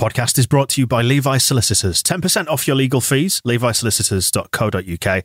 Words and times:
Podcast 0.00 0.38
is 0.38 0.46
brought 0.46 0.70
to 0.70 0.80
you 0.80 0.86
by 0.86 1.02
Levi 1.02 1.36
Solicitors. 1.36 2.02
10% 2.02 2.48
off 2.48 2.66
your 2.66 2.74
legal 2.74 3.02
fees, 3.02 3.42
levisolicitors.co.uk 3.46 5.24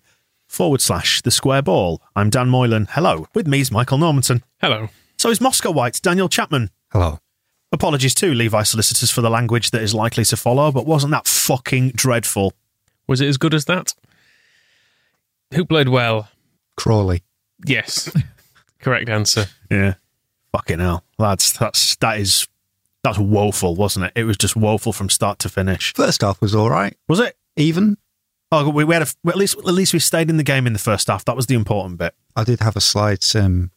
forward 0.50 0.81
slash 0.81 1.22
the 1.22 1.31
square 1.31 1.62
ball. 1.62 2.02
I'm 2.14 2.30
Dan 2.30 2.50
Moylan. 2.50 2.88
Hello. 2.92 3.26
With 3.34 3.48
me 3.48 3.62
is 3.62 3.72
Michael 3.72 3.98
Normanton. 3.98 4.44
Hello. 4.59 4.90
So 5.18 5.30
is 5.30 5.40
Moscow 5.40 5.72
White, 5.72 6.02
Daniel 6.03 6.28
Chapman. 6.28 6.72
Hello. 6.92 7.20
Apologies 7.72 8.14
to 8.16 8.34
Levi 8.34 8.64
Solicitors 8.64 9.09
for 9.09 9.22
the 9.22 9.30
language 9.30 9.72
that 9.72 9.81
is 9.81 9.96
likely 9.96 10.26
to 10.26 10.36
follow, 10.36 10.73
but 10.73 10.86
wasn't 10.86 11.12
that 11.12 11.26
fucking 11.26 11.92
dreadful? 11.92 12.52
Was 13.08 13.22
it 13.22 13.30
as 13.30 13.38
good 13.38 13.53
as 13.53 13.64
that? 13.66 13.94
Who 15.53 15.64
played 15.64 15.88
well? 15.88 16.28
Crawley. 16.76 17.23
Yes. 17.66 18.12
Correct 18.80 19.08
answer. 19.08 19.46
Yeah. 19.72 19.94
Fucking 20.52 20.80
hell. 20.80 21.06
Lads, 21.18 21.53
that's, 21.53 21.96
that 21.98 22.20
is, 22.20 22.46
that's 23.06 23.20
woeful, 23.20 23.75
wasn't 23.75 24.06
it? 24.08 24.14
It 24.16 24.23
was 24.25 24.36
just 24.36 24.56
woeful 24.56 24.92
from 24.92 25.09
start 25.09 25.39
to 25.39 25.50
finish. 25.50 25.94
First 25.94 26.22
half 26.22 26.42
was 26.42 26.53
all 26.56 26.70
right. 26.70 26.98
Was 27.08 27.20
it? 27.20 27.38
Even. 27.56 27.97
Oh, 28.52 28.70
we, 28.70 28.84
we 28.84 28.94
had 28.95 29.03
a, 29.03 29.08
well, 29.23 29.34
at 29.34 29.38
least, 29.38 29.58
at 29.58 29.66
least 29.73 29.94
we 29.94 30.00
stayed 30.00 30.30
in 30.30 30.38
the 30.38 30.44
game 30.44 30.66
in 30.67 30.73
the 30.73 30.80
first 30.80 31.08
half. 31.08 31.23
That 31.25 31.36
was 31.36 31.45
the 31.47 31.56
important 31.56 31.97
bit. 32.00 32.16
I 32.36 32.44
did 32.44 32.59
have 32.62 32.75
a 32.75 32.81
slight 32.81 33.36
um, 33.36 33.72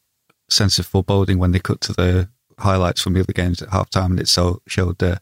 sense 0.48 0.78
of 0.78 0.86
foreboding 0.86 1.38
when 1.38 1.52
they 1.52 1.58
cut 1.58 1.80
to 1.82 1.92
the 1.92 2.28
highlights 2.58 3.00
from 3.02 3.12
the 3.14 3.20
other 3.20 3.32
games 3.32 3.62
at 3.62 3.68
half 3.70 3.88
time 3.90 4.12
and 4.12 4.20
it 4.20 4.28
so 4.28 4.62
showed 4.66 5.02
uh, 5.02 5.16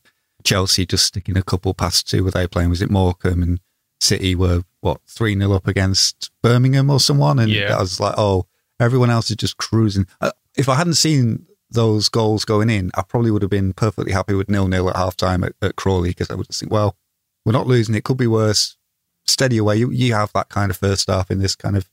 Chelsea 0.45 0.87
just 0.87 1.05
sticking 1.07 1.37
a 1.37 1.43
couple 1.43 1.75
past 1.75 2.09
two. 2.09 2.25
Were 2.25 2.31
they 2.31 2.47
playing? 2.47 2.71
Was 2.71 2.83
it 2.83 2.91
Morecambe 2.91 3.43
and 3.43 3.61
City 4.01 4.35
were, 4.35 4.63
what, 4.81 5.01
3 5.09 5.37
0 5.39 5.53
up 5.53 5.67
against 5.67 6.31
Birmingham 6.43 6.91
or 6.91 7.01
someone? 7.01 7.39
And 7.39 7.51
Yeah. 7.51 7.77
I 7.77 7.81
was 7.81 7.99
like, 8.01 8.15
oh, 8.17 8.47
everyone 8.79 9.11
else 9.11 9.31
is 9.31 9.37
just 9.37 9.57
cruising. 9.57 10.07
Uh, 10.21 10.31
if 10.57 10.69
I 10.69 10.75
hadn't 10.77 10.95
seen 10.95 11.47
those 11.71 12.09
goals 12.09 12.45
going 12.45 12.71
in, 12.71 12.91
I 12.95 13.03
probably 13.03 13.31
would 13.31 13.43
have 13.43 13.51
been 13.51 13.73
perfectly 13.73 14.13
happy 14.13 14.35
with 14.35 14.49
nil 14.49 14.69
nil 14.69 14.89
at 14.89 14.97
half 14.97 15.17
time 15.17 15.45
at, 15.45 15.55
at 15.61 15.77
Crawley 15.77 16.11
because 16.11 16.31
I 16.31 16.35
would 16.35 16.49
think, 16.49 16.71
well, 16.71 16.97
we're 17.45 17.53
not 17.53 17.67
losing. 17.67 17.95
It 17.95 18.05
could 18.05 18.17
be 18.17 18.27
worse. 18.27 18.77
Steady 19.25 19.59
away. 19.59 19.77
You, 19.77 19.91
you 19.91 20.15
have 20.15 20.33
that 20.35 20.49
kind 20.49 20.71
of 20.71 20.77
first 20.77 21.09
half 21.09 21.31
in 21.31 21.39
this 21.39 21.57
kind 21.57 21.77
of 21.77 21.91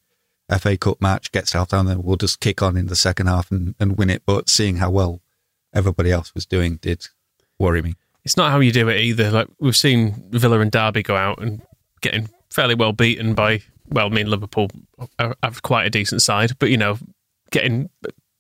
FA 0.60 0.78
Cup 0.78 1.02
match. 1.02 1.30
Half 1.34 1.70
time, 1.70 1.86
then 1.86 2.04
we'll 2.04 2.18
just 2.18 2.40
kick 2.40 2.62
on 2.62 2.78
in 2.78 2.88
the 2.88 2.96
second 2.96 3.28
half 3.28 3.52
and, 3.52 3.76
and 3.80 3.98
win 3.98 4.10
it. 4.10 4.24
But 4.26 4.50
seeing 4.50 4.78
how 4.78 4.92
well 4.92 5.22
everybody 5.74 6.12
else 6.12 6.34
was 6.34 6.46
doing 6.46 6.78
did 6.78 7.08
worry 7.60 7.82
me. 7.82 7.96
It's 8.24 8.38
not 8.38 8.52
how 8.52 8.60
you 8.60 8.72
do 8.72 8.88
it 8.88 9.02
either. 9.02 9.32
Like 9.32 9.48
we've 9.60 9.76
seen 9.76 10.24
Villa 10.30 10.60
and 10.60 10.72
Derby 10.72 11.04
go 11.04 11.16
out 11.16 11.42
and 11.42 11.62
getting 12.02 12.30
fairly 12.50 12.76
well 12.76 12.94
beaten 12.94 13.34
by. 13.34 13.62
Well, 13.90 14.08
I 14.08 14.10
mean 14.10 14.28
Liverpool 14.28 14.70
have 15.20 15.62
quite 15.62 15.86
a 15.86 15.90
decent 15.90 16.22
side, 16.22 16.58
but 16.58 16.70
you 16.70 16.78
know, 16.78 16.98
getting 17.52 17.90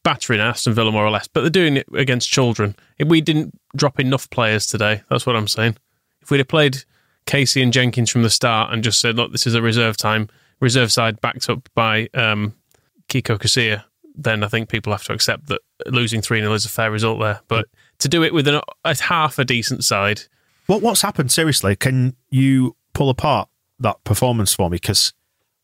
battering 0.03 0.39
Aston 0.39 0.73
Villa 0.73 0.91
more 0.91 1.05
or 1.05 1.11
less. 1.11 1.27
But 1.27 1.41
they're 1.41 1.49
doing 1.49 1.77
it 1.77 1.87
against 1.93 2.29
children. 2.29 2.75
If 2.97 3.07
we 3.07 3.21
didn't 3.21 3.57
drop 3.75 3.99
enough 3.99 4.29
players 4.29 4.67
today, 4.67 5.01
that's 5.09 5.25
what 5.25 5.35
I'm 5.35 5.47
saying. 5.47 5.77
If 6.21 6.31
we'd 6.31 6.39
have 6.39 6.47
played 6.47 6.83
Casey 7.25 7.61
and 7.61 7.73
Jenkins 7.73 8.09
from 8.09 8.23
the 8.23 8.29
start 8.29 8.73
and 8.73 8.83
just 8.83 8.99
said, 8.99 9.15
"Look, 9.15 9.31
this 9.31 9.47
is 9.47 9.55
a 9.55 9.61
reserve 9.61 9.97
time," 9.97 10.29
reserve 10.59 10.91
side 10.91 11.21
backed 11.21 11.49
up 11.49 11.67
by 11.73 12.09
um, 12.13 12.53
Kiko 13.09 13.37
Casilla, 13.37 13.83
then 14.15 14.43
I 14.43 14.47
think 14.47 14.69
people 14.69 14.91
have 14.93 15.03
to 15.05 15.13
accept 15.13 15.47
that 15.47 15.61
losing 15.87 16.21
3 16.21 16.39
0 16.41 16.53
is 16.53 16.65
a 16.65 16.69
fair 16.69 16.91
result 16.91 17.19
there. 17.19 17.41
But 17.47 17.65
to 17.99 18.07
do 18.07 18.23
it 18.23 18.33
with 18.33 18.47
an, 18.47 18.61
a 18.83 19.01
half 19.01 19.39
a 19.39 19.45
decent 19.45 19.83
side, 19.83 20.21
What 20.67 20.81
what's 20.81 21.01
happened? 21.01 21.31
Seriously, 21.31 21.75
can 21.75 22.15
you 22.29 22.75
pull 22.93 23.09
apart 23.09 23.49
that 23.79 24.03
performance 24.03 24.53
for 24.53 24.69
me? 24.69 24.75
Because 24.75 25.13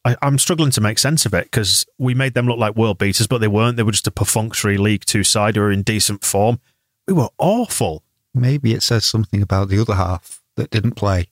I'm 0.06 0.40
struggling 0.40 0.72
to 0.72 0.82
make 0.82 1.00
sense 1.00 1.26
of 1.26 1.34
it. 1.34 1.46
Because 1.46 1.86
we 1.98 2.14
made 2.14 2.34
them 2.34 2.48
look 2.48 2.58
like 2.58 2.76
world 2.76 2.98
beaters, 2.98 3.28
but 3.28 3.40
they 3.40 3.48
weren't. 3.48 3.78
They 3.78 3.84
were 3.84 3.92
just 3.92 4.08
a 4.08 4.12
perfunctory 4.12 4.78
League 4.78 5.06
Two 5.06 5.24
side 5.24 5.56
who 5.56 5.62
were 5.62 5.72
in 5.72 5.84
decent 5.84 6.24
form. 6.24 6.60
We 7.08 7.14
were 7.14 7.30
awful. 7.38 8.04
Maybe 8.34 8.74
it 8.74 8.84
says 8.84 9.06
something 9.06 9.42
about 9.42 9.70
the 9.70 9.80
other 9.80 9.96
half 9.96 10.42
that 10.56 10.70
didn't 10.70 10.94
play. 10.94 11.28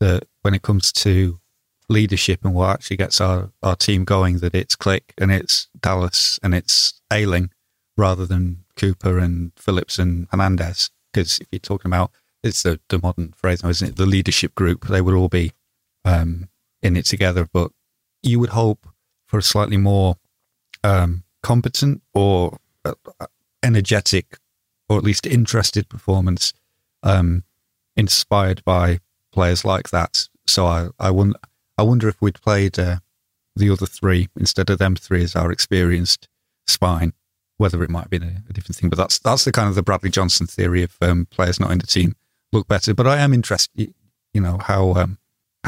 That 0.00 0.24
when 0.42 0.54
it 0.54 0.62
comes 0.62 0.92
to 0.92 1.40
leadership 1.88 2.44
and 2.44 2.54
what 2.54 2.70
actually 2.70 2.96
gets 2.98 3.20
our, 3.20 3.50
our 3.62 3.76
team 3.76 4.04
going, 4.04 4.38
that 4.38 4.54
it's 4.54 4.76
Klich 4.76 5.12
and 5.18 5.32
it's 5.32 5.68
Dallas 5.80 6.38
and 6.42 6.54
it's 6.54 7.00
Ayling 7.12 7.50
rather 7.96 8.26
than 8.26 8.64
Cooper 8.76 9.18
and 9.18 9.52
Phillips 9.56 9.98
and 9.98 10.28
Hernandez. 10.30 10.90
Because 11.12 11.38
if 11.40 11.48
you're 11.50 11.58
talking 11.58 11.88
about 11.88 12.12
it's 12.42 12.62
the, 12.62 12.80
the 12.88 13.00
modern 13.02 13.32
phrase 13.32 13.62
now, 13.62 13.70
isn't 13.70 13.88
it? 13.88 13.96
The 13.96 14.06
leadership 14.06 14.54
group, 14.54 14.86
they 14.86 15.00
would 15.00 15.14
all 15.14 15.28
be 15.28 15.52
um, 16.04 16.48
in 16.82 16.96
it 16.96 17.04
together. 17.04 17.48
But 17.52 17.72
you 18.22 18.38
would 18.40 18.50
hope 18.50 18.86
for 19.26 19.38
a 19.38 19.42
slightly 19.42 19.76
more 19.76 20.16
um, 20.84 21.24
competent 21.42 22.02
or 22.14 22.58
uh, 22.84 22.94
energetic 23.62 24.38
or 24.88 24.96
at 24.96 25.04
least 25.04 25.26
interested 25.26 25.88
performance 25.88 26.52
um, 27.02 27.44
inspired 27.96 28.64
by 28.64 29.00
players 29.32 29.64
like 29.64 29.90
that. 29.90 30.28
So 30.46 30.66
I, 30.66 30.88
I, 30.98 31.10
wonder, 31.10 31.38
I 31.76 31.82
wonder 31.82 32.08
if 32.08 32.20
we'd 32.20 32.40
played 32.40 32.78
uh, 32.78 32.96
the 33.54 33.70
other 33.70 33.86
three 33.86 34.28
instead 34.38 34.70
of 34.70 34.78
them 34.78 34.96
three 34.96 35.22
as 35.22 35.36
our 35.36 35.52
experienced 35.52 36.28
spine, 36.66 37.12
whether 37.58 37.82
it 37.82 37.90
might 37.90 38.08
been 38.08 38.22
a, 38.22 38.42
a 38.48 38.52
different 38.52 38.76
thing. 38.76 38.88
But 38.88 38.96
that's 38.96 39.18
that's 39.18 39.44
the 39.44 39.52
kind 39.52 39.68
of 39.68 39.74
the 39.74 39.82
Bradley 39.82 40.10
Johnson 40.10 40.46
theory 40.46 40.82
of 40.82 40.96
um, 41.02 41.26
players 41.26 41.60
not 41.60 41.70
in 41.70 41.78
the 41.78 41.86
team 41.86 42.14
look 42.52 42.66
better. 42.66 42.94
But 42.94 43.06
I 43.06 43.18
am 43.18 43.34
interested, 43.34 43.92
you 44.32 44.40
know, 44.40 44.58
how 44.58 44.94
um, 44.94 45.18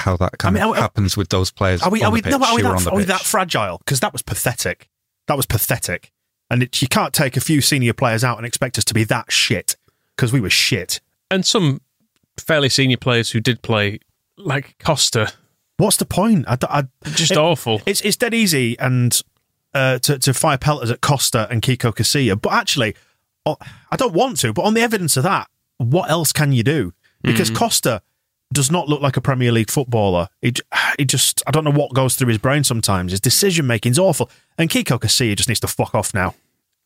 how 0.01 0.17
that 0.19 0.39
kind 0.39 0.57
I 0.57 0.61
mean, 0.61 0.71
of 0.71 0.77
are- 0.77 0.81
happens 0.83 1.17
with 1.17 1.29
those 1.29 1.51
players. 1.51 1.83
Are 1.83 1.91
we? 1.91 2.03
Are 2.03 2.11
we? 2.11 2.21
the 2.21 2.31
No, 2.31 2.37
are 2.45 2.55
we 2.57 2.63
that, 2.63 2.87
are 2.89 2.97
we 2.97 3.05
that 3.05 3.21
fragile? 3.23 3.79
Because 3.79 4.01
that 4.01 4.13
was 4.13 4.23
pathetic. 4.23 4.89
That 5.27 5.37
was 5.37 5.47
pathetic. 5.47 6.13
And 6.51 6.65
it, 6.65 6.83
you 6.83 6.89
can't 6.89 7.13
take 7.15 7.37
a 7.37 7.41
few 7.41 7.61
senior 7.61 7.93
players 7.93 8.25
out 8.25 8.37
and 8.37 8.45
expect 8.47 8.77
us 8.79 8.85
to 8.87 8.95
be 8.95 9.05
that 9.05 9.31
shit. 9.31 9.77
Because 10.17 10.33
we 10.33 10.41
were 10.41 10.51
shit. 10.51 11.01
and 11.31 11.47
some 11.47 11.81
fairly 12.39 12.69
senior 12.69 12.97
players 12.97 13.31
who 13.31 13.41
did 13.41 13.63
play, 13.63 14.01
like 14.37 14.77
Costa, 14.83 15.33
What's 15.77 15.97
the 15.97 16.05
point? 16.05 16.45
I, 16.47 16.57
d- 16.57 16.67
I- 16.69 16.85
just 17.11 17.33
it- 17.33 17.39
awful. 17.39 17.81
It's 17.87 18.01
it's 18.03 18.17
dead 18.19 18.35
easy 18.35 18.79
and 18.79 19.19
uh, 19.73 19.99
to 20.01 20.19
to 20.19 20.35
fire 20.35 20.59
pelters 20.59 20.91
at 20.91 21.01
Costa 21.01 21.47
and 21.51 21.63
Kiko 21.63 21.91
Casilla, 21.95 22.39
but 22.41 22.53
actually, 22.53 22.95
I 23.47 23.97
don't 23.97 24.13
want 24.13 24.39
to. 24.41 24.53
But 24.53 24.63
on 24.63 24.75
the 24.75 24.83
evidence 24.83 25.17
of 25.17 25.23
that, 25.23 25.49
what 25.79 26.11
else 26.11 26.33
can 26.33 26.53
you 26.53 26.63
do? 26.63 26.93
Because 27.23 27.51
Costa 27.51 28.03
does 28.53 28.71
not 28.71 28.89
look 28.89 29.01
like 29.01 29.17
a 29.17 29.21
Premier 29.21 29.53
League 29.53 29.71
footballer. 29.71 30.29
He, 30.43 30.53
he 30.99 31.05
just 31.05 31.43
I 31.47 31.51
don't 31.51 31.65
know 31.65 31.71
what 31.71 31.93
goes 31.95 32.17
through 32.17 32.29
his 32.29 32.39
brain 32.39 32.65
sometimes. 32.65 33.13
His 33.13 33.21
decision 33.21 33.67
making's 33.67 33.99
awful, 33.99 34.31
and 34.59 34.69
Kiko 34.71 34.99
Casilla 35.01 35.37
just 35.37 35.49
needs 35.49 35.61
to 35.61 35.69
fuck 35.69 35.95
off 35.95 36.13
now. 36.15 36.35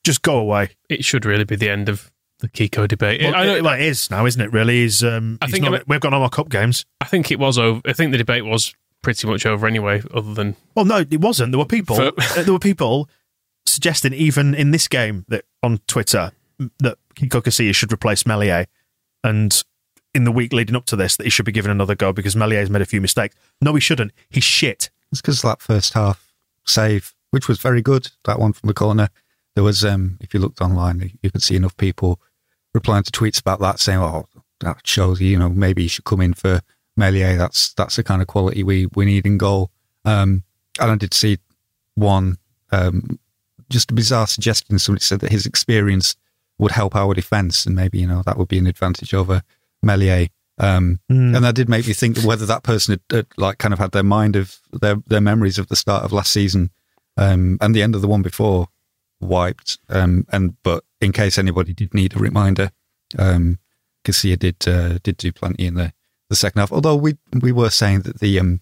Just 0.05 0.23
go 0.23 0.37
away. 0.39 0.71
it 0.91 1.05
should 1.05 1.25
really 1.25 1.45
be 1.45 1.57
the 1.57 1.71
end 1.71 1.89
of 1.89 2.11
the 2.41 2.49
Kiko 2.49 2.87
debate. 2.87 3.23
Well, 3.23 3.35
I, 3.35 3.47
know, 3.47 3.57
it, 3.57 3.63
well, 3.65 3.75
it 3.75 3.81
is 3.81 4.11
now, 4.11 4.27
isn't 4.27 4.41
it? 4.43 4.53
Really, 4.53 4.83
he's. 4.83 5.03
Um, 5.03 5.39
I 5.41 5.47
think 5.47 5.63
not- 5.63 5.69
I 5.69 5.77
mean- 5.79 5.85
we've 5.87 6.01
got 6.01 6.11
no 6.11 6.19
more 6.19 6.29
cup 6.29 6.51
games. 6.51 6.85
I 7.01 7.07
think 7.07 7.31
it 7.31 7.39
was 7.39 7.57
over. 7.59 7.81
I 7.87 7.95
think 7.95 8.13
the 8.13 8.19
debate 8.19 8.45
was 8.45 8.75
pretty 9.03 9.27
much 9.27 9.47
over 9.47 9.67
anyway. 9.67 10.03
Other 10.13 10.35
than 10.35 10.57
Well, 10.75 10.85
no, 10.85 10.99
it 10.99 11.21
wasn't. 11.21 11.53
There 11.53 11.59
were 11.59 11.65
people. 11.65 11.97
For- 11.97 12.13
uh, 12.39 12.43
there 12.43 12.53
were 12.53 12.59
people 12.59 13.09
suggesting, 13.67 14.13
even 14.13 14.55
in 14.55 14.71
this 14.73 14.89
game, 14.89 15.25
that 15.29 15.45
on 15.63 15.79
Twitter, 15.87 16.33
that 16.81 16.99
Kiko 17.15 17.43
Casilla 17.43 17.75
should 17.75 17.93
replace 17.93 18.27
Meslier, 18.27 18.67
and 19.23 19.65
in 20.15 20.25
the 20.25 20.33
week 20.33 20.53
leading 20.53 20.77
up 20.77 20.87
to 20.87 20.97
this, 20.97 21.17
that 21.17 21.25
he 21.25 21.31
should 21.31 21.45
be 21.45 21.53
given 21.53 21.71
another 21.71 21.95
go 21.95 22.13
because 22.13 22.37
Meslier's 22.37 22.71
made 22.71 22.83
a 22.83 22.87
few 22.87 23.01
mistakes. 23.01 23.37
No, 23.61 23.75
he 23.75 23.81
shouldn't. 23.81 24.13
He's 24.31 24.45
shit. 24.45 24.91
It's 25.11 25.21
because 25.21 25.43
that 25.43 25.61
first 25.61 25.95
half 25.95 26.33
save 26.65 27.15
which 27.35 27.49
was 27.49 27.59
very 27.59 27.83
good. 27.83 28.13
That 28.27 28.39
one 28.39 28.53
from 28.53 28.69
the 28.69 28.75
corner. 28.75 29.09
There 29.57 29.65
was, 29.65 29.85
um, 29.85 30.19
if 30.21 30.33
you 30.33 30.39
looked 30.39 30.61
online, 30.61 31.19
you 31.21 31.33
could 31.33 31.43
see 31.43 31.57
enough 31.57 31.77
people 31.77 32.21
replying 32.73 33.03
to 33.03 33.11
tweets 33.11 33.41
about 33.41 33.59
that, 33.59 33.81
saying, 33.81 33.99
"Oh, 33.99 34.27
that 34.61 34.87
shows 34.87 35.21
you 35.21 35.37
know 35.37 35.49
maybe 35.49 35.83
you 35.83 35.89
should 35.89 36.05
come 36.05 36.21
in 36.21 36.35
for 36.35 36.61
Meslier. 36.97 37.37
That's 37.37 37.75
that's 37.75 37.97
the 37.97 38.05
kind 38.05 38.23
of 38.23 38.29
quality 38.29 38.63
we 38.63 38.87
we 38.95 39.05
need 39.05 39.27
in 39.27 39.37
goal." 39.37 39.73
Um, 40.05 40.45
and 40.81 40.93
I 40.93 40.97
did 40.97 41.13
see 41.13 41.39
one 41.97 42.39
um, 42.71 43.19
just 43.69 43.91
a 43.91 43.95
bizarre 43.95 44.29
suggestion. 44.29 44.79
Somebody 44.79 45.03
said 45.03 45.19
that 45.21 45.33
his 45.33 45.45
experience 45.45 46.15
would 46.59 46.71
help 46.71 46.95
our 46.95 47.15
defence, 47.15 47.67
and 47.67 47.75
maybe 47.75 47.99
you 47.99 48.07
know 48.07 48.23
that 48.23 48.39
would 48.39 48.49
be 48.49 48.59
an 48.59 48.69
advantage 48.69 49.13
over 49.13 49.43
Meslier. 49.85 50.29
Um, 50.59 51.01
Mm. 51.11 51.35
And 51.35 51.45
that 51.45 51.57
did 51.57 51.69
make 51.69 51.87
me 51.87 51.93
think 51.93 52.23
whether 52.23 52.47
that 52.47 52.63
person 52.63 52.93
had, 52.93 53.17
had 53.17 53.27
like 53.37 53.59
kind 53.59 53.75
of 53.75 53.81
had 53.81 53.91
their 53.93 54.05
mind 54.05 54.37
of 54.37 54.59
their 54.73 54.97
their 55.07 55.21
memories 55.21 55.59
of 55.59 55.67
the 55.69 55.77
start 55.77 56.05
of 56.05 56.13
last 56.13 56.33
season 56.33 56.71
um, 57.17 57.59
and 57.61 57.75
the 57.75 57.83
end 57.83 57.95
of 57.95 58.03
the 58.03 58.09
one 58.09 58.23
before 58.23 58.69
wiped. 59.21 59.79
Um, 59.89 60.27
and 60.31 60.57
but 60.63 60.85
in 61.01 61.13
case 61.13 61.39
anybody 61.39 61.73
did 61.73 61.95
need 61.95 62.15
a 62.15 62.19
reminder, 62.19 62.71
um, 63.19 63.59
Casilla 64.05 64.39
did 64.39 64.69
uh, 64.69 64.99
did 65.03 65.17
do 65.17 65.33
plenty 65.33 65.67
in 65.67 65.75
the, 65.75 65.93
the 66.29 66.37
second 66.37 66.61
half. 66.61 66.73
Although 66.73 66.97
we 66.97 67.17
we 67.41 67.53
were 67.53 67.71
saying 67.71 68.03
that 68.03 68.21
the 68.21 68.39
um, 68.39 68.61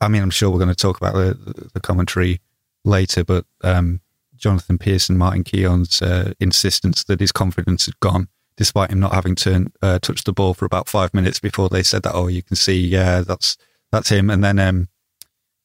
I 0.00 0.08
mean 0.08 0.22
I'm 0.22 0.30
sure 0.30 0.50
we're 0.50 0.58
going 0.58 0.68
to 0.68 0.74
talk 0.74 0.96
about 0.96 1.14
the, 1.14 1.68
the 1.74 1.80
commentary 1.80 2.40
later, 2.84 3.24
but 3.24 3.44
um, 3.62 4.00
Jonathan 4.36 4.78
Pearce, 4.78 5.08
Martin 5.10 5.44
Keown's 5.44 6.02
uh, 6.02 6.32
insistence 6.40 7.04
that 7.04 7.20
his 7.20 7.32
confidence 7.32 7.86
had 7.86 7.98
gone, 8.00 8.28
despite 8.56 8.90
him 8.90 9.00
not 9.00 9.12
having 9.14 9.34
turned 9.34 9.72
uh, 9.82 9.98
touched 9.98 10.24
the 10.26 10.32
ball 10.32 10.54
for 10.54 10.64
about 10.64 10.88
five 10.88 11.12
minutes 11.14 11.40
before 11.40 11.68
they 11.68 11.82
said 11.82 12.02
that. 12.04 12.14
Oh, 12.14 12.28
you 12.28 12.42
can 12.42 12.56
see, 12.56 12.78
yeah, 12.80 13.20
that's 13.20 13.56
that's 13.92 14.08
him, 14.08 14.30
and 14.30 14.42
then 14.44 14.58
um, 14.58 14.88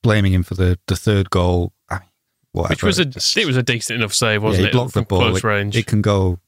blaming 0.04 0.34
him 0.34 0.44
for 0.44 0.56
the, 0.56 0.80
the 0.88 0.96
third 0.96 1.30
goal. 1.30 1.74
I 1.90 2.00
mean, 2.00 2.10
whatever. 2.52 2.72
Which 2.74 2.84
was 2.84 3.00
a 3.00 3.06
Just- 3.06 3.38
it 3.38 3.46
was 3.46 3.58
a 3.58 3.64
decent 3.64 4.00
enough 4.00 4.14
save, 4.14 4.44
wasn't 4.44 4.62
yeah, 4.62 4.66
he 4.66 4.70
it? 4.70 4.74
blocked 4.74 4.94
the 4.94 5.02
ball. 5.04 5.20
close 5.20 5.38
It, 5.40 5.44
range. 5.44 5.76
it 5.76 5.88
can 5.88 6.02
go 6.02 6.40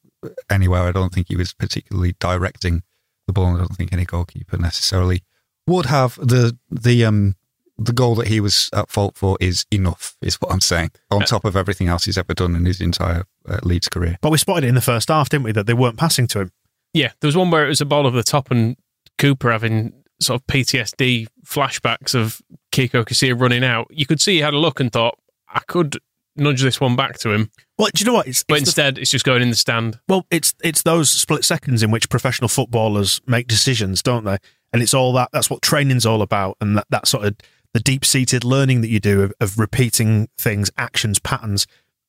anywhere. 0.49 0.83
I 0.83 0.91
don't 0.91 1.13
think 1.13 1.27
he 1.29 1.35
was 1.35 1.53
particularly 1.53 2.15
directing 2.19 2.83
the 3.27 3.33
ball. 3.33 3.55
I 3.55 3.57
don't 3.59 3.75
think 3.75 3.91
any 3.93 4.05
goalkeeper 4.05 4.57
necessarily 4.57 5.23
would 5.67 5.85
have 5.87 6.15
the 6.15 6.57
the 6.69 7.05
um 7.05 7.35
the 7.83 7.93
goal 7.93 8.15
that 8.15 8.27
he 8.27 8.39
was 8.39 8.69
at 8.73 8.89
fault 8.91 9.17
for 9.17 9.37
is 9.39 9.65
enough. 9.71 10.15
Is 10.21 10.35
what 10.35 10.51
I'm 10.51 10.61
saying. 10.61 10.91
On 11.09 11.21
top 11.21 11.45
of 11.45 11.55
everything 11.55 11.87
else 11.87 12.05
he's 12.05 12.17
ever 12.17 12.33
done 12.33 12.55
in 12.55 12.65
his 12.65 12.79
entire 12.81 13.23
uh, 13.47 13.59
Leeds 13.63 13.89
career. 13.89 14.17
But 14.21 14.31
we 14.31 14.37
spotted 14.37 14.65
it 14.65 14.69
in 14.69 14.75
the 14.75 14.81
first 14.81 15.09
half, 15.09 15.29
didn't 15.29 15.43
we? 15.43 15.51
That 15.51 15.65
they 15.65 15.73
weren't 15.73 15.97
passing 15.97 16.27
to 16.27 16.41
him. 16.41 16.51
Yeah, 16.93 17.11
there 17.21 17.27
was 17.27 17.37
one 17.37 17.51
where 17.51 17.65
it 17.65 17.69
was 17.69 17.81
a 17.81 17.85
ball 17.85 18.05
over 18.05 18.17
the 18.17 18.23
top 18.23 18.51
and 18.51 18.75
Cooper 19.17 19.51
having 19.51 19.93
sort 20.21 20.41
of 20.41 20.47
PTSD 20.47 21.27
flashbacks 21.45 22.13
of 22.13 22.41
Kiko 22.71 23.03
Casilla 23.05 23.39
running 23.39 23.63
out. 23.63 23.87
You 23.89 24.05
could 24.05 24.21
see 24.21 24.35
he 24.35 24.39
had 24.41 24.53
a 24.53 24.57
look 24.59 24.79
and 24.79 24.91
thought, 24.91 25.17
I 25.47 25.61
could 25.67 25.97
nudge 26.35 26.61
this 26.61 26.79
one 26.79 26.95
back 26.95 27.17
to 27.19 27.31
him. 27.31 27.49
Well, 27.77 27.89
do 27.93 28.01
you 28.01 28.05
know 28.05 28.13
what? 28.13 28.27
It's, 28.27 28.43
But 28.43 28.55
it's 28.59 28.65
the- 28.65 28.69
instead, 28.69 28.97
it's 28.97 29.09
just 29.11 29.25
going 29.25 29.41
in 29.41 29.49
the 29.49 29.55
stand. 29.55 29.99
Well, 30.07 30.25
it's 30.29 30.53
it's 30.63 30.83
those 30.83 31.09
split 31.09 31.43
seconds 31.45 31.81
in 31.83 31.91
which 31.91 32.09
professional 32.09 32.47
footballers 32.47 33.21
make 33.25 33.47
decisions, 33.47 34.01
don't 34.03 34.23
they? 34.25 34.37
And 34.73 34.81
it's 34.81 34.93
all 34.93 35.11
that. 35.13 35.29
That's 35.33 35.49
what 35.49 35.61
training's 35.61 36.05
all 36.05 36.21
about, 36.21 36.55
and 36.61 36.77
that, 36.77 36.85
that 36.89 37.07
sort 37.07 37.25
of 37.25 37.35
the 37.73 37.79
deep 37.79 38.03
seated 38.05 38.43
learning 38.43 38.81
that 38.81 38.89
you 38.89 38.99
do 38.99 39.21
of, 39.21 39.33
of 39.39 39.57
repeating 39.57 40.27
things, 40.37 40.69
actions, 40.77 41.19
patterns. 41.19 41.67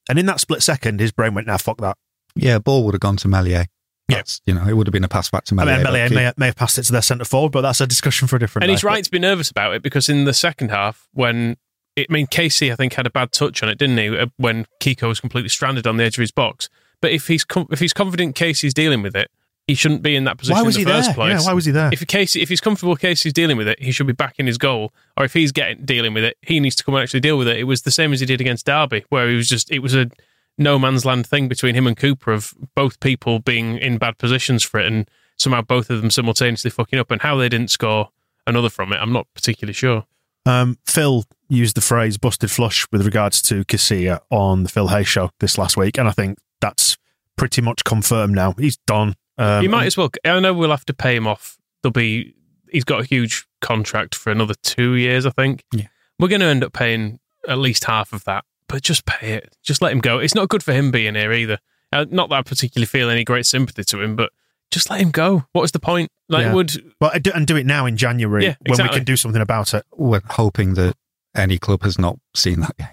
And 0.09 0.19
in 0.19 0.27
that 0.27 0.41
split 0.41 0.63
second, 0.63 1.01
his 1.01 1.13
brain 1.13 1.35
went, 1.35 1.47
"Now, 1.47 1.59
fuck 1.59 1.79
that." 1.79 1.97
Yeah, 2.35 2.59
ball 2.59 2.85
would 2.85 2.95
have 2.95 3.01
gone 3.01 3.17
to 3.19 3.29
Meslier. 3.29 3.67
Yeah. 4.09 4.23
You 4.47 4.55
know, 4.55 4.67
it 4.67 4.77
would 4.77 4.87
have 4.87 4.93
been 4.93 5.05
a 5.05 5.09
pass 5.09 5.31
back 5.31 5.45
to 5.45 5.55
I 5.59 5.65
mean, 5.65 5.83
Meslier 5.83 6.11
may, 6.11 6.33
may 6.37 6.47
have 6.47 6.57
passed 6.57 6.77
it 6.77 6.83
to 6.85 6.93
their 6.93 7.03
centre 7.03 7.25
forward, 7.25 7.53
but 7.53 7.61
that's 7.63 7.81
a 7.81 7.87
discussion 7.87 8.29
for 8.29 8.37
a 8.37 8.39
different. 8.39 8.65
And 8.65 8.69
day. 8.69 8.75
he's 8.75 8.85
right 8.85 9.03
to 9.03 9.11
be 9.11 9.19
nervous 9.19 9.51
about 9.51 9.75
it 9.75 9.83
because 9.83 10.09
in 10.09 10.25
the 10.25 10.35
second 10.35 10.71
half, 10.71 11.09
when 11.13 11.57
it, 11.97 12.09
I 12.11 12.13
mean, 12.13 12.27
Casey, 12.27 12.73
I 12.73 12.75
think 12.77 12.95
had 12.95 13.07
a 13.07 13.11
bad 13.11 13.33
touch 13.33 13.63
on 13.63 13.69
it, 13.69 13.79
didn't 13.79 13.99
he? 13.99 14.09
uh, 14.19 14.27
When 14.37 14.67
Kiko 14.81 15.09
was 15.09 15.21
completely 15.21 15.49
stranded 15.49 15.87
on 15.87 15.97
the 15.97 16.05
edge 16.05 16.19
of 16.19 16.23
his 16.23 16.33
box. 16.33 16.69
But 17.01 17.13
if 17.13 17.29
he's 17.29 17.45
com- 17.45 17.69
if 17.71 17.81
he's 17.81 17.93
confident 17.93 18.35
Casey's 18.35 18.75
dealing 18.75 19.03
with 19.03 19.17
it, 19.17 19.31
he 19.67 19.75
shouldn't 19.75 20.03
be 20.03 20.17
in 20.17 20.25
that 20.25 20.39
position 20.39 20.57
Why 20.57 20.63
was 20.63 20.77
in 20.77 20.81
he 20.81 20.85
the 20.85 20.91
first 20.91 21.09
there? 21.09 21.15
place. 21.15 21.41
Yeah, 21.41 21.47
why 21.47 21.53
was 21.55 21.65
he 21.65 21.73
there? 21.73 21.91
If 21.93 22.07
Casey, 22.07 22.43
if 22.43 22.49
he's 22.49 22.61
comfortable, 22.61 22.97
Casey's 22.97 23.33
dealing 23.33 23.57
with 23.57 23.69
it, 23.69 23.81
he 23.81 23.93
should 23.93 24.07
be 24.07 24.13
back 24.13 24.35
in 24.39 24.47
his 24.47 24.59
goal. 24.59 24.93
Or 25.17 25.25
if 25.25 25.33
he's 25.33 25.53
getting 25.53 25.85
dealing 25.85 26.15
with 26.15 26.25
it, 26.25 26.37
he 26.43 26.59
needs 26.61 26.75
to 26.77 26.85
come 26.85 26.95
and 26.95 27.03
actually 27.03 27.21
deal 27.21 27.39
with 27.39 27.49
it. 27.49 27.59
It 27.59 27.65
was 27.65 27.83
the 27.83 27.91
same 27.91 28.13
as 28.13 28.21
he 28.21 28.27
did 28.27 28.41
against 28.41 28.67
Derby, 28.67 29.05
where 29.09 29.29
he 29.29 29.37
was 29.37 29.49
just 29.49 29.71
it 29.71 29.79
was 29.79 29.95
a 29.95 30.11
no 30.59 30.79
man's 30.79 31.05
land 31.05 31.27
thing 31.27 31.49
between 31.49 31.75
him 31.75 31.87
and 31.87 31.97
Cooper 31.97 32.33
of 32.33 32.55
both 32.75 33.01
people 33.01 33.39
being 33.39 33.79
in 33.79 33.99
bad 33.99 34.19
positions 34.19 34.63
for 34.63 34.81
it, 34.81 34.87
and 34.87 35.09
somehow 35.37 35.63
both 35.63 35.91
of 35.91 36.01
them 36.03 36.11
simultaneously 36.11 36.71
fucking 36.71 36.99
up. 36.99 37.11
And 37.11 37.23
how 37.23 37.37
they 37.37 37.49
didn't 37.49 37.71
score 37.71 38.11
another 38.47 38.69
from 38.69 38.93
it, 38.93 38.97
I'm 38.97 39.13
not 39.13 39.27
particularly 39.35 39.75
sure. 39.75 40.05
Um, 40.45 40.77
Phil 40.87 41.25
used 41.49 41.77
the 41.77 41.81
phrase 41.81 42.19
"busted 42.19 42.51
flush" 42.51 42.85
with 42.91 43.05
regards 43.05 43.41
to 43.43 43.65
Casilla 43.65 44.21
on 44.29 44.65
the 44.65 44.69
Phil 44.69 44.89
Hay 44.89 45.05
show 45.05 45.31
this 45.39 45.57
last 45.57 45.77
week, 45.77 45.99
and 45.99 46.09
I 46.09 46.13
think 46.13 46.39
that's 46.61 46.97
pretty 47.37 47.63
much 47.63 47.85
confirmed 47.85 48.35
now. 48.35 48.53
He's 48.59 48.77
done. 48.79 49.15
Um, 49.39 49.63
he 49.63 49.69
might 49.69 49.87
as 49.87 49.97
well. 49.97 50.11
I 50.25 50.41
know 50.41 50.53
we'll 50.53 50.71
have 50.71 50.85
to 50.87 50.95
pay 50.95 51.17
him 51.17 51.27
off. 51.27 51.59
There'll 51.83 51.93
be. 51.93 52.35
He's 52.71 52.85
got 52.85 53.01
a 53.01 53.05
huge 53.05 53.47
contract 53.61 54.15
for 54.15 54.31
another 54.31 54.55
two 54.63 54.95
years, 54.95 55.27
I 55.27 55.31
think. 55.31 55.63
Yeah. 55.73 55.87
We're 56.19 56.29
going 56.29 56.41
to 56.41 56.47
end 56.47 56.65
up 56.65 56.73
paying 56.73 57.19
at 57.49 57.59
least 57.59 57.85
half 57.85 58.13
of 58.13 58.25
that, 58.25 58.45
but 58.69 58.83
just 58.83 59.05
pay 59.05 59.35
it. 59.35 59.55
Just 59.63 59.83
let 59.83 59.93
him 59.93 60.01
go. 60.01 60.19
It's 60.19 60.35
not 60.35 60.49
good 60.49 60.63
for 60.63 60.73
him 60.73 60.91
being 60.91 61.15
here 61.15 61.33
either. 61.33 61.59
Uh, 61.93 62.07
not 62.11 62.31
that 62.31 62.37
I 62.37 62.43
particularly 62.43 62.87
feel 62.87 63.11
any 63.11 63.25
great 63.25 63.45
sympathy 63.45 63.85
to 63.85 64.01
him, 64.01 64.17
but 64.17 64.33
just 64.71 64.89
let 64.89 65.01
him 65.01 65.11
go. 65.11 65.45
What 65.53 65.65
is 65.65 65.73
the 65.73 65.81
point? 65.81 66.11
Like, 66.31 66.45
Yeah. 66.47 66.55
would 66.55 66.95
Well, 67.01 67.11
and 67.13 67.47
do- 67.47 67.57
it 67.57 67.67
now 67.67 67.85
in 67.85 67.99
January 67.99 68.45
Yeah, 68.45 68.55
when 68.67 68.83
we 68.83 68.89
can 68.89 69.05
do 69.05 69.17
something 69.17 69.43
about 69.43 69.75
it. 69.75 69.85
We're 69.95 70.23
hoping 70.31 70.75
that 70.75 70.95
any 71.37 71.59
club 71.59 71.83
has 71.83 71.99
not 71.99 72.19
seen 72.35 72.61
that 72.61 72.77
game. 72.79 72.89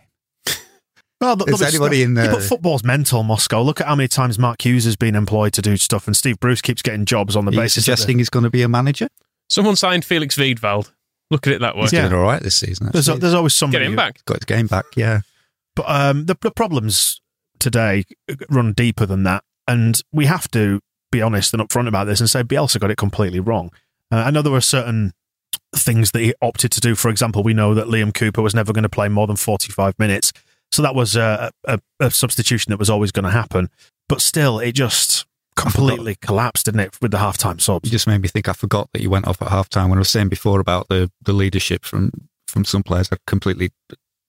Well, 1.21 1.35
th- 1.35 1.49
Is 1.49 1.59
there'll 1.59 1.71
be 1.71 1.75
anybody 1.75 1.97
stuff- 2.01 2.09
in 2.09 2.15
Yeah, 2.15 2.31
but 2.39 2.43
football's 2.43 2.83
mental, 2.83 3.23
Moscow. 3.23 3.61
Look 3.61 3.81
at 3.81 3.87
how 3.87 3.95
many 3.95 4.07
times 4.07 4.39
Mark 4.39 4.63
Hughes 4.65 4.85
has 4.85 4.95
been 4.95 5.15
employed 5.15 5.51
to 5.53 5.61
do 5.61 5.75
stuff, 5.77 6.07
and 6.07 6.15
Steve 6.15 6.39
Bruce 6.39 6.61
keeps 6.61 6.81
getting 6.81 7.05
jobs 7.05 7.35
on 7.35 7.45
the 7.45 7.51
Are 7.51 7.53
you 7.55 7.59
basis. 7.61 7.77
of 7.77 7.81
the- 7.81 7.97
suggesting 7.97 8.17
he's 8.19 8.29
going 8.29 8.43
to 8.43 8.49
be 8.49 8.61
a 8.61 8.69
manager? 8.69 9.07
someone 9.51 9.75
signed 9.75 10.05
Felix 10.05 10.35
Wiedwald? 10.37 10.91
Look 11.31 11.47
at 11.47 11.53
it 11.53 11.61
that 11.61 11.75
way. 11.75 11.81
He's 11.81 11.93
Yeah. 11.93 12.01
doing 12.07 12.13
all 12.21 12.27
right 12.27 12.41
this 12.41 12.55
season. 12.55 12.89
there's, 12.93 13.09
actually. 13.09 13.19
there's 13.21 13.33
always 13.33 13.53
somebody 13.55 13.79
Get 13.83 13.87
him 13.87 13.91
who- 13.93 13.97
back. 13.97 14.23
got 14.25 14.37
his 14.37 14.45
game 14.45 14.67
back. 14.67 14.85
Yeah, 14.95 15.21
But 15.75 15.85
um, 15.89 16.25
the, 16.27 16.37
the 16.39 16.51
problems 16.51 17.19
today 17.59 18.03
run 18.49 18.73
deeper 18.73 19.05
than 19.07 19.23
that, 19.23 19.43
and 19.67 19.99
we 20.13 20.25
have 20.27 20.49
to 20.51 20.79
be 21.11 21.21
honest 21.21 21.51
and 21.53 21.61
upfront 21.67 21.87
about 21.87 22.05
this 22.05 22.19
and 22.19 22.29
say 22.29 22.43
Bielsa 22.43 22.79
got 22.79 22.91
it 22.91 22.97
completely 22.97 23.39
wrong. 23.39 23.71
Uh, 24.11 24.17
I 24.17 24.29
know 24.31 24.41
there 24.43 24.51
were 24.51 24.61
certain 24.61 25.13
things 25.75 26.11
that 26.11 26.19
he 26.19 26.33
opted 26.41 26.71
to 26.73 26.79
do. 26.79 26.93
For 26.95 27.09
example, 27.09 27.41
we 27.43 27.53
know 27.55 27.73
that 27.73 27.87
Liam 27.87 28.13
Cooper 28.13 28.41
was 28.43 28.53
never 28.55 28.71
going 28.73 28.83
to 28.83 28.89
play 28.89 29.09
more 29.09 29.25
than 29.27 29.35
45 29.35 29.97
minutes, 29.97 30.31
so 30.71 30.81
that 30.81 30.95
was 30.95 31.15
a, 31.15 31.51
a, 31.65 31.79
a 31.99 32.11
substitution 32.11 32.71
that 32.71 32.77
was 32.77 32.89
always 32.89 33.11
going 33.11 33.25
to 33.25 33.31
happen. 33.31 33.69
But 34.07 34.21
still, 34.21 34.59
it 34.59 34.73
just 34.73 35.25
completely 35.55 36.15
collapsed, 36.15 36.65
didn't 36.65 36.81
it, 36.81 36.97
with 37.01 37.11
the 37.11 37.17
halftime 37.17 37.59
subs? 37.59 37.87
You 37.87 37.91
just 37.91 38.07
made 38.07 38.21
me 38.21 38.27
think. 38.27 38.47
I 38.47 38.53
forgot 38.53 38.89
that 38.93 39.01
you 39.01 39.09
went 39.09 39.27
off 39.27 39.41
at 39.41 39.49
half 39.49 39.69
time 39.69 39.89
when 39.89 39.97
I 39.97 40.01
was 40.01 40.09
saying 40.09 40.29
before 40.29 40.59
about 40.59 40.87
the 40.89 41.11
the 41.21 41.33
leadership 41.33 41.85
from 41.85 42.11
from 42.47 42.65
some 42.65 42.83
players. 42.83 43.09
I 43.11 43.17
completely 43.27 43.71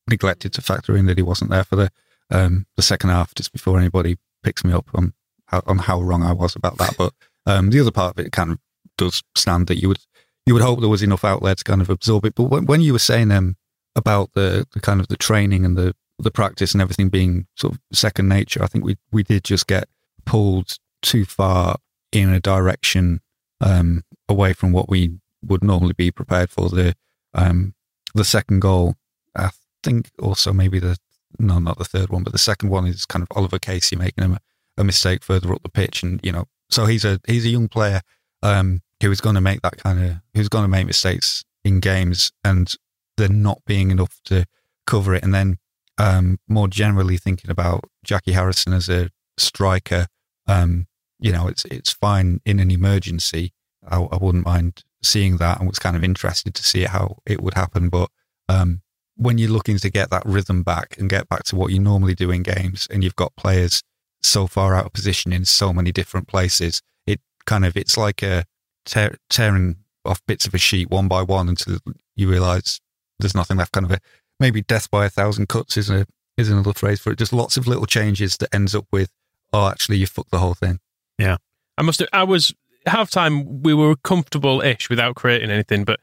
neglected 0.09 0.52
to 0.54 0.62
factor 0.62 0.97
in 0.97 1.06
that 1.06 1.18
he 1.18 1.23
wasn't 1.23 1.50
there 1.50 1.64
for 1.64 1.76
the 1.76 1.90
um 2.30 2.66
the 2.76 2.82
second 2.82 3.11
half. 3.11 3.35
Just 3.35 3.52
before 3.52 3.78
anybody 3.78 4.16
picks 4.42 4.64
me 4.64 4.73
up 4.73 4.88
on 4.94 5.14
how, 5.47 5.62
on 5.66 5.78
how 5.78 6.00
wrong 6.00 6.23
I 6.23 6.32
was 6.32 6.56
about 6.56 6.78
that. 6.78 6.94
But 6.97 7.12
um, 7.47 7.70
the 7.70 7.80
other 7.80 7.90
part 7.90 8.18
of 8.18 8.25
it 8.25 8.32
kind 8.32 8.52
of 8.52 8.59
does 8.97 9.23
stand 9.37 9.66
that 9.68 9.80
you 9.80 9.88
would 9.88 10.00
you 10.47 10.54
would 10.54 10.62
hope 10.62 10.80
there 10.80 10.88
was 10.88 11.02
enough 11.02 11.25
out 11.25 11.42
there 11.42 11.54
to 11.54 11.64
kind 11.64 11.80
of 11.80 11.90
absorb 11.90 12.25
it. 12.25 12.35
But 12.35 12.44
when, 12.44 12.66
when 12.66 12.80
you 12.80 12.92
were 12.92 12.99
saying 12.99 13.30
um 13.30 13.56
about 13.97 14.32
the, 14.35 14.66
the 14.73 14.80
kind 14.80 15.00
of 15.00 15.09
the 15.09 15.16
training 15.16 15.64
and 15.64 15.76
the 15.76 15.94
the 16.23 16.31
practice 16.31 16.73
and 16.73 16.83
everything 16.83 17.09
being 17.09 17.47
sort 17.57 17.75
of 17.75 17.81
second 17.93 18.29
nature, 18.29 18.62
I 18.62 18.67
think 18.67 18.85
we 18.85 18.97
we 19.12 19.23
did 19.23 19.45
just 19.45 19.67
get 19.67 19.89
pulled 20.25 20.79
too 21.03 21.25
far 21.25 21.77
in 22.12 22.31
a 22.31 22.41
direction 22.41 23.21
um, 23.61 24.03
away 24.29 24.53
from 24.53 24.73
what 24.73 24.89
we 24.89 25.19
would 25.43 25.65
normally 25.65 25.95
be 25.95 26.11
prepared 26.11 26.50
for. 26.50 26.69
The 26.69 26.95
um, 27.35 27.75
the 28.15 28.25
second 28.25 28.61
goal, 28.61 28.97
I 29.37 29.50
think, 29.83 30.11
also 30.21 30.53
maybe 30.53 30.79
the 30.79 30.99
no, 31.39 31.59
not 31.59 31.79
the 31.79 31.85
third 31.85 32.11
one, 32.11 32.25
but 32.25 32.33
the 32.33 32.39
second 32.39 32.71
one 32.71 32.87
is 32.87 33.07
kind 33.07 33.23
of 33.23 33.29
Oliver 33.37 33.59
Casey 33.59 33.97
making 33.97 34.25
a, 34.25 34.41
a 34.77 34.85
mistake 34.85 35.23
further 35.23 35.53
up 35.53 35.62
the 35.62 35.69
pitch, 35.69 36.03
and 36.03 36.21
you 36.23 36.33
know, 36.33 36.47
so 36.69 36.87
he's 36.87 37.05
a 37.05 37.21
he's 37.27 37.47
a 37.47 37.50
young 37.50 37.69
player 37.69 38.00
um, 38.43 38.83
who 39.03 39.11
is 39.11 39.21
going 39.21 39.37
to 39.37 39.41
make 39.41 39.62
that 39.62 39.77
kind 39.77 40.05
of 40.05 40.17
who's 40.35 40.49
going 40.49 40.65
to 40.65 40.69
make 40.69 40.87
mistakes 40.87 41.45
in 41.65 41.81
games, 41.81 42.33
and 42.45 42.75
there 43.17 43.29
not 43.29 43.62
being 43.67 43.91
enough 43.91 44.21
to 44.25 44.47
cover 44.87 45.15
it, 45.15 45.23
and 45.23 45.35
then 45.35 45.59
um, 46.00 46.38
more 46.49 46.66
generally 46.66 47.19
thinking 47.19 47.50
about 47.50 47.85
Jackie 48.02 48.33
Harrison 48.33 48.73
as 48.73 48.88
a 48.88 49.11
striker. 49.37 50.07
Um, 50.47 50.87
you 51.19 51.30
know, 51.30 51.47
it's 51.47 51.66
it's 51.66 51.92
fine 51.92 52.40
in 52.47 52.59
an 52.59 52.71
emergency. 52.71 53.52
I, 53.87 53.99
I 53.99 54.16
wouldn't 54.16 54.47
mind 54.47 54.83
seeing 55.02 55.37
that, 55.37 55.59
and 55.59 55.69
was 55.69 55.78
kind 55.78 55.97
of 55.97 56.02
interested 56.02 56.54
to 56.54 56.64
see 56.64 56.85
how 56.85 57.19
it 57.26 57.42
would 57.42 57.54
happen. 57.54 57.90
But 57.90 58.09
um, 58.49 58.80
when 59.16 59.37
you're 59.37 59.50
looking 59.50 59.76
to 59.76 59.90
get 59.90 60.09
that 60.11 60.25
rhythm 60.25 60.62
back 60.62 60.97
and 60.99 61.11
get 61.11 61.28
back 61.28 61.45
to 61.45 61.57
what 61.57 61.71
you 61.71 61.78
normally 61.78 62.14
do 62.14 62.30
in 62.30 62.42
games, 62.42 62.88
and 62.90 63.04
you've 63.04 63.16
got 63.16 63.37
players 63.37 63.83
so 64.23 64.47
far 64.47 64.75
out 64.75 64.87
of 64.87 64.95
position 64.95 65.35
in 65.35 65.45
so 65.45 65.71
many 65.71 65.92
different 65.92 66.28
places, 66.28 66.80
it 67.07 67.21
kind 67.45 67.66
of 67.66 67.76
it's 67.76 67.99
like 67.99 68.23
a 68.23 68.45
tear, 68.87 69.16
tearing 69.28 69.76
off 70.07 70.23
bits 70.26 70.47
of 70.47 70.54
a 70.54 70.59
sheet 70.59 70.88
one 70.90 71.09
by 71.09 71.21
one 71.21 71.47
until 71.47 71.76
you 72.16 72.30
realise 72.30 72.80
there's 73.19 73.35
nothing 73.35 73.59
left. 73.59 73.73
Kind 73.73 73.85
of 73.85 73.92
a 73.92 73.99
maybe 74.40 74.62
death 74.62 74.90
by 74.90 75.06
a 75.06 75.11
thousand 75.11 75.49
cuts 75.49 75.76
is 75.76 75.90
a 75.90 76.06
is 76.37 76.50
another 76.50 76.73
phrase 76.73 76.99
for 76.99 77.12
it. 77.12 77.18
Just 77.18 77.32
lots 77.32 77.56
of 77.56 77.66
little 77.66 77.87
changes 77.87 78.37
that 78.38 78.52
ends 78.52 78.75
up 78.75 78.87
with, 78.90 79.11
oh, 79.52 79.68
actually, 79.68 79.99
you 79.99 80.06
fucked 80.06 80.30
the 80.30 80.38
whole 80.38 80.54
thing. 80.54 80.80
Yeah. 81.18 81.37
I 81.78 81.82
must. 81.82 82.00
Have, 82.00 82.09
I 82.12 82.25
was 82.25 82.54
halftime. 82.87 83.62
We 83.62 83.75
were 83.75 83.94
comfortable-ish 83.97 84.88
without 84.88 85.14
creating 85.14 85.50
anything, 85.50 85.85
but 85.85 86.00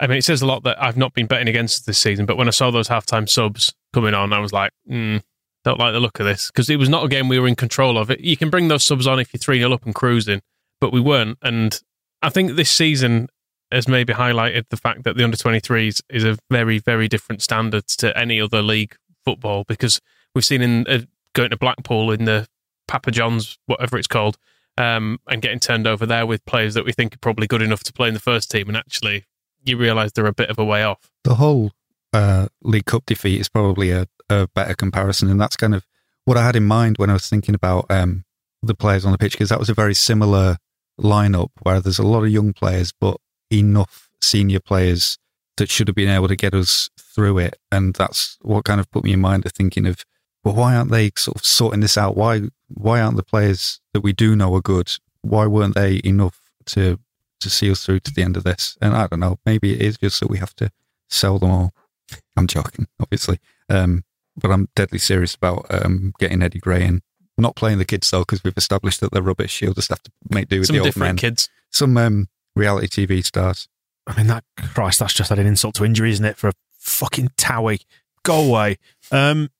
I 0.00 0.06
mean, 0.06 0.18
it 0.18 0.24
says 0.24 0.42
a 0.42 0.46
lot 0.46 0.64
that 0.64 0.82
I've 0.82 0.96
not 0.96 1.14
been 1.14 1.26
betting 1.26 1.48
against 1.48 1.86
this 1.86 1.98
season. 1.98 2.26
But 2.26 2.36
when 2.36 2.48
I 2.48 2.50
saw 2.50 2.70
those 2.70 2.88
halftime 2.88 3.28
subs 3.28 3.74
coming 3.92 4.14
on, 4.14 4.32
I 4.32 4.40
was 4.40 4.52
like, 4.52 4.72
mm, 4.90 5.22
don't 5.64 5.78
like 5.78 5.92
the 5.92 6.00
look 6.00 6.18
of 6.20 6.26
this 6.26 6.48
because 6.48 6.68
it 6.68 6.78
was 6.78 6.88
not 6.88 7.04
a 7.04 7.08
game 7.08 7.28
we 7.28 7.38
were 7.38 7.48
in 7.48 7.54
control 7.54 7.96
of. 7.98 8.10
It 8.10 8.20
you 8.20 8.36
can 8.36 8.50
bring 8.50 8.68
those 8.68 8.84
subs 8.84 9.06
on 9.06 9.20
if 9.20 9.32
you're 9.32 9.38
three 9.38 9.58
0 9.58 9.72
up 9.72 9.84
and 9.84 9.94
cruising, 9.94 10.42
but 10.80 10.92
we 10.92 11.00
weren't. 11.00 11.38
And 11.42 11.80
I 12.22 12.28
think 12.30 12.52
this 12.52 12.70
season 12.70 13.28
has 13.74 13.88
maybe 13.88 14.12
highlighted 14.12 14.68
the 14.70 14.76
fact 14.76 15.04
that 15.04 15.16
the 15.16 15.24
under 15.24 15.36
23s 15.36 16.02
is 16.10 16.24
a 16.24 16.38
very, 16.50 16.78
very 16.78 17.08
different 17.08 17.42
standard 17.42 17.86
to 17.88 18.16
any 18.16 18.40
other 18.40 18.62
league 18.62 18.96
football 19.24 19.64
because 19.66 20.00
we've 20.34 20.44
seen 20.44 20.62
in 20.62 20.86
uh, 20.86 21.00
going 21.34 21.50
to 21.50 21.56
Blackpool 21.56 22.10
in 22.10 22.24
the 22.24 22.46
Papa 22.86 23.10
John's, 23.10 23.58
whatever 23.66 23.98
it's 23.98 24.06
called, 24.06 24.36
um, 24.78 25.18
and 25.28 25.42
getting 25.42 25.60
turned 25.60 25.86
over 25.86 26.06
there 26.06 26.26
with 26.26 26.44
players 26.44 26.74
that 26.74 26.84
we 26.84 26.92
think 26.92 27.14
are 27.14 27.18
probably 27.18 27.46
good 27.46 27.62
enough 27.62 27.82
to 27.84 27.92
play 27.92 28.08
in 28.08 28.14
the 28.14 28.20
first 28.20 28.50
team, 28.50 28.68
and 28.68 28.76
actually 28.76 29.24
you 29.64 29.76
realise 29.76 30.12
they're 30.12 30.26
a 30.26 30.32
bit 30.32 30.50
of 30.50 30.58
a 30.58 30.64
way 30.64 30.82
off. 30.82 31.10
The 31.24 31.36
whole 31.36 31.72
uh, 32.12 32.48
League 32.62 32.84
Cup 32.84 33.04
defeat 33.06 33.40
is 33.40 33.48
probably 33.48 33.90
a, 33.90 34.06
a, 34.28 34.48
better 34.54 34.74
comparison, 34.74 35.30
and 35.30 35.40
that's 35.40 35.56
kind 35.56 35.74
of 35.74 35.86
what 36.24 36.36
I 36.36 36.44
had 36.44 36.56
in 36.56 36.64
mind 36.64 36.98
when 36.98 37.10
I 37.10 37.14
was 37.14 37.28
thinking 37.28 37.54
about 37.54 37.86
um, 37.90 38.24
the 38.62 38.74
players 38.74 39.04
on 39.04 39.12
the 39.12 39.18
pitch 39.18 39.32
because 39.32 39.48
that 39.48 39.58
was 39.58 39.70
a 39.70 39.74
very 39.74 39.94
similar 39.94 40.58
lineup 41.00 41.48
where 41.62 41.80
there's 41.80 41.98
a 41.98 42.06
lot 42.06 42.22
of 42.22 42.30
young 42.30 42.52
players, 42.52 42.92
but 42.92 43.16
enough 43.54 44.10
senior 44.20 44.60
players 44.60 45.18
that 45.56 45.70
should 45.70 45.88
have 45.88 45.94
been 45.94 46.08
able 46.08 46.28
to 46.28 46.36
get 46.36 46.54
us 46.54 46.90
through 46.98 47.38
it. 47.38 47.56
And 47.70 47.94
that's 47.94 48.38
what 48.42 48.64
kind 48.64 48.80
of 48.80 48.90
put 48.90 49.04
me 49.04 49.12
in 49.12 49.20
mind 49.20 49.46
of 49.46 49.52
thinking 49.52 49.86
of, 49.86 50.04
well, 50.42 50.54
why 50.54 50.74
aren't 50.74 50.90
they 50.90 51.10
sort 51.16 51.36
of 51.36 51.44
sorting 51.44 51.80
this 51.80 51.96
out? 51.96 52.16
Why 52.16 52.42
why 52.68 53.00
aren't 53.00 53.16
the 53.16 53.22
players 53.22 53.80
that 53.92 54.00
we 54.00 54.12
do 54.12 54.34
know 54.34 54.54
are 54.54 54.60
good? 54.60 54.90
Why 55.22 55.46
weren't 55.46 55.74
they 55.74 56.00
enough 56.04 56.38
to 56.66 56.98
to 57.40 57.50
see 57.50 57.70
us 57.70 57.84
through 57.84 58.00
to 58.00 58.12
the 58.12 58.22
end 58.22 58.36
of 58.36 58.44
this? 58.44 58.76
And 58.80 58.94
I 58.94 59.06
don't 59.06 59.20
know, 59.20 59.38
maybe 59.46 59.72
it 59.74 59.80
is 59.80 59.96
just 59.96 60.20
that 60.20 60.28
we 60.30 60.38
have 60.38 60.54
to 60.56 60.70
sell 61.08 61.38
them 61.38 61.50
all. 61.50 61.72
I'm 62.36 62.46
joking, 62.46 62.86
obviously. 63.00 63.38
Um, 63.70 64.04
but 64.36 64.50
I'm 64.50 64.68
deadly 64.74 64.98
serious 64.98 65.34
about 65.34 65.66
um, 65.70 66.12
getting 66.18 66.42
Eddie 66.42 66.58
Gray 66.58 66.84
in. 66.84 67.02
Not 67.38 67.56
playing 67.56 67.78
the 67.78 67.84
kids 67.84 68.10
though, 68.10 68.20
because 68.20 68.44
we've 68.44 68.56
established 68.56 69.00
that 69.00 69.12
they're 69.12 69.22
rubbish. 69.22 69.62
You'll 69.62 69.74
just 69.74 69.88
have 69.90 70.02
to 70.02 70.10
make 70.30 70.48
do 70.48 70.58
with 70.58 70.66
Some 70.66 70.74
the 70.74 70.80
old 70.80 70.86
different 70.86 71.08
men. 71.08 71.16
kids. 71.16 71.48
Some 71.70 71.96
um, 71.96 72.28
reality 72.56 73.06
TV 73.06 73.24
stars. 73.24 73.68
I 74.06 74.16
mean, 74.16 74.26
that 74.26 74.44
Christ, 74.58 74.98
that's 74.98 75.14
just 75.14 75.30
adding 75.32 75.46
insult 75.46 75.74
to 75.76 75.84
injury, 75.84 76.10
isn't 76.10 76.24
it? 76.24 76.36
For 76.36 76.48
a 76.48 76.52
fucking 76.78 77.28
Towie, 77.36 77.84
go 78.22 78.42
away. 78.48 78.76
Um, 79.10 79.50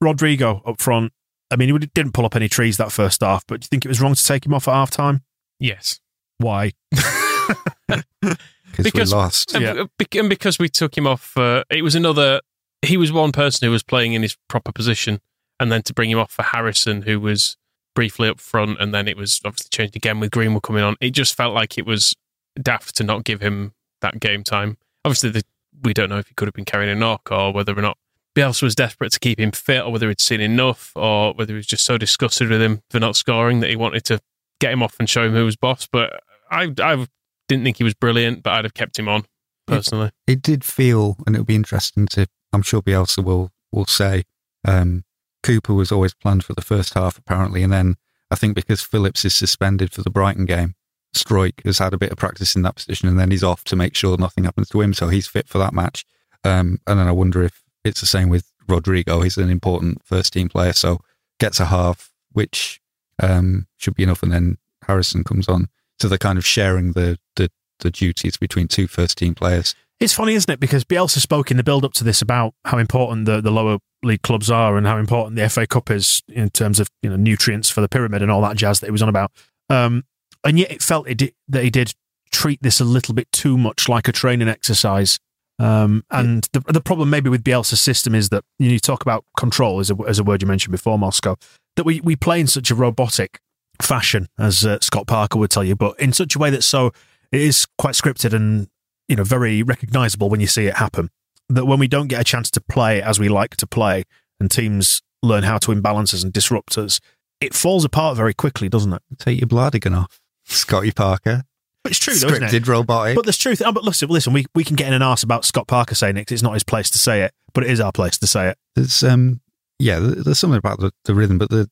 Rodrigo 0.00 0.62
up 0.66 0.80
front. 0.80 1.12
I 1.50 1.56
mean, 1.56 1.68
he 1.80 1.86
didn't 1.94 2.12
pull 2.12 2.24
up 2.26 2.36
any 2.36 2.48
trees 2.48 2.76
that 2.76 2.92
first 2.92 3.20
half, 3.22 3.46
but 3.46 3.60
do 3.60 3.64
you 3.64 3.68
think 3.68 3.84
it 3.84 3.88
was 3.88 4.00
wrong 4.00 4.14
to 4.14 4.24
take 4.24 4.44
him 4.44 4.52
off 4.54 4.68
at 4.68 4.72
half 4.74 4.90
time? 4.90 5.22
Yes. 5.58 6.00
Why? 6.38 6.72
because 8.76 8.94
we 8.94 9.16
lost. 9.16 9.54
And, 9.54 9.62
Yeah. 9.64 9.84
and 10.20 10.28
because 10.28 10.58
we 10.58 10.68
took 10.68 10.96
him 10.96 11.06
off, 11.06 11.36
uh, 11.36 11.64
it 11.70 11.82
was 11.82 11.94
another. 11.94 12.40
He 12.82 12.96
was 12.96 13.12
one 13.12 13.32
person 13.32 13.66
who 13.66 13.72
was 13.72 13.82
playing 13.82 14.12
in 14.12 14.22
his 14.22 14.36
proper 14.48 14.72
position, 14.72 15.20
and 15.58 15.70
then 15.72 15.82
to 15.82 15.94
bring 15.94 16.10
him 16.10 16.18
off 16.18 16.32
for 16.32 16.42
Harrison, 16.42 17.02
who 17.02 17.18
was 17.20 17.56
briefly 17.94 18.28
up 18.28 18.40
front, 18.40 18.80
and 18.80 18.94
then 18.94 19.08
it 19.08 19.16
was 19.16 19.40
obviously 19.44 19.68
changed 19.70 19.96
again 19.96 20.20
with 20.20 20.30
Greenwood 20.30 20.62
coming 20.62 20.82
on. 20.82 20.96
It 21.00 21.10
just 21.10 21.34
felt 21.34 21.54
like 21.54 21.78
it 21.78 21.86
was 21.86 22.14
daft 22.60 22.96
to 22.96 23.04
not 23.04 23.24
give 23.24 23.40
him 23.40 23.72
that 24.00 24.20
game 24.20 24.42
time. 24.42 24.76
Obviously, 25.04 25.30
the, 25.30 25.42
we 25.82 25.94
don't 25.94 26.08
know 26.08 26.18
if 26.18 26.28
he 26.28 26.34
could 26.34 26.48
have 26.48 26.54
been 26.54 26.64
carrying 26.64 26.90
a 26.90 26.94
knock 26.94 27.30
or 27.30 27.52
whether 27.52 27.76
or 27.76 27.82
not 27.82 27.98
Bielsa 28.34 28.62
was 28.62 28.74
desperate 28.74 29.12
to 29.12 29.20
keep 29.20 29.38
him 29.38 29.52
fit, 29.52 29.82
or 29.82 29.92
whether 29.92 30.08
he'd 30.08 30.20
seen 30.20 30.40
enough, 30.40 30.92
or 30.96 31.32
whether 31.34 31.52
he 31.52 31.56
was 31.56 31.66
just 31.66 31.84
so 31.84 31.96
disgusted 31.96 32.50
with 32.50 32.60
him 32.60 32.82
for 32.90 32.98
not 32.98 33.16
scoring 33.16 33.60
that 33.60 33.70
he 33.70 33.76
wanted 33.76 34.04
to 34.06 34.20
get 34.60 34.72
him 34.72 34.82
off 34.82 34.96
and 34.98 35.08
show 35.08 35.24
him 35.24 35.32
who 35.32 35.44
was 35.44 35.56
boss. 35.56 35.86
But 35.86 36.20
I, 36.50 36.72
I 36.80 37.06
didn't 37.48 37.64
think 37.64 37.76
he 37.76 37.84
was 37.84 37.94
brilliant, 37.94 38.42
but 38.42 38.54
I'd 38.54 38.64
have 38.64 38.74
kept 38.74 38.98
him 38.98 39.08
on 39.08 39.24
personally. 39.66 40.10
It 40.26 40.42
did 40.42 40.64
feel, 40.64 41.16
and 41.26 41.36
it'll 41.36 41.44
be 41.44 41.54
interesting 41.54 42.06
to. 42.08 42.26
I'm 42.52 42.62
sure 42.62 42.82
Bielsa 42.82 43.22
will 43.22 43.52
will 43.72 43.86
say. 43.86 44.24
Um, 44.64 45.04
Cooper 45.44 45.74
was 45.74 45.92
always 45.92 46.14
planned 46.14 46.42
for 46.42 46.54
the 46.54 46.62
first 46.62 46.94
half, 46.94 47.18
apparently, 47.18 47.62
and 47.62 47.72
then 47.72 47.96
I 48.30 48.34
think 48.34 48.56
because 48.56 48.80
Phillips 48.80 49.24
is 49.24 49.36
suspended 49.36 49.92
for 49.92 50.02
the 50.02 50.10
Brighton 50.10 50.46
game, 50.46 50.74
Struijk 51.14 51.64
has 51.64 51.78
had 51.78 51.92
a 51.92 51.98
bit 51.98 52.10
of 52.10 52.18
practice 52.18 52.56
in 52.56 52.62
that 52.62 52.76
position, 52.76 53.08
and 53.08 53.18
then 53.20 53.30
he's 53.30 53.44
off 53.44 53.62
to 53.64 53.76
make 53.76 53.94
sure 53.94 54.16
nothing 54.16 54.44
happens 54.44 54.70
to 54.70 54.80
him, 54.80 54.94
so 54.94 55.08
he's 55.08 55.28
fit 55.28 55.46
for 55.46 55.58
that 55.58 55.74
match. 55.74 56.04
Um, 56.42 56.78
and 56.86 56.98
then 56.98 57.06
I 57.06 57.12
wonder 57.12 57.42
if 57.42 57.62
it's 57.84 58.00
the 58.00 58.06
same 58.06 58.30
with 58.30 58.50
Rodrigo. 58.66 59.20
He's 59.20 59.36
an 59.36 59.50
important 59.50 60.04
first 60.04 60.32
team 60.32 60.48
player, 60.48 60.72
so 60.72 61.00
gets 61.38 61.60
a 61.60 61.66
half, 61.66 62.10
which 62.32 62.80
um, 63.22 63.66
should 63.76 63.94
be 63.94 64.02
enough, 64.02 64.22
and 64.22 64.32
then 64.32 64.56
Harrison 64.86 65.24
comes 65.24 65.46
on. 65.46 65.68
So 66.00 66.08
they're 66.08 66.18
kind 66.18 66.38
of 66.38 66.46
sharing 66.46 66.92
the 66.92 67.18
the, 67.36 67.50
the 67.80 67.90
duties 67.90 68.38
between 68.38 68.66
two 68.66 68.86
first 68.86 69.18
team 69.18 69.34
players. 69.34 69.74
It's 70.00 70.12
funny, 70.12 70.34
isn't 70.34 70.50
it? 70.50 70.60
Because 70.60 70.84
Bielsa 70.84 71.18
spoke 71.18 71.50
in 71.50 71.56
the 71.56 71.62
build 71.62 71.84
up 71.84 71.92
to 71.94 72.04
this 72.04 72.20
about 72.20 72.54
how 72.64 72.78
important 72.78 73.26
the, 73.26 73.40
the 73.40 73.50
lower 73.50 73.78
league 74.02 74.22
clubs 74.22 74.50
are 74.50 74.76
and 74.76 74.86
how 74.86 74.98
important 74.98 75.36
the 75.36 75.48
FA 75.48 75.66
Cup 75.66 75.90
is 75.90 76.22
in 76.28 76.50
terms 76.50 76.80
of 76.80 76.88
you 77.02 77.10
know 77.10 77.16
nutrients 77.16 77.70
for 77.70 77.80
the 77.80 77.88
pyramid 77.88 78.22
and 78.22 78.30
all 78.30 78.42
that 78.42 78.56
jazz 78.56 78.80
that 78.80 78.86
he 78.86 78.92
was 78.92 79.02
on 79.02 79.08
about. 79.08 79.30
Um, 79.70 80.04
and 80.44 80.58
yet 80.58 80.70
it 80.70 80.82
felt 80.82 81.08
it 81.08 81.34
that 81.48 81.64
he 81.64 81.70
did 81.70 81.94
treat 82.32 82.60
this 82.62 82.80
a 82.80 82.84
little 82.84 83.14
bit 83.14 83.30
too 83.32 83.56
much 83.56 83.88
like 83.88 84.08
a 84.08 84.12
training 84.12 84.48
exercise. 84.48 85.18
Um, 85.58 86.04
and 86.10 86.48
the, 86.52 86.60
the 86.60 86.80
problem 86.80 87.10
maybe 87.10 87.30
with 87.30 87.44
Bielsa's 87.44 87.80
system 87.80 88.14
is 88.14 88.30
that 88.30 88.44
you, 88.58 88.66
know, 88.66 88.72
you 88.72 88.80
talk 88.80 89.02
about 89.02 89.24
control 89.38 89.78
as 89.78 89.90
a, 89.90 89.96
as 90.06 90.18
a 90.18 90.24
word 90.24 90.42
you 90.42 90.48
mentioned 90.48 90.72
before, 90.72 90.98
Moscow, 90.98 91.36
that 91.76 91.84
we, 91.84 92.00
we 92.00 92.16
play 92.16 92.40
in 92.40 92.48
such 92.48 92.70
a 92.72 92.74
robotic 92.74 93.38
fashion, 93.80 94.28
as 94.38 94.66
uh, 94.66 94.78
Scott 94.80 95.06
Parker 95.06 95.38
would 95.38 95.50
tell 95.50 95.64
you, 95.64 95.76
but 95.76 95.98
in 96.00 96.12
such 96.12 96.34
a 96.34 96.38
way 96.38 96.50
that 96.50 96.62
so 96.62 96.92
it 97.30 97.40
is 97.40 97.66
quite 97.78 97.94
scripted 97.94 98.32
and 98.32 98.68
you 99.08 99.16
know 99.16 99.24
very 99.24 99.62
recognizable 99.62 100.28
when 100.28 100.40
you 100.40 100.46
see 100.46 100.66
it 100.66 100.76
happen. 100.76 101.10
That 101.48 101.66
when 101.66 101.78
we 101.78 101.88
don't 101.88 102.08
get 102.08 102.20
a 102.20 102.24
chance 102.24 102.50
to 102.52 102.60
play 102.60 103.02
as 103.02 103.18
we 103.20 103.28
like 103.28 103.56
to 103.58 103.66
play, 103.66 104.04
and 104.40 104.50
teams 104.50 105.02
learn 105.22 105.42
how 105.42 105.58
to 105.58 105.72
imbalance 105.72 106.14
us 106.14 106.22
and 106.22 106.32
disrupt 106.32 106.78
us, 106.78 107.00
it 107.40 107.54
falls 107.54 107.84
apart 107.84 108.16
very 108.16 108.34
quickly, 108.34 108.68
doesn't 108.68 108.92
it? 108.92 109.02
Take 109.18 109.40
your 109.40 109.48
Bladigan 109.48 109.96
off, 109.96 110.20
Scotty 110.44 110.90
Parker. 110.90 111.44
But 111.82 111.90
it's 111.90 111.98
true, 111.98 112.14
though, 112.14 112.28
isn't 112.28 112.42
Scripted, 112.44 112.54
it? 112.54 112.68
robotic. 112.68 113.14
But 113.14 113.26
there's 113.26 113.36
truth. 113.36 113.60
Oh, 113.62 113.70
but 113.70 113.84
listen, 113.84 114.08
listen, 114.08 114.32
we, 114.32 114.46
we 114.54 114.64
can 114.64 114.74
get 114.74 114.88
in 114.88 114.94
an 114.94 115.02
arse 115.02 115.22
about 115.22 115.44
Scott 115.44 115.66
Parker 115.66 115.94
saying 115.94 116.16
it 116.16 116.32
it's 116.32 116.42
not 116.42 116.54
his 116.54 116.64
place 116.64 116.88
to 116.90 116.98
say 116.98 117.22
it, 117.22 117.32
but 117.52 117.62
it 117.62 117.70
is 117.70 117.78
our 117.80 117.92
place 117.92 118.16
to 118.18 118.26
say 118.26 118.48
it. 118.48 118.58
There's 118.74 119.02
um 119.02 119.42
yeah, 119.78 119.98
there's 120.00 120.38
something 120.38 120.56
about 120.56 120.80
the, 120.80 120.92
the 121.04 121.14
rhythm, 121.14 121.36
but 121.36 121.50
the 121.50 121.68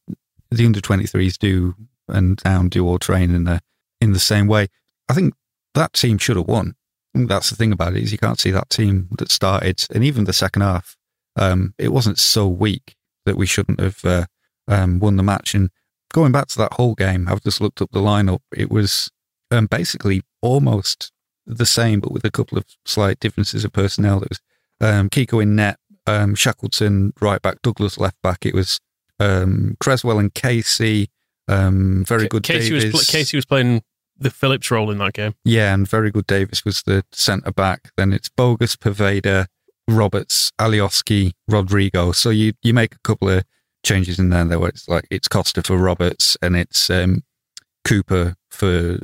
the 0.51 0.67
under 0.67 0.83
twenty 0.83 1.07
threes 1.07 1.39
do 1.39 1.75
and 2.09 2.37
down 2.37 2.69
do 2.69 2.87
all 2.87 2.99
train 2.99 3.35
in 3.35 3.45
the 3.45 3.61
in 4.03 4.13
the 4.13 4.19
same 4.19 4.47
way. 4.49 4.69
I 5.09 5.15
think 5.15 5.33
that 5.75 5.95
team 5.95 6.19
should 6.19 6.37
have 6.37 6.47
won. 6.49 6.75
Think 7.15 7.29
that's 7.29 7.51
the 7.51 7.57
thing 7.57 7.73
about 7.73 7.95
it 7.95 8.03
is 8.03 8.13
you 8.13 8.19
can't 8.19 8.41
see 8.41 8.51
that 8.53 8.71
team 8.71 9.09
that 9.19 9.31
started 9.31 9.85
and 9.95 10.03
even 10.03 10.25
the 10.25 10.33
second 10.33 10.63
half. 10.63 10.97
Um, 11.37 11.75
it 11.79 11.93
wasn't 11.93 12.19
so 12.19 12.49
weak 12.49 12.95
that 13.27 13.37
we 13.37 13.47
shouldn't 13.47 13.81
have 13.81 14.05
uh, 14.05 14.27
um, 14.69 14.99
won 14.99 15.17
the 15.17 15.23
match. 15.23 15.55
And 15.55 15.71
going 16.13 16.33
back 16.33 16.49
to 16.49 16.59
that 16.59 16.75
Hull 16.75 16.95
game, 16.95 17.29
I've 17.29 17.43
just 17.43 17.61
looked 17.61 17.83
up 17.83 17.91
the 17.93 18.01
lineup. 18.01 18.41
It 18.55 18.71
was 18.71 19.11
um, 19.51 19.67
basically 19.67 20.23
almost 20.41 21.13
the 21.47 21.67
same, 21.67 22.01
but 22.01 22.13
with 22.13 22.25
a 22.25 22.31
couple 22.31 22.59
of 22.59 22.65
slight 22.85 23.21
differences 23.21 23.65
of 23.65 23.73
personnel. 23.73 24.23
It 24.23 24.29
was 24.31 24.41
um, 24.81 25.11
Kiko 25.11 25.43
in 25.43 25.57
net, 25.57 25.79
um, 26.07 26.35
Shackleton 26.35 27.13
right 27.21 27.43
back, 27.43 27.63
Douglas 27.63 27.99
left 27.99 28.21
back. 28.23 28.47
It 28.47 28.55
was 28.55 28.81
um, 29.21 29.77
Cresswell 29.81 30.19
and 30.19 30.33
Casey. 30.33 31.11
Um, 31.49 32.05
very 32.07 32.29
good 32.29 32.45
Casey 32.45 32.73
was, 32.73 32.85
pl- 32.85 33.01
Casey 33.01 33.37
was 33.37 33.45
playing 33.45 33.83
the 34.23 34.31
Phillips 34.31 34.71
role 34.71 34.91
in 34.91 34.99
that 34.99 35.15
game. 35.15 35.35
Yeah, 35.45 35.75
and 35.75 35.89
very 35.89 36.11
good 36.11 36.27
Davis 36.27 36.65
was 36.65 36.83
the 36.83 37.05
centre 37.13 37.53
back. 37.53 37.91
Then 37.97 38.13
it's 38.13 38.29
Bogusz, 38.29 38.77
Poveda, 38.77 39.47
Roberts, 39.89 40.53
Alioski, 40.59 41.33
Rodrigo. 41.49 42.13
So 42.13 42.31
you 42.31 42.53
you 42.63 42.75
make 42.75 42.95
a 42.95 43.01
couple 43.01 43.29
of 43.29 43.45
changes 43.83 44.19
in 44.19 44.31
there. 44.31 44.45
There 44.45 44.59
where 44.59 44.71
it's 44.71 44.89
like 44.89 45.07
it's 45.11 45.29
Costa 45.29 45.63
for 45.63 45.77
Roberts 45.77 46.37
and 46.43 46.57
it's 46.57 46.89
um, 46.91 47.23
Cooper 47.85 48.37
for 48.51 48.99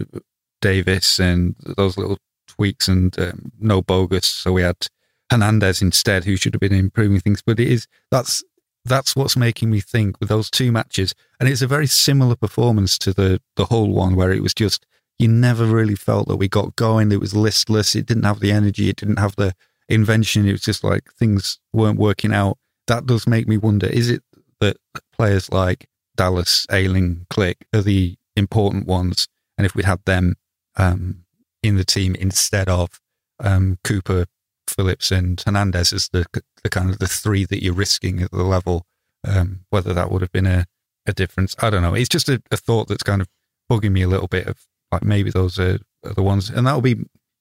Davis 0.60 1.18
and 1.18 1.54
those 1.76 1.96
little 1.96 2.18
tweaks 2.46 2.88
and 2.88 3.18
um, 3.18 3.52
no 3.58 3.82
Bogusz. 3.82 4.24
So 4.24 4.52
we 4.52 4.62
had 4.62 4.88
Hernandez 5.30 5.82
instead, 5.82 6.24
who 6.24 6.36
should 6.36 6.54
have 6.54 6.60
been 6.60 6.72
improving 6.72 7.20
things. 7.20 7.42
But 7.42 7.60
it 7.60 7.68
is 7.68 7.86
that's 8.10 8.42
that's 8.84 9.14
what's 9.14 9.36
making 9.36 9.70
me 9.70 9.80
think 9.80 10.18
with 10.20 10.28
those 10.28 10.50
two 10.50 10.72
matches, 10.72 11.14
and 11.38 11.48
it's 11.48 11.62
a 11.62 11.66
very 11.66 11.86
similar 11.86 12.36
performance 12.36 12.98
to 12.98 13.12
the 13.12 13.40
the 13.56 13.66
Hull 13.66 13.90
one 13.90 14.16
where 14.16 14.32
it 14.32 14.42
was 14.42 14.54
just 14.54 14.86
you 15.18 15.28
never 15.28 15.66
really 15.66 15.96
felt 15.96 16.28
that 16.28 16.36
we 16.36 16.48
got 16.48 16.76
going. 16.76 17.10
It 17.10 17.20
was 17.20 17.34
listless. 17.34 17.94
It 17.96 18.06
didn't 18.06 18.22
have 18.24 18.40
the 18.40 18.52
energy. 18.52 18.88
It 18.88 18.96
didn't 18.96 19.18
have 19.18 19.36
the 19.36 19.54
invention. 19.88 20.46
It 20.46 20.52
was 20.52 20.62
just 20.62 20.84
like 20.84 21.12
things 21.12 21.58
weren't 21.72 21.98
working 21.98 22.32
out. 22.32 22.58
That 22.86 23.06
does 23.06 23.26
make 23.26 23.48
me 23.48 23.56
wonder: 23.56 23.86
is 23.86 24.10
it 24.10 24.22
that 24.60 24.76
players 25.12 25.50
like 25.50 25.88
Dallas, 26.16 26.66
Ayling, 26.70 27.26
Klich 27.30 27.56
are 27.74 27.82
the 27.82 28.16
important 28.36 28.86
ones? 28.86 29.26
And 29.56 29.66
if 29.66 29.74
we'd 29.74 29.86
had 29.86 30.04
them 30.04 30.36
um, 30.76 31.24
in 31.62 31.76
the 31.76 31.84
team 31.84 32.14
instead 32.14 32.68
of 32.68 33.00
um, 33.40 33.78
Cooper, 33.82 34.26
Phillips 34.68 35.10
and 35.10 35.40
Hernandez 35.40 35.92
as 35.92 36.08
the 36.08 36.26
the 36.62 36.70
kind 36.70 36.90
of 36.90 36.98
the 36.98 37.08
three 37.08 37.44
that 37.46 37.62
you're 37.62 37.74
risking 37.74 38.22
at 38.22 38.30
the 38.30 38.44
level. 38.44 38.86
Um, 39.24 39.64
whether 39.70 39.92
that 39.94 40.12
would 40.12 40.22
have 40.22 40.30
been 40.30 40.46
a, 40.46 40.64
a 41.04 41.12
difference, 41.12 41.56
I 41.58 41.70
don't 41.70 41.82
know. 41.82 41.94
It's 41.94 42.08
just 42.08 42.28
a, 42.28 42.40
a 42.52 42.56
thought 42.56 42.86
that's 42.86 43.02
kind 43.02 43.20
of 43.20 43.26
bugging 43.68 43.90
me 43.90 44.02
a 44.02 44.08
little 44.08 44.28
bit 44.28 44.46
of 44.46 44.64
like 44.92 45.04
maybe 45.04 45.30
those 45.30 45.58
are, 45.58 45.78
are 46.04 46.14
the 46.14 46.22
ones, 46.22 46.50
and 46.50 46.66
that'll 46.66 46.80
be 46.80 46.96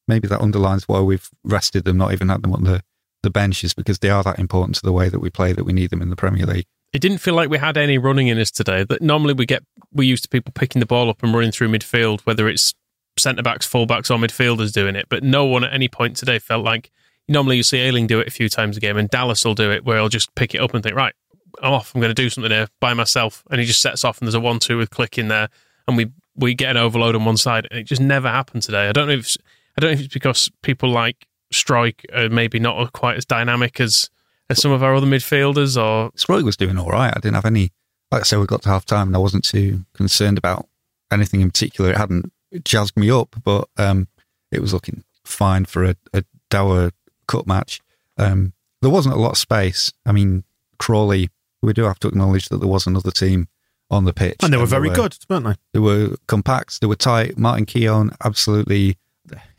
maybe 0.08 0.28
that 0.28 0.42
underlines 0.42 0.88
why 0.88 1.02
we've 1.02 1.30
rested 1.44 1.86
them, 1.86 1.98
not 1.98 2.14
even 2.14 2.30
had 2.30 2.42
them 2.44 2.54
on 2.54 2.64
the 2.64 2.82
the 3.24 3.30
benches 3.30 3.74
because 3.74 4.00
they 4.00 4.10
are 4.10 4.24
that 4.24 4.40
important 4.40 4.76
to 4.76 4.84
the 4.84 4.92
way 4.92 5.10
that 5.10 5.20
we 5.20 5.30
play 5.30 5.52
that 5.52 5.64
we 5.64 5.74
need 5.74 5.90
them 5.90 6.02
in 6.02 6.10
the 6.10 6.16
Premier 6.16 6.46
League. 6.46 6.68
It 6.94 7.00
didn't 7.00 7.18
feel 7.18 7.34
like 7.34 7.50
we 7.50 7.58
had 7.58 7.76
any 7.76 7.98
running 7.98 8.28
in 8.28 8.38
us 8.40 8.52
today. 8.52 8.84
That 8.84 9.02
normally 9.02 9.34
we 9.34 9.46
get 9.46 9.64
we're 9.92 10.08
used 10.08 10.24
to 10.24 10.30
people 10.30 10.54
picking 10.54 10.80
the 10.80 10.86
ball 10.86 11.10
up 11.10 11.24
and 11.24 11.34
running 11.34 11.52
through 11.52 11.70
midfield, 11.70 12.22
whether 12.22 12.48
it's 12.48 12.74
centre 13.18 13.44
backs, 13.44 13.66
full 13.66 13.86
backs, 13.86 14.12
or 14.12 14.18
midfielders 14.18 14.72
doing 14.72 14.96
it. 14.96 15.08
But 15.10 15.24
no 15.24 15.46
one 15.46 15.64
at 15.64 15.74
any 15.74 15.88
point 15.88 16.16
today 16.16 16.40
felt 16.40 16.64
like 16.64 16.92
normally 17.28 17.58
you 17.58 17.64
see 17.64 17.80
Ayling 17.80 18.08
do 18.08 18.20
it 18.20 18.28
a 18.28 18.32
few 18.32 18.50
times 18.50 18.78
a 18.78 18.80
game, 18.80 18.98
and 18.98 19.10
Dallas 19.10 19.44
will 19.44 19.56
do 19.56 19.72
it 19.72 19.84
where 19.84 19.98
he'll 19.98 20.10
just 20.10 20.34
pick 20.36 20.56
it 20.56 20.62
up 20.62 20.74
and 20.74 20.84
think, 20.84 20.96
right, 20.96 21.14
I'm 21.62 21.74
off. 21.74 21.94
I'm 21.94 22.02
going 22.02 22.14
to 22.14 22.22
do 22.22 22.30
something 22.30 22.52
here 22.52 22.68
by 22.80 22.94
myself, 22.94 23.44
and 23.52 23.60
he 23.60 23.66
just 23.66 23.82
sets 23.82 24.06
off, 24.06 24.20
and 24.20 24.28
there's 24.28 24.36
a 24.36 24.40
one-two 24.40 24.78
with 24.78 24.92
Klich 24.92 25.18
in 25.18 25.28
there, 25.28 25.50
and 25.88 25.98
we 25.98 26.12
we 26.38 26.54
get 26.54 26.72
an 26.72 26.78
overload 26.78 27.16
on 27.16 27.26
one 27.26 27.38
side, 27.38 27.68
and 27.70 27.80
it 27.80 27.84
just 27.84 28.02
never 28.02 28.30
happened 28.30 28.64
today. 28.64 28.88
I 28.88 28.92
don't 28.92 29.08
know 29.08 29.16
if 29.16 29.36
I 29.78 29.82
don't 29.82 29.90
know 29.90 29.94
if 29.94 30.06
it's 30.06 30.14
because 30.14 30.50
people 30.62 30.90
like 30.90 31.28
Struijk 31.54 32.06
are 32.16 32.30
maybe 32.30 32.60
not 32.60 32.94
quite 32.94 33.18
as 33.18 33.26
dynamic 33.26 33.80
as 33.80 34.10
as 34.50 34.62
some 34.62 34.72
of 34.72 34.84
our 34.84 34.96
other 34.96 35.08
midfielders, 35.08 35.82
or 35.82 36.12
Struijk 36.12 36.44
was 36.44 36.58
doing 36.58 36.78
all 36.78 36.90
right. 36.90 37.14
I 37.16 37.20
didn't 37.20 37.36
have 37.36 37.46
any. 37.46 37.72
Like 38.12 38.22
I 38.22 38.24
said, 38.24 38.40
we 38.40 38.46
got 38.46 38.62
to 38.62 38.70
half 38.70 38.86
time, 38.86 39.08
and 39.08 39.16
I 39.16 39.20
wasn't 39.20 39.44
too 39.44 39.86
concerned 39.94 40.38
about 40.38 40.68
anything 41.12 41.42
in 41.42 41.52
particular. 41.52 41.92
It 41.92 41.98
hadn't 41.98 42.32
jazzed 42.64 42.96
me 42.96 43.12
up, 43.12 43.36
but 43.44 43.68
um, 43.78 44.08
it 44.52 44.62
was 44.62 44.74
looking 44.74 45.04
fine 45.26 45.66
for 45.66 45.84
a, 45.84 45.96
a 46.14 46.24
dour 46.50 46.92
cut 47.28 47.46
match. 47.48 47.82
Um, 48.18 48.54
there 48.82 48.92
wasn't 48.92 49.16
a 49.16 49.20
lot 49.20 49.32
of 49.32 49.38
space. 49.38 49.92
I 50.06 50.12
mean, 50.12 50.44
Crawley. 50.80 51.30
We 51.62 51.74
do 51.74 51.84
have 51.86 52.00
to 52.00 52.08
acknowledge 52.08 52.50
that 52.50 52.58
there 52.60 52.68
was 52.68 52.86
another 52.86 53.10
team 53.10 53.48
on 53.90 54.06
the 54.06 54.14
pitch, 54.14 54.38
And 54.44 54.52
they 54.52 54.58
were 54.58 54.66
very 54.66 54.90
good, 54.90 55.18
weren't 55.30 55.46
they? 55.46 55.56
They 55.74 55.80
were 55.80 56.16
compact. 56.28 56.82
They 56.82 56.88
were 56.88 56.96
tight. 56.96 57.38
Martin 57.38 57.66
Keown, 57.66 58.12
absolutely. 58.24 58.98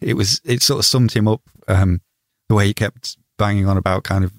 It 0.00 0.14
was. 0.14 0.40
It 0.44 0.62
sort 0.62 0.78
of 0.78 0.84
summed 0.84 1.12
him 1.12 1.28
up. 1.28 1.42
Um, 1.66 2.00
the 2.48 2.54
way 2.54 2.66
he 2.66 2.74
kept 2.74 3.16
banging 3.36 3.68
on 3.68 3.76
about 3.76 4.04
kind 4.04 4.24
of 4.24 4.32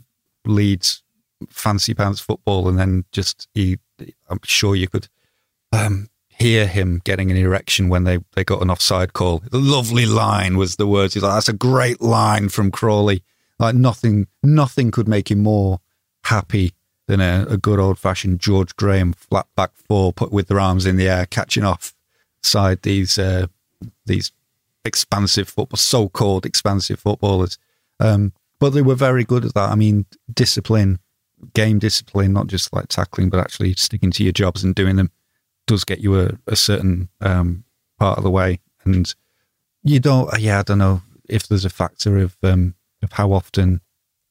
Leeds 0.46 1.04
fancy 1.50 1.94
pants 1.94 2.20
football, 2.20 2.68
and 2.68 2.78
then 2.78 3.06
just 3.12 3.48
he. 3.54 3.78
I'm 4.30 4.40
sure 4.44 4.76
you 4.76 4.88
could 4.88 5.08
um, 5.72 6.10
hear 6.30 6.68
him 6.68 7.02
getting 7.04 7.30
an 7.32 7.38
erection 7.38 7.90
when 7.90 8.06
they, 8.06 8.20
they 8.34 8.46
got 8.46 8.62
an 8.62 8.70
offside 8.70 9.12
call. 9.12 9.40
The 9.52 9.60
lovely 9.60 10.06
line 10.06 10.58
was 10.58 10.78
the 10.78 10.88
words. 10.88 11.14
He's 11.14 11.24
like, 11.24 11.34
"That's 11.34 11.50
a 11.50 11.54
great 11.54 12.02
line 12.02 12.50
from 12.50 12.72
Crawley." 12.72 13.24
Like 13.60 13.76
nothing, 13.76 14.28
nothing 14.42 14.90
could 14.90 15.08
make 15.08 15.30
him 15.30 15.44
more 15.44 15.82
happy 16.24 16.74
than 17.10 17.20
a, 17.22 17.44
a 17.50 17.58
good 17.58 17.80
old 17.80 17.98
fashioned 17.98 18.40
George 18.40 18.76
Graham 18.76 19.14
flat 19.14 19.48
back 19.56 19.72
four, 19.74 20.14
put 20.14 20.32
with 20.32 20.48
their 20.48 20.60
arms 20.60 20.86
in 20.86 20.96
the 20.96 21.10
air, 21.10 21.26
catching 21.26 21.64
off 21.64 21.96
side 22.44 22.84
these 22.84 23.18
uh, 23.18 23.48
these 24.06 24.32
expansive 24.86 25.50
football, 25.50 25.78
so 25.78 26.08
called 26.08 26.46
expansive 26.46 27.00
footballers. 27.00 27.58
Um, 28.00 28.32
but 28.60 28.70
they 28.70 28.84
were 28.84 28.94
very 28.94 29.24
good 29.24 29.44
at 29.44 29.56
that. 29.56 29.72
I 29.72 29.76
mean, 29.76 30.06
discipline, 30.32 31.00
game 31.56 31.80
discipline, 31.80 32.32
not 32.32 32.46
just 32.46 32.72
like 32.74 32.90
tackling, 32.90 33.32
but 33.32 33.40
actually 33.40 33.74
sticking 33.74 34.12
to 34.12 34.24
your 34.24 34.32
jobs 34.32 34.64
and 34.64 34.76
doing 34.76 34.96
them 34.96 35.10
does 35.66 35.84
get 35.84 36.00
you 36.00 36.20
a, 36.20 36.38
a 36.46 36.56
certain 36.56 37.10
um, 37.22 37.64
part 37.98 38.20
of 38.20 38.24
the 38.24 38.30
way. 38.30 38.60
And 38.86 39.12
you 39.84 40.00
don't, 40.00 40.30
yeah, 40.40 40.60
I 40.60 40.64
don't 40.64 40.78
know 40.78 41.02
if 41.28 41.48
there's 41.48 41.66
a 41.66 41.72
factor 41.72 42.20
of 42.20 42.38
um, 42.44 42.76
of 43.02 43.14
how 43.14 43.32
often 43.32 43.82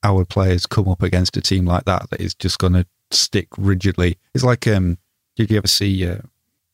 our 0.08 0.24
players 0.24 0.66
come 0.66 0.88
up 0.88 1.02
against 1.02 1.36
a 1.36 1.40
team 1.40 1.64
like 1.66 1.84
that 1.84 2.08
that 2.10 2.20
is 2.20 2.34
just 2.34 2.58
going 2.58 2.72
to 2.74 2.86
stick 3.10 3.48
rigidly. 3.58 4.16
It's 4.34 4.44
like, 4.44 4.66
um, 4.66 4.98
did 5.36 5.50
you 5.50 5.56
ever 5.58 5.66
see? 5.68 6.06
Uh, 6.08 6.18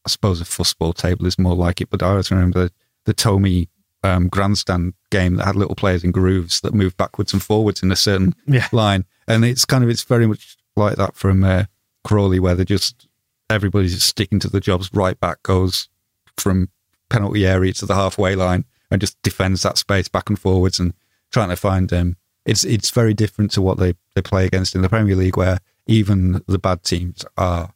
I 0.07 0.09
suppose 0.11 0.41
a 0.41 0.45
football 0.45 0.92
table 0.92 1.27
is 1.27 1.38
more 1.38 1.55
like 1.57 1.81
it, 1.81 1.90
but 1.90 2.03
I 2.03 2.09
always 2.11 2.31
remember 2.31 2.64
the, 2.64 2.73
the 3.07 3.14
Tommy 3.14 3.68
um, 4.03 4.29
grandstand 4.29 4.92
game 5.11 5.37
that 5.37 5.47
had 5.47 5.57
little 5.57 5.75
players 5.75 6.05
in 6.05 6.11
grooves 6.12 6.61
that 6.61 6.75
moved 6.75 6.97
backwards 6.99 7.33
and 7.33 7.42
forwards 7.42 7.83
in 7.83 7.90
a 7.90 7.97
certain 7.97 8.35
Yeah. 8.47 8.68
line, 8.73 9.05
and 9.27 9.44
it's 9.44 9.64
kind 9.64 9.83
of 9.83 9.90
it's 9.90 10.03
very 10.05 10.27
much 10.27 10.57
like 10.77 10.97
that 10.97 11.14
from 11.16 11.42
uh, 11.44 11.64
Crawley, 12.05 12.38
where 12.38 12.55
they're 12.55 12.64
just 12.66 13.09
everybody's 13.51 13.94
just 13.94 14.09
sticking 14.09 14.38
to 14.40 14.49
the 14.51 14.61
jobs. 14.61 14.90
Right 14.92 15.18
back 15.18 15.42
goes 15.42 15.88
from 16.37 16.68
penalty 17.09 17.47
area 17.47 17.73
to 17.75 17.87
the 17.87 17.94
halfway 17.94 18.35
line 18.35 18.64
and 18.90 19.01
just 19.01 19.20
defends 19.23 19.62
that 19.62 19.79
space 19.79 20.09
back 20.09 20.29
and 20.29 20.38
forwards 20.38 20.79
and 20.79 20.92
trying 21.31 21.49
to 21.51 21.57
find 21.57 21.92
um 21.92 22.16
it's 22.44 22.64
it's 22.64 22.90
very 22.90 23.14
different 23.14 23.50
to 23.52 23.62
what 23.62 23.78
they, 23.78 23.94
they 24.14 24.22
play 24.22 24.44
against 24.46 24.74
in 24.74 24.83
the 24.83 24.88
Premier 24.88 25.16
League 25.16 25.37
where 25.37 25.59
even 25.87 26.42
the 26.46 26.59
bad 26.59 26.83
teams 26.83 27.24
are 27.37 27.72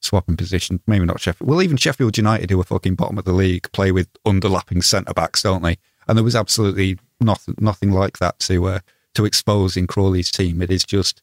swapping 0.00 0.36
position. 0.36 0.80
Maybe 0.86 1.04
not 1.04 1.20
Sheffield. 1.20 1.48
Well, 1.48 1.62
even 1.62 1.76
Sheffield 1.76 2.16
United, 2.16 2.50
who 2.50 2.60
are 2.60 2.64
fucking 2.64 2.96
bottom 2.96 3.18
of 3.18 3.24
the 3.24 3.32
league, 3.32 3.70
play 3.72 3.92
with 3.92 4.08
underlapping 4.24 4.82
centre 4.82 5.14
backs, 5.14 5.42
don't 5.42 5.62
they? 5.62 5.78
And 6.08 6.18
there 6.18 6.24
was 6.24 6.36
absolutely 6.36 6.98
nothing 7.20 7.54
nothing 7.58 7.92
like 7.92 8.18
that 8.18 8.38
to 8.40 8.66
uh, 8.66 8.80
to 9.14 9.24
expose 9.24 9.76
in 9.76 9.86
Crawley's 9.86 10.30
team. 10.30 10.62
It 10.62 10.70
is 10.70 10.84
just 10.84 11.22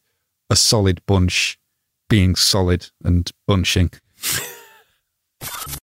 a 0.50 0.56
solid 0.56 1.02
bunch 1.06 1.60
being 2.10 2.36
solid 2.36 2.90
and 3.04 3.32
bunching. 3.48 3.92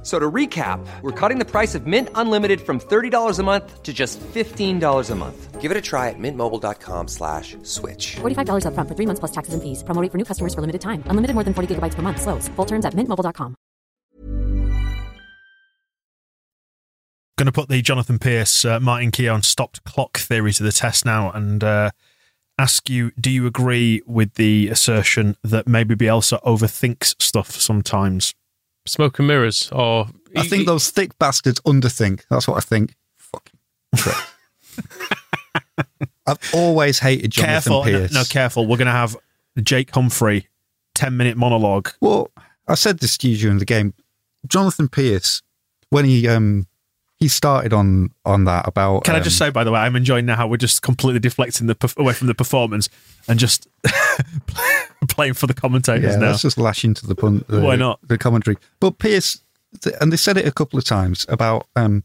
F- 0.00 0.06
So 0.06 0.18
to 0.18 0.30
recap, 0.30 0.80
we're 1.02 1.12
cutting 1.12 1.38
the 1.38 1.44
price 1.44 1.74
of 1.74 1.86
Mint 1.86 2.08
Unlimited 2.14 2.60
from 2.60 2.80
$30 2.80 3.38
a 3.38 3.42
month 3.42 3.82
to 3.82 3.92
just 3.92 4.18
$15 4.20 5.10
a 5.10 5.14
month. 5.14 5.60
Give 5.60 5.70
it 5.70 5.76
a 5.76 5.80
try 5.82 6.08
at 6.08 6.18
mintmobile.com 6.18 7.08
slash 7.08 7.54
switch. 7.62 8.16
$45 8.16 8.64
upfront 8.64 8.88
for 8.88 8.94
three 8.96 9.04
months 9.06 9.20
plus 9.20 9.30
taxes 9.32 9.52
and 9.52 9.62
fees. 9.62 9.84
Promo 9.84 10.00
rate 10.00 10.10
for 10.10 10.16
new 10.16 10.24
customers 10.24 10.54
for 10.54 10.62
limited 10.62 10.80
time. 10.80 11.04
Unlimited 11.06 11.34
more 11.34 11.44
than 11.44 11.52
40 11.52 11.74
gigabytes 11.74 11.94
per 11.96 12.00
month. 12.02 12.22
Slows. 12.22 12.48
Full 12.56 12.64
terms 12.66 12.86
at 12.86 12.94
mintmobile.com. 12.94 13.54
Going 17.36 17.46
to 17.46 17.52
put 17.52 17.68
the 17.68 17.82
Jonathan 17.82 18.18
Pearce, 18.18 18.64
uh, 18.64 18.80
Martin 18.80 19.10
Keown 19.10 19.42
stopped 19.42 19.84
clock 19.84 20.16
theory 20.18 20.52
to 20.54 20.62
the 20.62 20.72
test 20.72 21.04
now 21.06 21.30
and 21.30 21.62
uh, 21.64 21.90
ask 22.58 22.88
you 22.90 23.12
do 23.20 23.30
you 23.30 23.46
agree 23.46 24.02
with 24.06 24.34
the 24.34 24.68
assertion 24.68 25.36
that 25.42 25.66
maybe 25.66 25.94
Bielsa 25.94 26.42
overthinks 26.42 27.14
stuff 27.20 27.50
sometimes? 27.52 28.34
Smoke 28.86 29.18
and 29.18 29.28
mirrors, 29.28 29.68
or 29.72 30.08
I 30.36 30.46
think 30.46 30.66
those 30.66 30.90
thick 30.90 31.18
bastards 31.18 31.60
underthink. 31.60 32.22
That's 32.30 32.48
what 32.48 32.56
I 32.56 32.60
think. 32.60 32.94
Fucking 33.18 33.58
prick. 33.96 34.16
I've 36.26 36.54
always 36.54 36.98
hated 36.98 37.32
Jonathan 37.32 37.52
careful. 37.72 37.84
No, 37.84 37.98
Pearce. 37.98 38.12
no, 38.12 38.24
careful. 38.24 38.66
We're 38.66 38.76
going 38.76 38.86
to 38.86 38.92
have 38.92 39.16
Jake 39.62 39.90
Humphrey, 39.90 40.48
10 40.94 41.16
minute 41.16 41.36
monologue. 41.36 41.90
Well, 42.00 42.30
I 42.68 42.74
said 42.74 43.00
this 43.00 43.18
to 43.18 43.28
you 43.28 43.36
during 43.36 43.58
the 43.58 43.64
game. 43.64 43.94
Jonathan 44.46 44.88
Pearce, 44.88 45.42
when 45.90 46.04
he 46.04 46.26
um 46.28 46.66
he 47.20 47.28
started 47.28 47.72
on 47.72 48.10
on 48.24 48.44
that 48.44 48.66
about. 48.66 49.04
Can 49.04 49.14
I 49.14 49.20
just 49.20 49.40
um, 49.40 49.46
say, 49.46 49.50
by 49.50 49.62
the 49.62 49.70
way, 49.70 49.78
I'm 49.80 49.94
enjoying 49.94 50.26
now 50.26 50.36
how 50.36 50.48
we're 50.48 50.56
just 50.56 50.82
completely 50.82 51.20
deflecting 51.20 51.66
the 51.66 51.94
away 51.98 52.14
from 52.14 52.26
the 52.26 52.34
performance 52.34 52.88
and 53.28 53.38
just 53.38 53.68
playing 55.08 55.34
for 55.34 55.46
the 55.46 55.54
commentators 55.54 56.14
Yeah, 56.14 56.18
now. 56.20 56.30
let's 56.30 56.42
just 56.42 56.58
lash 56.58 56.84
into 56.84 57.06
the 57.06 57.14
pun. 57.14 57.44
The, 57.48 57.60
Why 57.60 57.76
not? 57.76 58.00
the 58.06 58.18
commentary? 58.18 58.56
But 58.80 58.98
Pearce, 58.98 59.42
and 60.00 60.12
they 60.12 60.16
said 60.16 60.36
it 60.36 60.46
a 60.46 60.52
couple 60.52 60.78
of 60.78 60.84
times 60.84 61.26
about 61.28 61.66
um, 61.76 62.04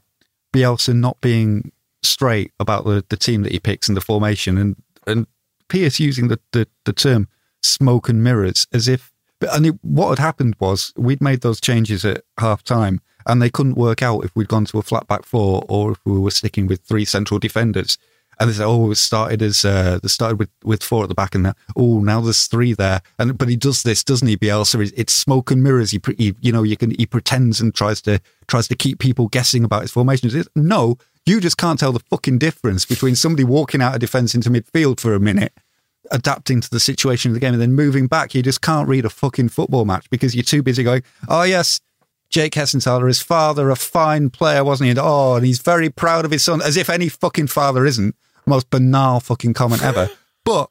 Bielsa 0.53 0.93
not 0.95 1.19
being 1.21 1.71
straight 2.03 2.51
about 2.59 2.85
the, 2.85 3.03
the 3.09 3.17
team 3.17 3.43
that 3.43 3.51
he 3.51 3.59
picks 3.59 3.87
and 3.87 3.95
the 3.97 4.01
formation, 4.01 4.57
and 4.57 4.75
and 5.07 5.27
Pearce 5.67 5.99
using 5.99 6.27
the, 6.27 6.39
the, 6.51 6.67
the 6.83 6.93
term 6.93 7.27
smoke 7.63 8.09
and 8.09 8.23
mirrors 8.23 8.67
as 8.73 8.87
if. 8.87 9.11
But 9.39 9.55
and 9.55 9.65
it, 9.65 9.75
what 9.81 10.09
had 10.09 10.19
happened 10.19 10.55
was 10.59 10.93
we'd 10.95 11.21
made 11.21 11.41
those 11.41 11.59
changes 11.61 12.05
at 12.05 12.23
half 12.39 12.63
time, 12.63 13.01
and 13.25 13.41
they 13.41 13.49
couldn't 13.49 13.75
work 13.75 14.01
out 14.01 14.23
if 14.25 14.35
we'd 14.35 14.47
gone 14.47 14.65
to 14.65 14.77
a 14.79 14.81
flat 14.83 15.07
back 15.07 15.23
four 15.25 15.63
or 15.67 15.91
if 15.93 15.99
we 16.05 16.19
were 16.19 16.31
sticking 16.31 16.67
with 16.67 16.81
three 16.81 17.05
central 17.05 17.39
defenders. 17.39 17.97
And 18.37 18.49
they 18.49 18.53
said, 18.53 18.65
"Oh, 18.65 18.91
it 18.91 18.95
started 18.95 19.41
as 19.41 19.63
uh, 19.63 19.97
they 20.03 20.09
started 20.09 20.37
with, 20.39 20.49
with 20.63 20.83
four 20.83 21.03
at 21.03 21.07
the 21.09 21.15
back, 21.15 21.35
and 21.35 21.43
now, 21.45 21.53
oh, 21.77 21.99
now 22.01 22.19
there's 22.19 22.47
three 22.47 22.73
there." 22.73 23.01
And 23.17 23.37
but 23.37 23.47
he 23.47 23.55
does 23.55 23.83
this, 23.83 24.03
doesn't 24.03 24.27
he, 24.27 24.35
Bielsa? 24.35 24.91
It's 24.97 25.13
smoke 25.13 25.51
and 25.51 25.63
mirrors. 25.63 25.91
He, 25.91 26.01
he, 26.17 26.35
you 26.41 26.51
know, 26.51 26.63
you 26.63 26.75
can 26.75 26.91
he 26.91 27.05
pretends 27.05 27.61
and 27.61 27.73
tries 27.73 28.01
to 28.01 28.19
tries 28.47 28.67
to 28.67 28.75
keep 28.75 28.99
people 28.99 29.29
guessing 29.29 29.63
about 29.63 29.83
his 29.83 29.91
formations. 29.91 30.35
It's- 30.35 30.49
No, 30.53 30.97
you 31.25 31.39
just 31.39 31.57
can't 31.57 31.79
tell 31.79 31.93
the 31.93 32.01
fucking 32.09 32.37
difference 32.39 32.83
between 32.85 33.15
somebody 33.15 33.45
walking 33.45 33.81
out 33.81 33.93
of 33.93 34.01
defence 34.01 34.35
into 34.35 34.49
midfield 34.49 34.99
for 34.99 35.13
a 35.15 35.19
minute, 35.19 35.53
adapting 36.11 36.59
to 36.59 36.69
the 36.69 36.79
situation 36.81 37.31
of 37.31 37.35
the 37.35 37.39
game, 37.39 37.53
and 37.53 37.61
then 37.61 37.73
moving 37.73 38.07
back. 38.07 38.35
You 38.35 38.43
just 38.43 38.59
can't 38.61 38.89
read 38.89 39.05
a 39.05 39.09
fucking 39.09 39.47
football 39.47 39.85
match 39.85 40.09
because 40.09 40.35
you're 40.35 40.43
too 40.43 40.61
busy 40.61 40.83
going, 40.83 41.03
"Oh 41.29 41.43
yes." 41.43 41.79
Jake 42.35 42.55
Hessenthaler, 42.55 43.07
his 43.07 43.21
father, 43.21 43.69
a 43.69 43.77
fine 43.77 44.29
player, 44.29 44.61
wasn't 44.61 44.87
he? 44.87 44.89
And 44.89 44.99
oh, 45.01 45.35
and 45.35 45.45
he's 45.45 45.59
very 45.59 45.89
proud 45.89 46.25
of 46.25 46.31
his 46.31 46.43
son, 46.43 46.61
as 46.61 46.75
if 46.75 46.89
any 46.89 47.07
fucking 47.07 47.47
father 47.47 47.85
isn't. 47.85 48.13
Most 48.45 48.69
banal 48.69 49.21
fucking 49.21 49.53
comment 49.53 49.81
ever. 49.81 50.09
But 50.43 50.69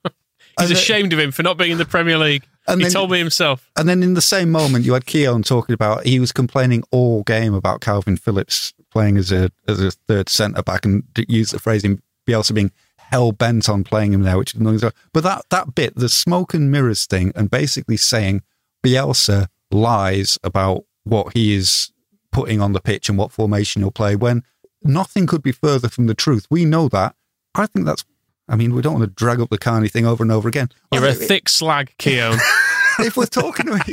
He's 0.60 0.70
ashamed 0.70 1.14
of 1.14 1.18
him 1.18 1.32
for 1.32 1.42
not 1.42 1.56
being 1.56 1.72
in 1.72 1.78
the 1.78 1.86
Premier 1.86 2.18
League. 2.18 2.44
And 2.68 2.80
he 2.80 2.84
then- 2.84 2.92
told 2.92 3.10
me 3.10 3.18
himself. 3.18 3.70
And 3.78 3.88
then 3.88 4.02
in 4.02 4.12
the 4.12 4.20
same 4.20 4.50
moment, 4.52 4.84
you 4.84 4.92
had 4.92 5.06
Keown 5.06 5.42
talking 5.42 5.72
about 5.72 6.04
he 6.04 6.20
was 6.20 6.32
complaining 6.32 6.84
all 6.90 7.22
game 7.22 7.54
about 7.54 7.80
Kalvin 7.80 8.20
Phillips 8.20 8.74
playing 8.92 9.16
as 9.16 9.32
a 9.32 9.50
as 9.66 9.80
a 9.80 9.90
third 9.90 10.28
centre 10.28 10.62
back 10.62 10.84
and 10.84 11.02
used 11.28 11.54
the 11.54 11.58
phrasing 11.58 12.02
Bielsa 12.28 12.54
being 12.54 12.72
hell 12.98 13.32
bent 13.32 13.70
on 13.70 13.84
playing 13.84 14.12
him 14.12 14.22
there, 14.22 14.36
which 14.36 14.54
is 14.54 14.60
nothing. 14.60 14.92
But 15.14 15.24
that 15.24 15.46
that 15.48 15.74
bit, 15.74 15.96
the 15.96 16.10
smoke 16.10 16.52
and 16.52 16.70
mirrors 16.70 17.06
thing, 17.06 17.32
and 17.34 17.50
basically 17.50 17.96
saying 17.96 18.42
Bielsa 18.84 19.48
lies 19.70 20.38
about 20.44 20.84
what 21.04 21.32
he 21.34 21.54
is 21.54 21.92
putting 22.32 22.60
on 22.60 22.72
the 22.72 22.80
pitch 22.80 23.08
and 23.08 23.16
what 23.16 23.30
formation 23.30 23.82
he'll 23.82 23.90
play 23.90 24.16
when 24.16 24.42
nothing 24.82 25.26
could 25.26 25.42
be 25.42 25.52
further 25.52 25.88
from 25.88 26.06
the 26.06 26.14
truth. 26.14 26.46
We 26.50 26.64
know 26.64 26.88
that. 26.88 27.14
I 27.54 27.66
think 27.66 27.86
that's. 27.86 28.04
I 28.46 28.56
mean, 28.56 28.74
we 28.74 28.82
don't 28.82 28.94
want 28.94 29.04
to 29.04 29.14
drag 29.14 29.40
up 29.40 29.48
the 29.48 29.56
Carney 29.56 29.88
thing 29.88 30.04
over 30.04 30.22
and 30.22 30.30
over 30.30 30.48
again. 30.48 30.68
You're 30.92 31.00
Well, 31.00 31.12
a 31.12 31.14
thick 31.14 31.48
slag, 31.48 31.94
Keown. 31.96 32.38
if 32.98 33.16
we're 33.16 33.24
talking 33.24 33.68
about 33.68 33.88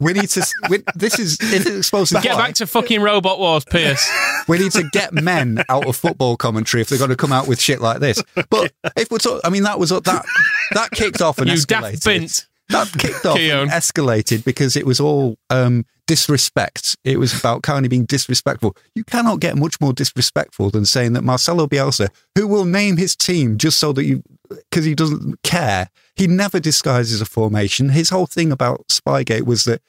we 0.00 0.12
need 0.12 0.28
to 0.28 0.46
we, 0.68 0.82
this 0.94 1.18
is 1.18 1.38
exposes 1.40 2.20
Get 2.22 2.36
back 2.36 2.54
to 2.54 2.66
fucking 2.66 3.00
Robot 3.00 3.38
Wars, 3.38 3.64
Pearce. 3.64 4.10
we 4.48 4.58
need 4.58 4.72
to 4.72 4.88
get 4.92 5.12
men 5.12 5.62
out 5.68 5.86
of 5.86 5.96
football 5.96 6.36
commentary 6.36 6.80
if 6.80 6.88
they're 6.88 6.98
going 6.98 7.10
to 7.10 7.16
come 7.16 7.32
out 7.32 7.46
with 7.46 7.60
shit 7.60 7.80
like 7.80 8.00
this 8.00 8.22
but 8.50 8.72
if 8.96 9.10
we're 9.10 9.18
talking 9.18 9.40
i 9.44 9.50
mean 9.50 9.62
that 9.62 9.78
was 9.78 9.90
that 9.90 10.24
that 10.72 10.90
kicked 10.90 11.22
off 11.22 11.38
and 11.38 11.48
you 11.48 11.56
escalated 11.56 11.66
daft 11.92 12.04
bint. 12.04 12.46
that 12.68 12.92
kicked 12.98 13.24
off 13.24 13.38
escalated 13.38 14.44
because 14.44 14.76
it 14.76 14.84
was 14.84 15.00
all 15.00 15.38
um, 15.50 15.86
disrespect. 16.06 16.96
It 17.04 17.18
was 17.18 17.38
about 17.38 17.62
Carney 17.62 17.88
being 17.88 18.04
disrespectful. 18.04 18.76
You 18.94 19.04
cannot 19.04 19.40
get 19.40 19.56
much 19.56 19.80
more 19.80 19.92
disrespectful 19.92 20.70
than 20.70 20.84
saying 20.84 21.12
that 21.14 21.22
Marcelo 21.22 21.66
Bielsa, 21.66 22.08
who 22.34 22.46
will 22.46 22.64
name 22.64 22.96
his 22.96 23.16
team 23.16 23.58
just 23.58 23.78
so 23.78 23.92
that 23.92 24.04
you, 24.04 24.22
because 24.48 24.84
he 24.84 24.94
doesn't 24.94 25.42
care, 25.42 25.88
he 26.16 26.26
never 26.26 26.60
disguises 26.60 27.20
a 27.20 27.26
formation. 27.26 27.90
His 27.90 28.10
whole 28.10 28.26
thing 28.26 28.52
about 28.52 28.88
Spygate 28.88 29.46
was 29.46 29.64
that 29.64 29.80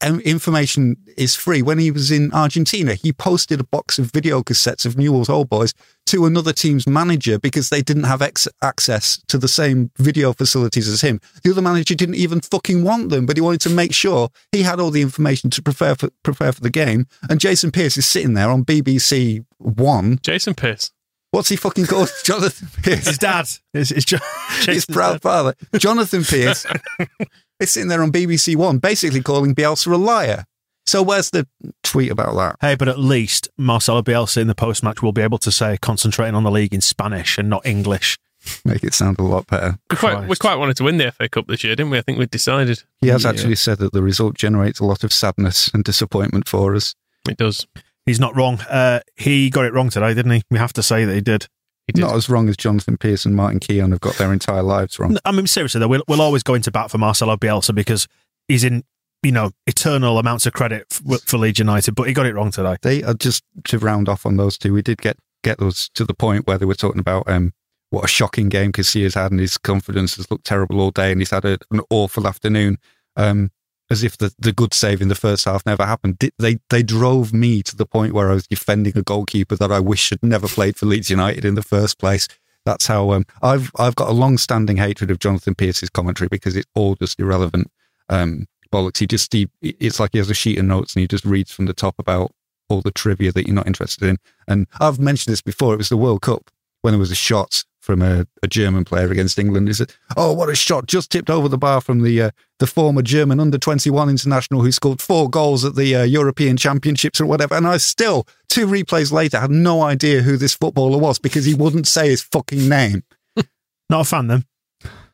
um, 0.00 0.20
information 0.20 0.96
is 1.16 1.34
free. 1.34 1.62
When 1.62 1.78
he 1.78 1.90
was 1.90 2.10
in 2.10 2.32
Argentina, 2.32 2.94
he 2.94 3.12
posted 3.12 3.60
a 3.60 3.64
box 3.64 3.98
of 3.98 4.12
video 4.12 4.42
cassettes 4.42 4.86
of 4.86 4.96
Newell's 4.96 5.28
Old 5.28 5.48
Boys 5.48 5.74
to 6.12 6.26
another 6.26 6.52
team's 6.52 6.86
manager 6.86 7.38
because 7.38 7.70
they 7.70 7.80
didn't 7.80 8.04
have 8.04 8.20
ex- 8.20 8.46
access 8.62 9.18
to 9.28 9.38
the 9.38 9.48
same 9.48 9.90
video 9.96 10.34
facilities 10.34 10.86
as 10.86 11.00
him. 11.00 11.20
The 11.42 11.50
other 11.50 11.62
manager 11.62 11.94
didn't 11.94 12.16
even 12.16 12.40
fucking 12.42 12.84
want 12.84 13.08
them, 13.08 13.24
but 13.24 13.38
he 13.38 13.40
wanted 13.40 13.62
to 13.62 13.70
make 13.70 13.94
sure 13.94 14.28
he 14.52 14.62
had 14.62 14.78
all 14.78 14.90
the 14.90 15.00
information 15.00 15.48
to 15.50 15.62
prepare 15.62 15.94
for 15.94 16.10
prepare 16.22 16.52
for 16.52 16.60
the 16.60 16.70
game. 16.70 17.06
And 17.30 17.40
Jason 17.40 17.70
Pierce 17.70 17.96
is 17.96 18.06
sitting 18.06 18.34
there 18.34 18.50
on 18.50 18.62
BBC 18.64 19.44
One. 19.56 20.18
Jason 20.22 20.54
Pierce. 20.54 20.90
What's 21.30 21.48
he 21.48 21.56
fucking 21.56 21.86
called? 21.86 22.10
Jonathan 22.24 22.68
Pearce. 22.82 23.06
His 23.06 23.16
dad. 23.18 23.48
His, 23.72 23.88
his, 23.88 24.04
jo- 24.04 24.18
his 24.66 24.84
proud 24.84 25.12
dad. 25.14 25.22
father, 25.22 25.54
Jonathan 25.78 26.24
Pearce, 26.24 26.66
is 27.58 27.70
sitting 27.70 27.88
there 27.88 28.02
on 28.02 28.12
BBC 28.12 28.54
One, 28.54 28.76
basically 28.78 29.22
calling 29.22 29.54
Bielsa 29.54 29.90
a 29.92 29.96
liar. 29.96 30.44
So 30.92 31.02
where's 31.02 31.30
the 31.30 31.46
tweet 31.82 32.10
about 32.10 32.34
that? 32.36 32.56
Hey, 32.60 32.74
but 32.74 32.86
at 32.86 32.98
least 32.98 33.48
Marcelo 33.56 34.02
Bielsa 34.02 34.42
in 34.42 34.46
the 34.46 34.54
post 34.54 34.82
match 34.82 35.00
will 35.00 35.12
be 35.12 35.22
able 35.22 35.38
to 35.38 35.50
say 35.50 35.78
concentrating 35.78 36.34
on 36.34 36.42
the 36.42 36.50
league 36.50 36.74
in 36.74 36.82
Spanish 36.82 37.38
and 37.38 37.48
not 37.48 37.64
English. 37.64 38.18
Make 38.66 38.84
it 38.84 38.92
sound 38.92 39.18
a 39.18 39.22
lot 39.22 39.46
better. 39.46 39.78
We 39.90 39.96
quite, 39.96 40.28
we 40.28 40.36
quite 40.36 40.56
wanted 40.56 40.76
to 40.76 40.84
win 40.84 40.98
the 40.98 41.10
FA 41.12 41.30
Cup 41.30 41.46
this 41.46 41.64
year, 41.64 41.74
didn't 41.74 41.92
we? 41.92 41.96
I 41.96 42.02
think 42.02 42.18
we 42.18 42.26
decided. 42.26 42.82
He 43.00 43.08
has 43.08 43.24
actually 43.24 43.54
said 43.54 43.78
that 43.78 43.94
the 43.94 44.02
result 44.02 44.34
generates 44.34 44.80
a 44.80 44.84
lot 44.84 45.02
of 45.02 45.14
sadness 45.14 45.70
and 45.72 45.82
disappointment 45.82 46.46
for 46.46 46.74
us. 46.74 46.94
It 47.26 47.38
does. 47.38 47.66
He's 48.04 48.20
not 48.20 48.36
wrong. 48.36 48.60
Uh, 48.60 49.00
he 49.16 49.48
got 49.48 49.64
it 49.64 49.72
wrong 49.72 49.88
today, 49.88 50.12
didn't 50.12 50.32
he? 50.32 50.42
We 50.50 50.58
have 50.58 50.74
to 50.74 50.82
say 50.82 51.06
that 51.06 51.14
he 51.14 51.22
did. 51.22 51.46
He 51.86 51.94
did. 51.94 52.02
Not 52.02 52.16
as 52.16 52.28
wrong 52.28 52.50
as 52.50 52.58
Jonathan 52.58 52.98
Pearce 52.98 53.24
and 53.24 53.34
Martin 53.34 53.60
Keown 53.60 53.92
have 53.92 54.00
got 54.00 54.16
their 54.16 54.30
entire 54.30 54.62
lives 54.62 54.98
wrong. 54.98 55.16
I 55.24 55.32
mean, 55.32 55.46
seriously 55.46 55.78
though, 55.78 55.88
we'll, 55.88 56.04
we'll 56.06 56.20
always 56.20 56.42
go 56.42 56.52
into 56.52 56.70
bat 56.70 56.90
for 56.90 56.98
Marcelo 56.98 57.38
Bielsa 57.38 57.74
because 57.74 58.06
he's 58.46 58.62
in, 58.62 58.84
you 59.22 59.32
know, 59.32 59.50
eternal 59.66 60.18
amounts 60.18 60.46
of 60.46 60.52
credit 60.52 60.86
for, 60.90 61.18
for 61.18 61.38
Leeds 61.38 61.58
United, 61.58 61.94
but 61.94 62.08
he 62.08 62.12
got 62.12 62.26
it 62.26 62.34
wrong 62.34 62.50
today. 62.50 62.76
They 62.82 63.02
are 63.02 63.14
just 63.14 63.44
to 63.64 63.78
round 63.78 64.08
off 64.08 64.26
on 64.26 64.36
those 64.36 64.58
two. 64.58 64.72
We 64.72 64.82
did 64.82 64.98
get 64.98 65.16
get 65.42 65.58
those 65.58 65.88
to 65.94 66.04
the 66.04 66.14
point 66.14 66.46
where 66.46 66.58
they 66.58 66.66
were 66.66 66.74
talking 66.74 67.00
about 67.00 67.28
um, 67.28 67.52
what 67.90 68.04
a 68.04 68.08
shocking 68.08 68.48
game 68.48 68.72
Casillas 68.72 69.14
had, 69.14 69.30
and 69.30 69.40
his 69.40 69.58
confidence 69.58 70.16
has 70.16 70.30
looked 70.30 70.46
terrible 70.46 70.80
all 70.80 70.90
day, 70.90 71.12
and 71.12 71.20
he's 71.20 71.30
had 71.30 71.44
a, 71.44 71.58
an 71.70 71.80
awful 71.90 72.26
afternoon. 72.26 72.78
Um, 73.16 73.50
as 73.90 74.02
if 74.02 74.16
the, 74.16 74.32
the 74.38 74.52
good 74.52 74.72
save 74.72 75.02
in 75.02 75.08
the 75.08 75.14
first 75.14 75.44
half 75.44 75.66
never 75.66 75.84
happened. 75.84 76.18
Di- 76.18 76.30
They 76.38 76.58
they 76.70 76.82
drove 76.82 77.32
me 77.32 77.62
to 77.62 77.76
the 77.76 77.84
point 77.86 78.14
where 78.14 78.30
I 78.30 78.34
was 78.34 78.46
defending 78.46 78.96
a 78.96 79.02
goalkeeper 79.02 79.54
that 79.56 79.70
I 79.70 79.80
wish 79.80 80.08
had 80.10 80.22
never 80.22 80.48
played 80.48 80.76
for 80.76 80.86
Leeds 80.86 81.10
United 81.10 81.44
in 81.44 81.54
the 81.56 81.62
first 81.62 81.98
place. 81.98 82.26
That's 82.64 82.86
how 82.86 83.12
um, 83.12 83.26
I've 83.42 83.70
I've 83.78 83.94
got 83.94 84.08
a 84.08 84.12
long 84.12 84.38
standing 84.38 84.78
hatred 84.78 85.10
of 85.10 85.18
Jonathan 85.18 85.54
Pearce's 85.54 85.90
commentary 85.90 86.28
because 86.28 86.56
it's 86.56 86.70
all 86.74 86.94
just 86.94 87.20
irrelevant 87.20 87.70
um, 88.08 88.46
bollocks. 88.72 88.98
He 88.98 89.06
just 89.06 89.32
he, 89.32 89.48
it's 89.60 90.00
like 90.00 90.10
he 90.12 90.18
has 90.18 90.30
a 90.30 90.34
sheet 90.34 90.58
of 90.58 90.64
notes 90.64 90.94
and 90.94 91.02
he 91.02 91.06
just 91.06 91.24
reads 91.24 91.52
from 91.52 91.66
the 91.66 91.72
top 91.72 91.94
about 91.98 92.32
all 92.68 92.80
the 92.80 92.90
trivia 92.90 93.30
that 93.32 93.46
you're 93.46 93.54
not 93.54 93.66
interested 93.66 94.08
in. 94.08 94.16
And 94.48 94.66
I've 94.80 94.98
mentioned 94.98 95.32
this 95.32 95.42
before. 95.42 95.74
It 95.74 95.78
was 95.78 95.90
the 95.90 95.96
World 95.96 96.22
Cup 96.22 96.50
when 96.80 96.92
there 96.92 96.98
was 96.98 97.10
a 97.10 97.16
shot 97.16 97.64
from 97.80 98.00
a, 98.00 98.26
a 98.42 98.48
German 98.48 98.84
player 98.84 99.10
against 99.10 99.38
England. 99.38 99.68
He 99.68 99.74
said, 99.74 99.92
"Oh, 100.16 100.32
what 100.32 100.48
a 100.48 100.54
shot! 100.54 100.86
Just 100.86 101.10
tipped 101.10 101.30
over 101.30 101.48
the 101.48 101.58
bar 101.58 101.80
from 101.80 102.02
the 102.02 102.22
uh, 102.22 102.30
the 102.58 102.66
former 102.66 103.02
German 103.02 103.40
under 103.40 103.58
21 103.58 104.08
international 104.08 104.62
who 104.62 104.72
scored 104.72 105.02
four 105.02 105.28
goals 105.28 105.64
at 105.64 105.74
the 105.74 105.96
uh, 105.96 106.02
European 106.04 106.56
Championships 106.56 107.20
or 107.20 107.26
whatever." 107.26 107.54
And 107.54 107.66
I 107.66 107.76
still, 107.76 108.26
two 108.48 108.66
replays 108.66 109.12
later, 109.12 109.40
had 109.40 109.50
no 109.50 109.82
idea 109.82 110.22
who 110.22 110.36
this 110.36 110.54
footballer 110.54 110.98
was 110.98 111.18
because 111.18 111.44
he 111.44 111.54
wouldn't 111.54 111.88
say 111.88 112.08
his 112.08 112.22
fucking 112.22 112.68
name. 112.68 113.02
Not 113.90 114.00
a 114.00 114.04
fan 114.04 114.26
then. 114.28 114.44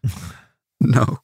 No, 0.80 1.18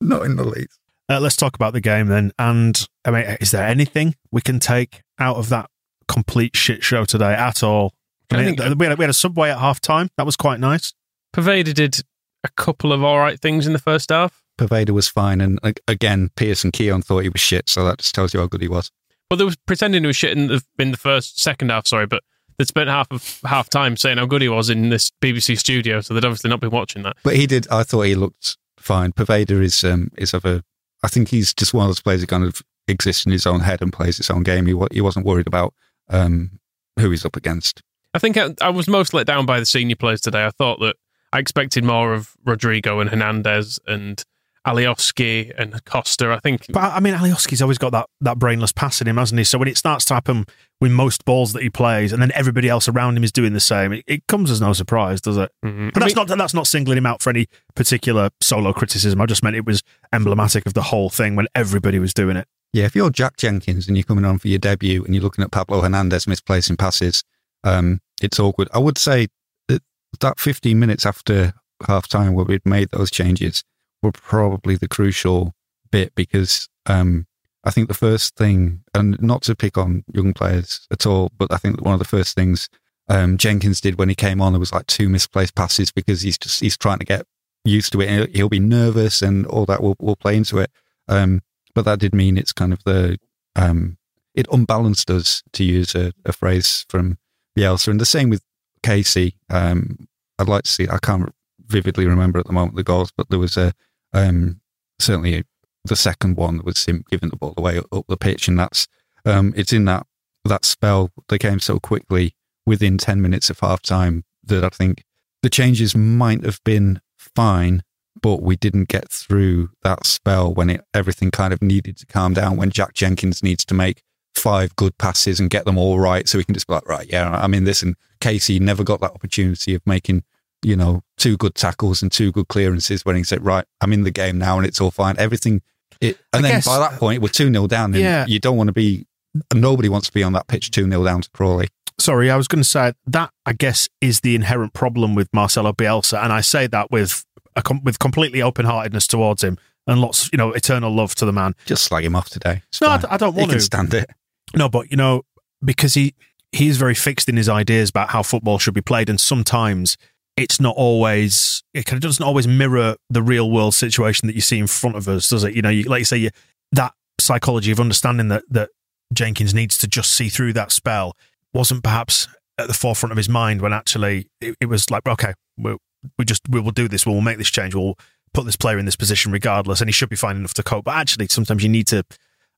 not 0.00 0.24
in 0.24 0.36
the 0.36 0.44
least. 0.44 0.79
Uh, 1.10 1.18
let's 1.18 1.34
talk 1.36 1.56
about 1.56 1.72
the 1.72 1.80
game 1.80 2.06
then. 2.06 2.32
And 2.38 2.86
I 3.04 3.10
mean, 3.10 3.36
is 3.40 3.50
there 3.50 3.66
anything 3.66 4.14
we 4.30 4.40
can 4.40 4.60
take 4.60 5.02
out 5.18 5.36
of 5.36 5.48
that 5.48 5.68
complete 6.06 6.56
shit 6.56 6.84
show 6.84 7.04
today 7.04 7.34
at 7.34 7.62
all? 7.64 7.94
I 8.30 8.36
I 8.40 8.44
think- 8.44 8.58
we, 8.78 8.86
had, 8.86 8.98
we 8.98 9.02
had 9.02 9.10
a 9.10 9.14
subway 9.14 9.50
at 9.50 9.58
half 9.58 9.80
time. 9.80 10.10
That 10.16 10.24
was 10.24 10.36
quite 10.36 10.60
nice. 10.60 10.92
Poveda 11.34 11.74
did 11.74 12.00
a 12.44 12.48
couple 12.56 12.92
of 12.92 13.02
all 13.02 13.18
right 13.18 13.40
things 13.40 13.66
in 13.66 13.72
the 13.72 13.78
first 13.80 14.10
half. 14.10 14.40
Poveda 14.58 14.90
was 14.90 15.08
fine, 15.08 15.40
and 15.40 15.58
again, 15.88 16.30
Pearce 16.36 16.64
and 16.64 16.72
Keown 16.72 17.00
thought 17.02 17.20
he 17.20 17.28
was 17.30 17.40
shit, 17.40 17.68
so 17.68 17.84
that 17.86 17.98
just 17.98 18.14
tells 18.14 18.34
you 18.34 18.40
how 18.40 18.46
good 18.46 18.60
he 18.60 18.68
was. 18.68 18.90
Well, 19.30 19.38
they 19.38 19.44
was 19.44 19.56
pretending 19.56 20.02
he 20.02 20.06
was 20.06 20.16
shit 20.16 20.36
in 20.36 20.48
the 20.48 20.62
in 20.78 20.90
the 20.90 20.96
first 20.96 21.40
second 21.40 21.70
half. 21.70 21.86
Sorry, 21.86 22.06
but 22.06 22.22
they'd 22.58 22.68
spent 22.68 22.90
half 22.90 23.10
of 23.10 23.40
half 23.44 23.70
time 23.70 23.96
saying 23.96 24.18
how 24.18 24.26
good 24.26 24.42
he 24.42 24.48
was 24.48 24.68
in 24.68 24.90
this 24.90 25.10
BBC 25.22 25.58
studio, 25.58 26.00
so 26.02 26.12
they'd 26.12 26.24
obviously 26.24 26.50
not 26.50 26.60
been 26.60 26.70
watching 26.70 27.02
that. 27.04 27.16
But 27.22 27.36
he 27.36 27.46
did. 27.46 27.68
I 27.70 27.84
thought 27.84 28.02
he 28.02 28.14
looked 28.14 28.58
fine. 28.78 29.12
Poveda 29.12 29.62
is 29.62 29.82
um, 29.82 30.10
is 30.18 30.34
of 30.34 30.44
a. 30.44 30.62
I 31.02 31.08
think 31.08 31.28
he's 31.28 31.54
just 31.54 31.74
one 31.74 31.84
of 31.84 31.88
those 31.88 32.00
players 32.00 32.20
who 32.20 32.26
kind 32.26 32.44
of 32.44 32.62
exists 32.88 33.24
in 33.24 33.32
his 33.32 33.46
own 33.46 33.60
head 33.60 33.80
and 33.82 33.92
plays 33.92 34.16
his 34.16 34.30
own 34.30 34.42
game. 34.42 34.66
He 34.66 34.74
he 34.92 35.00
wasn't 35.00 35.26
worried 35.26 35.46
about 35.46 35.74
um, 36.08 36.60
who 36.98 37.10
he's 37.10 37.24
up 37.24 37.36
against. 37.36 37.82
I 38.12 38.18
think 38.18 38.36
I, 38.36 38.54
I 38.60 38.70
was 38.70 38.88
most 38.88 39.14
let 39.14 39.26
down 39.26 39.46
by 39.46 39.60
the 39.60 39.66
senior 39.66 39.96
players 39.96 40.20
today. 40.20 40.44
I 40.44 40.50
thought 40.50 40.80
that 40.80 40.96
I 41.32 41.38
expected 41.38 41.84
more 41.84 42.12
of 42.12 42.34
Rodrigo 42.44 43.00
and 43.00 43.08
Hernandez 43.08 43.78
and 43.86 44.22
Alioski 44.66 45.52
and 45.56 45.82
Costa. 45.84 46.30
I 46.32 46.38
think 46.40 46.66
But 46.68 46.80
I 46.82 46.96
I 46.96 47.00
mean, 47.00 47.14
Alioski's 47.14 47.62
always 47.62 47.78
got 47.78 47.92
that, 47.92 48.08
that 48.20 48.38
brainless 48.38 48.72
pass 48.72 49.00
in 49.00 49.08
him, 49.08 49.16
hasn't 49.16 49.38
he? 49.38 49.44
So 49.44 49.58
when 49.58 49.68
it 49.68 49.76
starts 49.78 50.04
to 50.06 50.14
happen 50.14 50.44
with 50.80 50.92
most 50.92 51.24
balls 51.24 51.52
that 51.54 51.62
he 51.62 51.70
plays, 51.70 52.12
and 52.12 52.20
then 52.20 52.30
everybody 52.34 52.68
else 52.68 52.88
around 52.88 53.16
him 53.16 53.24
is 53.24 53.32
doing 53.32 53.52
the 53.52 53.60
same, 53.60 53.92
it, 53.92 54.04
it 54.06 54.26
comes 54.26 54.50
as 54.50 54.60
no 54.60 54.72
surprise, 54.72 55.20
does 55.20 55.36
it? 55.36 55.50
Mhm. 55.64 55.92
But 55.92 56.02
I 56.02 56.06
that's 56.06 56.16
mean- 56.16 56.26
not 56.28 56.38
that's 56.38 56.54
not 56.54 56.66
singling 56.66 56.98
him 56.98 57.06
out 57.06 57.22
for 57.22 57.30
any 57.30 57.46
particular 57.74 58.30
solo 58.40 58.72
criticism. 58.72 59.20
I 59.20 59.26
just 59.26 59.42
meant 59.42 59.56
it 59.56 59.66
was 59.66 59.82
emblematic 60.12 60.66
of 60.66 60.74
the 60.74 60.82
whole 60.82 61.10
thing 61.10 61.36
when 61.36 61.46
everybody 61.54 61.98
was 61.98 62.12
doing 62.14 62.36
it. 62.36 62.46
Yeah, 62.72 62.84
if 62.84 62.94
you're 62.94 63.10
Jack 63.10 63.36
Jenkins 63.36 63.88
and 63.88 63.96
you're 63.96 64.04
coming 64.04 64.24
on 64.24 64.38
for 64.38 64.48
your 64.48 64.58
debut 64.58 65.04
and 65.04 65.14
you're 65.14 65.24
looking 65.24 65.42
at 65.42 65.50
Pablo 65.50 65.80
Hernandez 65.80 66.26
misplacing 66.28 66.76
passes, 66.76 67.24
um, 67.64 68.00
it's 68.22 68.38
awkward. 68.38 68.68
I 68.72 68.78
would 68.78 68.96
say 68.98 69.26
that 69.68 69.82
that 70.20 70.38
15 70.38 70.78
minutes 70.78 71.04
after 71.04 71.54
half 71.88 72.06
time 72.06 72.34
where 72.34 72.44
we'd 72.44 72.64
made 72.64 72.90
those 72.90 73.10
changes 73.10 73.64
were 74.02 74.12
probably 74.12 74.76
the 74.76 74.88
crucial 74.88 75.54
bit 75.90 76.14
because 76.14 76.68
um, 76.86 77.26
I 77.64 77.70
think 77.70 77.88
the 77.88 77.94
first 77.94 78.36
thing, 78.36 78.82
and 78.94 79.20
not 79.20 79.42
to 79.42 79.54
pick 79.54 79.76
on 79.76 80.04
young 80.12 80.32
players 80.32 80.86
at 80.90 81.06
all, 81.06 81.30
but 81.36 81.52
I 81.52 81.56
think 81.56 81.80
one 81.82 81.94
of 81.94 81.98
the 81.98 82.04
first 82.04 82.34
things 82.34 82.68
um, 83.08 83.36
Jenkins 83.38 83.80
did 83.80 83.98
when 83.98 84.08
he 84.08 84.14
came 84.14 84.40
on, 84.40 84.52
there 84.52 84.60
was 84.60 84.72
like 84.72 84.86
two 84.86 85.08
misplaced 85.08 85.56
passes 85.56 85.90
because 85.90 86.22
he's 86.22 86.38
just 86.38 86.60
he's 86.60 86.78
trying 86.78 87.00
to 87.00 87.04
get 87.04 87.26
used 87.64 87.92
to 87.92 88.00
it. 88.00 88.08
He'll, 88.08 88.26
he'll 88.26 88.48
be 88.48 88.60
nervous 88.60 89.20
and 89.20 89.46
all 89.46 89.66
that 89.66 89.82
will 89.82 89.96
will 89.98 90.16
play 90.16 90.36
into 90.36 90.58
it. 90.58 90.70
Um, 91.08 91.42
but 91.74 91.84
that 91.84 91.98
did 91.98 92.14
mean 92.14 92.38
it's 92.38 92.52
kind 92.52 92.72
of 92.72 92.82
the 92.84 93.18
um, 93.56 93.98
it 94.34 94.46
unbalanced 94.52 95.10
us 95.10 95.42
to 95.52 95.64
use 95.64 95.94
a, 95.94 96.12
a, 96.24 96.32
phrase 96.32 96.86
from 96.88 97.18
Bielsa, 97.58 97.88
and 97.88 98.00
the 98.00 98.06
same 98.06 98.30
with 98.30 98.44
Casey. 98.84 99.34
Um, 99.50 100.08
I'd 100.38 100.48
like 100.48 100.62
to 100.64 100.70
see. 100.70 100.88
I 100.88 100.98
can't 100.98 101.34
vividly 101.66 102.06
remember 102.06 102.38
at 102.38 102.46
the 102.46 102.52
moment 102.52 102.76
the 102.76 102.84
goals, 102.84 103.12
but 103.16 103.28
there 103.28 103.40
was 103.40 103.56
a 103.56 103.72
um, 104.12 104.60
certainly 104.98 105.44
the 105.84 105.96
second 105.96 106.36
one 106.36 106.60
was 106.64 106.84
him 106.84 107.04
giving 107.10 107.30
the 107.30 107.36
ball 107.36 107.54
away 107.56 107.78
up 107.78 108.06
the 108.08 108.16
pitch, 108.16 108.48
and 108.48 108.58
that's 108.58 108.86
um, 109.24 109.52
it's 109.56 109.72
in 109.72 109.84
that 109.86 110.06
that 110.44 110.64
spell 110.64 111.10
they 111.28 111.38
came 111.38 111.60
so 111.60 111.78
quickly 111.78 112.34
within 112.66 112.98
ten 112.98 113.20
minutes 113.20 113.50
of 113.50 113.60
half 113.60 113.82
time 113.82 114.24
that 114.44 114.64
I 114.64 114.68
think 114.68 115.04
the 115.42 115.50
changes 115.50 115.96
might 115.96 116.44
have 116.44 116.62
been 116.64 117.00
fine, 117.18 117.82
but 118.20 118.42
we 118.42 118.56
didn't 118.56 118.88
get 118.88 119.10
through 119.10 119.70
that 119.82 120.06
spell 120.06 120.52
when 120.52 120.70
it 120.70 120.82
everything 120.92 121.30
kind 121.30 121.52
of 121.52 121.62
needed 121.62 121.96
to 121.98 122.06
calm 122.06 122.34
down. 122.34 122.56
When 122.56 122.70
Jack 122.70 122.94
Jenkins 122.94 123.42
needs 123.42 123.64
to 123.66 123.74
make 123.74 124.02
five 124.34 124.74
good 124.76 124.96
passes 124.98 125.40
and 125.40 125.50
get 125.50 125.64
them 125.64 125.78
all 125.78 125.98
right, 125.98 126.28
so 126.28 126.38
we 126.38 126.44
can 126.44 126.54
just 126.54 126.66
be 126.66 126.74
like, 126.74 126.88
right, 126.88 127.06
yeah, 127.10 127.30
I'm 127.30 127.54
in 127.54 127.64
this. 127.64 127.82
And 127.82 127.96
Casey 128.20 128.58
never 128.58 128.84
got 128.84 129.00
that 129.00 129.12
opportunity 129.12 129.74
of 129.74 129.82
making 129.86 130.24
you 130.62 130.76
know, 130.76 131.02
two 131.16 131.36
good 131.36 131.54
tackles 131.54 132.02
and 132.02 132.10
two 132.10 132.32
good 132.32 132.48
clearances 132.48 133.04
when 133.04 133.16
he 133.16 133.24
said, 133.24 133.44
right, 133.44 133.64
I'm 133.80 133.92
in 133.92 134.04
the 134.04 134.10
game 134.10 134.38
now 134.38 134.58
and 134.58 134.66
it's 134.66 134.80
all 134.80 134.90
fine. 134.90 135.16
Everything. 135.18 135.62
It, 136.00 136.18
and 136.32 136.44
I 136.44 136.48
then 136.48 136.58
guess, 136.58 136.66
by 136.66 136.78
that 136.78 136.98
point, 136.98 137.22
we're 137.22 137.28
2 137.28 137.52
0 137.52 137.66
down. 137.66 137.94
And 137.94 138.02
yeah. 138.02 138.26
You 138.26 138.38
don't 138.38 138.56
want 138.56 138.68
to 138.68 138.72
be, 138.72 139.06
nobody 139.54 139.88
wants 139.88 140.08
to 140.08 140.12
be 140.12 140.22
on 140.22 140.32
that 140.32 140.46
pitch 140.46 140.70
2 140.70 140.88
0 140.88 141.04
down 141.04 141.22
to 141.22 141.30
Crawley. 141.30 141.68
Sorry, 141.98 142.30
I 142.30 142.36
was 142.36 142.48
going 142.48 142.62
to 142.62 142.68
say 142.68 142.94
that, 143.06 143.30
I 143.44 143.52
guess, 143.52 143.88
is 144.00 144.20
the 144.20 144.34
inherent 144.34 144.72
problem 144.72 145.14
with 145.14 145.28
Marcelo 145.34 145.72
Bielsa. 145.72 146.22
And 146.22 146.32
I 146.32 146.40
say 146.40 146.66
that 146.68 146.90
with, 146.90 147.26
a, 147.56 147.62
with 147.82 147.98
completely 147.98 148.40
open 148.40 148.64
heartedness 148.64 149.06
towards 149.06 149.44
him 149.44 149.58
and 149.86 150.00
lots, 150.00 150.30
you 150.32 150.38
know, 150.38 150.52
eternal 150.52 150.94
love 150.94 151.14
to 151.16 151.26
the 151.26 151.32
man. 151.32 151.54
Just 151.66 151.84
slag 151.84 152.04
him 152.04 152.16
off 152.16 152.30
today. 152.30 152.62
It's 152.68 152.80
no, 152.80 152.88
I, 152.88 153.02
I, 153.10 153.16
don't 153.18 153.34
want 153.34 153.50
he 153.50 153.58
to. 153.58 153.60
stand 153.60 153.92
it. 153.92 154.08
No, 154.56 154.68
but, 154.68 154.90
you 154.90 154.96
know, 154.96 155.22
because 155.62 155.92
he, 155.94 156.14
he 156.52 156.68
is 156.68 156.78
very 156.78 156.94
fixed 156.94 157.28
in 157.28 157.36
his 157.36 157.48
ideas 157.48 157.90
about 157.90 158.10
how 158.10 158.22
football 158.22 158.58
should 158.58 158.74
be 158.74 158.80
played. 158.80 159.10
And 159.10 159.20
sometimes 159.20 159.96
it's 160.36 160.60
not 160.60 160.74
always 160.76 161.62
it 161.74 161.86
kind 161.86 161.96
of 161.96 162.02
doesn't 162.02 162.24
always 162.24 162.48
mirror 162.48 162.96
the 163.10 163.22
real 163.22 163.50
world 163.50 163.74
situation 163.74 164.26
that 164.26 164.34
you 164.34 164.40
see 164.40 164.58
in 164.58 164.66
front 164.66 164.96
of 164.96 165.08
us, 165.08 165.28
does 165.28 165.44
it? 165.44 165.54
You 165.54 165.62
know, 165.62 165.68
you, 165.68 165.84
like 165.84 166.00
you 166.00 166.04
say, 166.04 166.16
you, 166.16 166.30
that 166.72 166.92
psychology 167.18 167.70
of 167.70 167.80
understanding 167.80 168.28
that 168.28 168.44
that 168.50 168.70
Jenkins 169.12 169.54
needs 169.54 169.76
to 169.78 169.86
just 169.86 170.12
see 170.12 170.28
through 170.28 170.52
that 170.54 170.72
spell 170.72 171.16
wasn't 171.52 171.82
perhaps 171.82 172.28
at 172.58 172.68
the 172.68 172.74
forefront 172.74 173.12
of 173.12 173.16
his 173.16 173.28
mind 173.28 173.60
when 173.60 173.72
actually 173.72 174.28
it, 174.40 174.56
it 174.60 174.66
was 174.66 174.90
like, 174.90 175.06
okay, 175.06 175.34
we 175.56 175.76
we 176.18 176.24
just 176.24 176.42
we 176.48 176.60
will 176.60 176.70
do 176.70 176.88
this, 176.88 177.06
we'll 177.06 177.20
make 177.20 177.38
this 177.38 177.50
change, 177.50 177.74
we'll 177.74 177.98
put 178.32 178.44
this 178.44 178.56
player 178.56 178.78
in 178.78 178.86
this 178.86 178.96
position 178.96 179.32
regardless, 179.32 179.80
and 179.80 179.88
he 179.88 179.92
should 179.92 180.08
be 180.08 180.16
fine 180.16 180.36
enough 180.36 180.54
to 180.54 180.62
cope. 180.62 180.84
But 180.84 180.96
actually, 180.96 181.28
sometimes 181.28 181.62
you 181.62 181.68
need 181.68 181.86
to. 181.88 182.04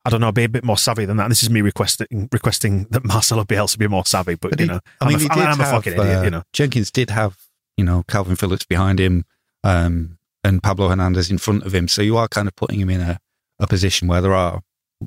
I 0.05 0.11
don't 0.11 0.21
know, 0.21 0.33
be 0.33 0.43
a 0.43 0.49
bit 0.49 0.65
more 0.65 0.77
savvy 0.77 1.05
than 1.05 1.17
that. 1.19 1.29
This 1.29 1.45
is 1.45 1.51
me 1.51 1.61
requesting 1.61 2.29
requesting 2.33 2.89
that 2.91 3.05
Marcelo 3.05 3.45
Bielsa 3.45 3.79
be 3.79 3.87
more 3.87 4.05
savvy, 4.05 4.35
but, 4.35 4.51
but 4.51 4.61
you 4.61 4.67
know, 4.67 4.81
I 5.01 5.09
mean, 5.09 5.31
I'm, 5.31 5.39
a, 5.39 5.43
I'm 5.43 5.61
a 5.61 5.65
fucking 5.65 5.97
uh, 5.97 6.03
idiot. 6.03 6.25
You 6.25 6.31
know, 6.31 6.43
Jenkins 6.53 6.91
did 6.91 7.11
have 7.11 7.39
you 7.77 7.85
know, 7.85 8.03
Kalvin 8.05 8.39
Phillips 8.39 8.65
behind 8.65 8.99
him, 8.99 9.25
um, 9.65 10.19
and 10.45 10.63
Pablo 10.63 10.89
Hernandez 10.89 11.31
in 11.31 11.39
front 11.39 11.65
of 11.65 11.75
him. 11.75 11.89
So 11.89 12.03
you 12.03 12.17
are 12.17 12.29
kind 12.29 12.49
of 12.49 12.57
putting 12.57 12.81
him 12.81 12.91
in 12.91 13.01
a, 13.01 13.19
a 13.59 13.67
position 13.67 14.09
where 14.09 14.21
there 14.21 14.35
are 14.35 14.61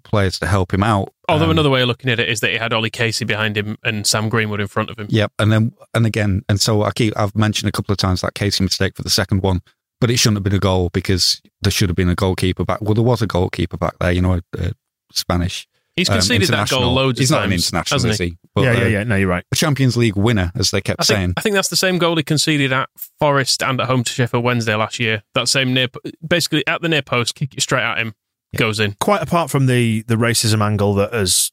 players 0.03 0.39
to 0.39 0.47
help 0.47 0.73
him 0.73 0.83
out. 0.83 1.13
Although 1.29 1.45
um, 1.45 1.51
another 1.51 1.69
way 1.69 1.81
of 1.81 1.87
looking 1.87 2.11
at 2.11 2.19
it 2.19 2.29
is 2.29 2.39
that 2.41 2.51
he 2.51 2.57
had 2.57 2.73
Ollie 2.73 2.89
Casey 2.89 3.25
behind 3.25 3.57
him 3.57 3.77
and 3.83 4.05
Sam 4.05 4.29
Greenwood 4.29 4.61
in 4.61 4.67
front 4.67 4.89
of 4.89 4.99
him. 4.99 5.07
Yep, 5.09 5.31
and 5.39 5.51
then 5.51 5.73
and 5.93 6.05
again, 6.05 6.43
and 6.49 6.59
so 6.59 6.83
I 6.83 6.91
keep 6.91 7.17
I've 7.17 7.35
mentioned 7.35 7.69
a 7.69 7.71
couple 7.71 7.91
of 7.91 7.97
times 7.97 8.21
that 8.21 8.35
Casey 8.35 8.63
mistake 8.63 8.95
for 8.95 9.03
the 9.03 9.09
second 9.09 9.41
one, 9.41 9.61
but 9.99 10.11
it 10.11 10.17
shouldn't 10.17 10.37
have 10.37 10.43
been 10.43 10.53
a 10.53 10.59
goal 10.59 10.89
because 10.93 11.41
there 11.61 11.71
should 11.71 11.89
have 11.89 11.95
been 11.95 12.09
a 12.09 12.15
goalkeeper 12.15 12.65
back. 12.65 12.81
Well, 12.81 12.93
there 12.93 13.03
was 13.03 13.21
a 13.21 13.27
goalkeeper 13.27 13.77
back 13.77 13.95
there, 13.99 14.11
you 14.11 14.21
know, 14.21 14.33
a, 14.33 14.41
a 14.57 14.71
Spanish 15.11 15.67
He's 15.95 16.09
um, 16.09 16.15
conceded 16.15 16.49
um, 16.49 16.57
that 16.57 16.69
goal 16.69 16.93
loads 16.93 17.19
He's 17.19 17.31
of 17.31 17.35
not 17.35 17.41
times, 17.43 17.71
an 17.71 17.77
international, 17.77 18.11
is 18.11 18.17
he? 18.17 18.37
But, 18.53 18.61
yeah, 18.61 18.73
yeah, 18.73 18.83
uh, 18.83 18.87
yeah. 18.87 19.03
No, 19.05 19.15
you're 19.15 19.29
right. 19.29 19.45
A 19.51 19.55
Champions 19.55 19.95
League 19.95 20.17
winner, 20.17 20.51
as 20.55 20.71
they 20.71 20.81
kept 20.81 21.01
I 21.01 21.03
think, 21.05 21.17
saying. 21.17 21.33
I 21.37 21.41
think 21.41 21.55
that's 21.55 21.69
the 21.69 21.77
same 21.77 21.97
goal 21.97 22.17
he 22.17 22.23
conceded 22.23 22.73
at 22.73 22.89
Forest 23.19 23.63
and 23.63 23.79
at 23.79 23.87
home 23.87 24.03
to 24.03 24.11
Sheffield 24.11 24.43
Wednesday 24.43 24.75
last 24.75 24.99
year. 24.99 25.23
That 25.35 25.47
same 25.47 25.73
near, 25.73 25.87
basically 26.27 26.67
at 26.67 26.81
the 26.81 26.89
near 26.89 27.01
post, 27.01 27.35
kick 27.35 27.53
it 27.53 27.61
straight 27.61 27.83
at 27.83 27.97
him, 27.97 28.13
yeah. 28.51 28.59
goes 28.59 28.79
in. 28.79 28.95
Quite 28.99 29.21
apart 29.21 29.49
from 29.49 29.67
the 29.67 30.01
the 30.03 30.15
racism 30.15 30.61
angle 30.61 30.95
that 30.95 31.13
has, 31.13 31.51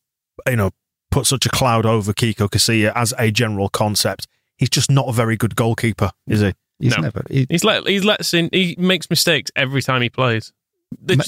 you 0.49 0.57
know, 0.57 0.71
put 1.13 1.27
such 1.27 1.47
a 1.47 1.49
cloud 1.49 1.87
over 1.87 2.13
Kiko 2.13 2.49
Casilla 2.49 2.93
as 2.97 3.15
a 3.19 3.31
general 3.31 3.69
concept, 3.69 4.27
he's 4.57 4.71
just 4.71 4.91
not 4.91 5.09
a 5.09 5.13
very 5.13 5.37
good 5.37 5.55
goalkeeper, 5.55 6.11
is 6.27 6.41
he? 6.41 6.55
He's 6.81 6.97
no. 6.97 7.03
never. 7.03 7.23
He, 7.31 7.47
he's 7.49 7.63
let 7.63 7.87
he's 7.87 8.05
lets 8.05 8.35
in. 8.35 8.49
He 8.53 8.75
makes 8.77 9.09
mistakes 9.09 9.53
every 9.55 9.83
time 9.83 10.03
he 10.03 10.11
plays. 10.11 10.53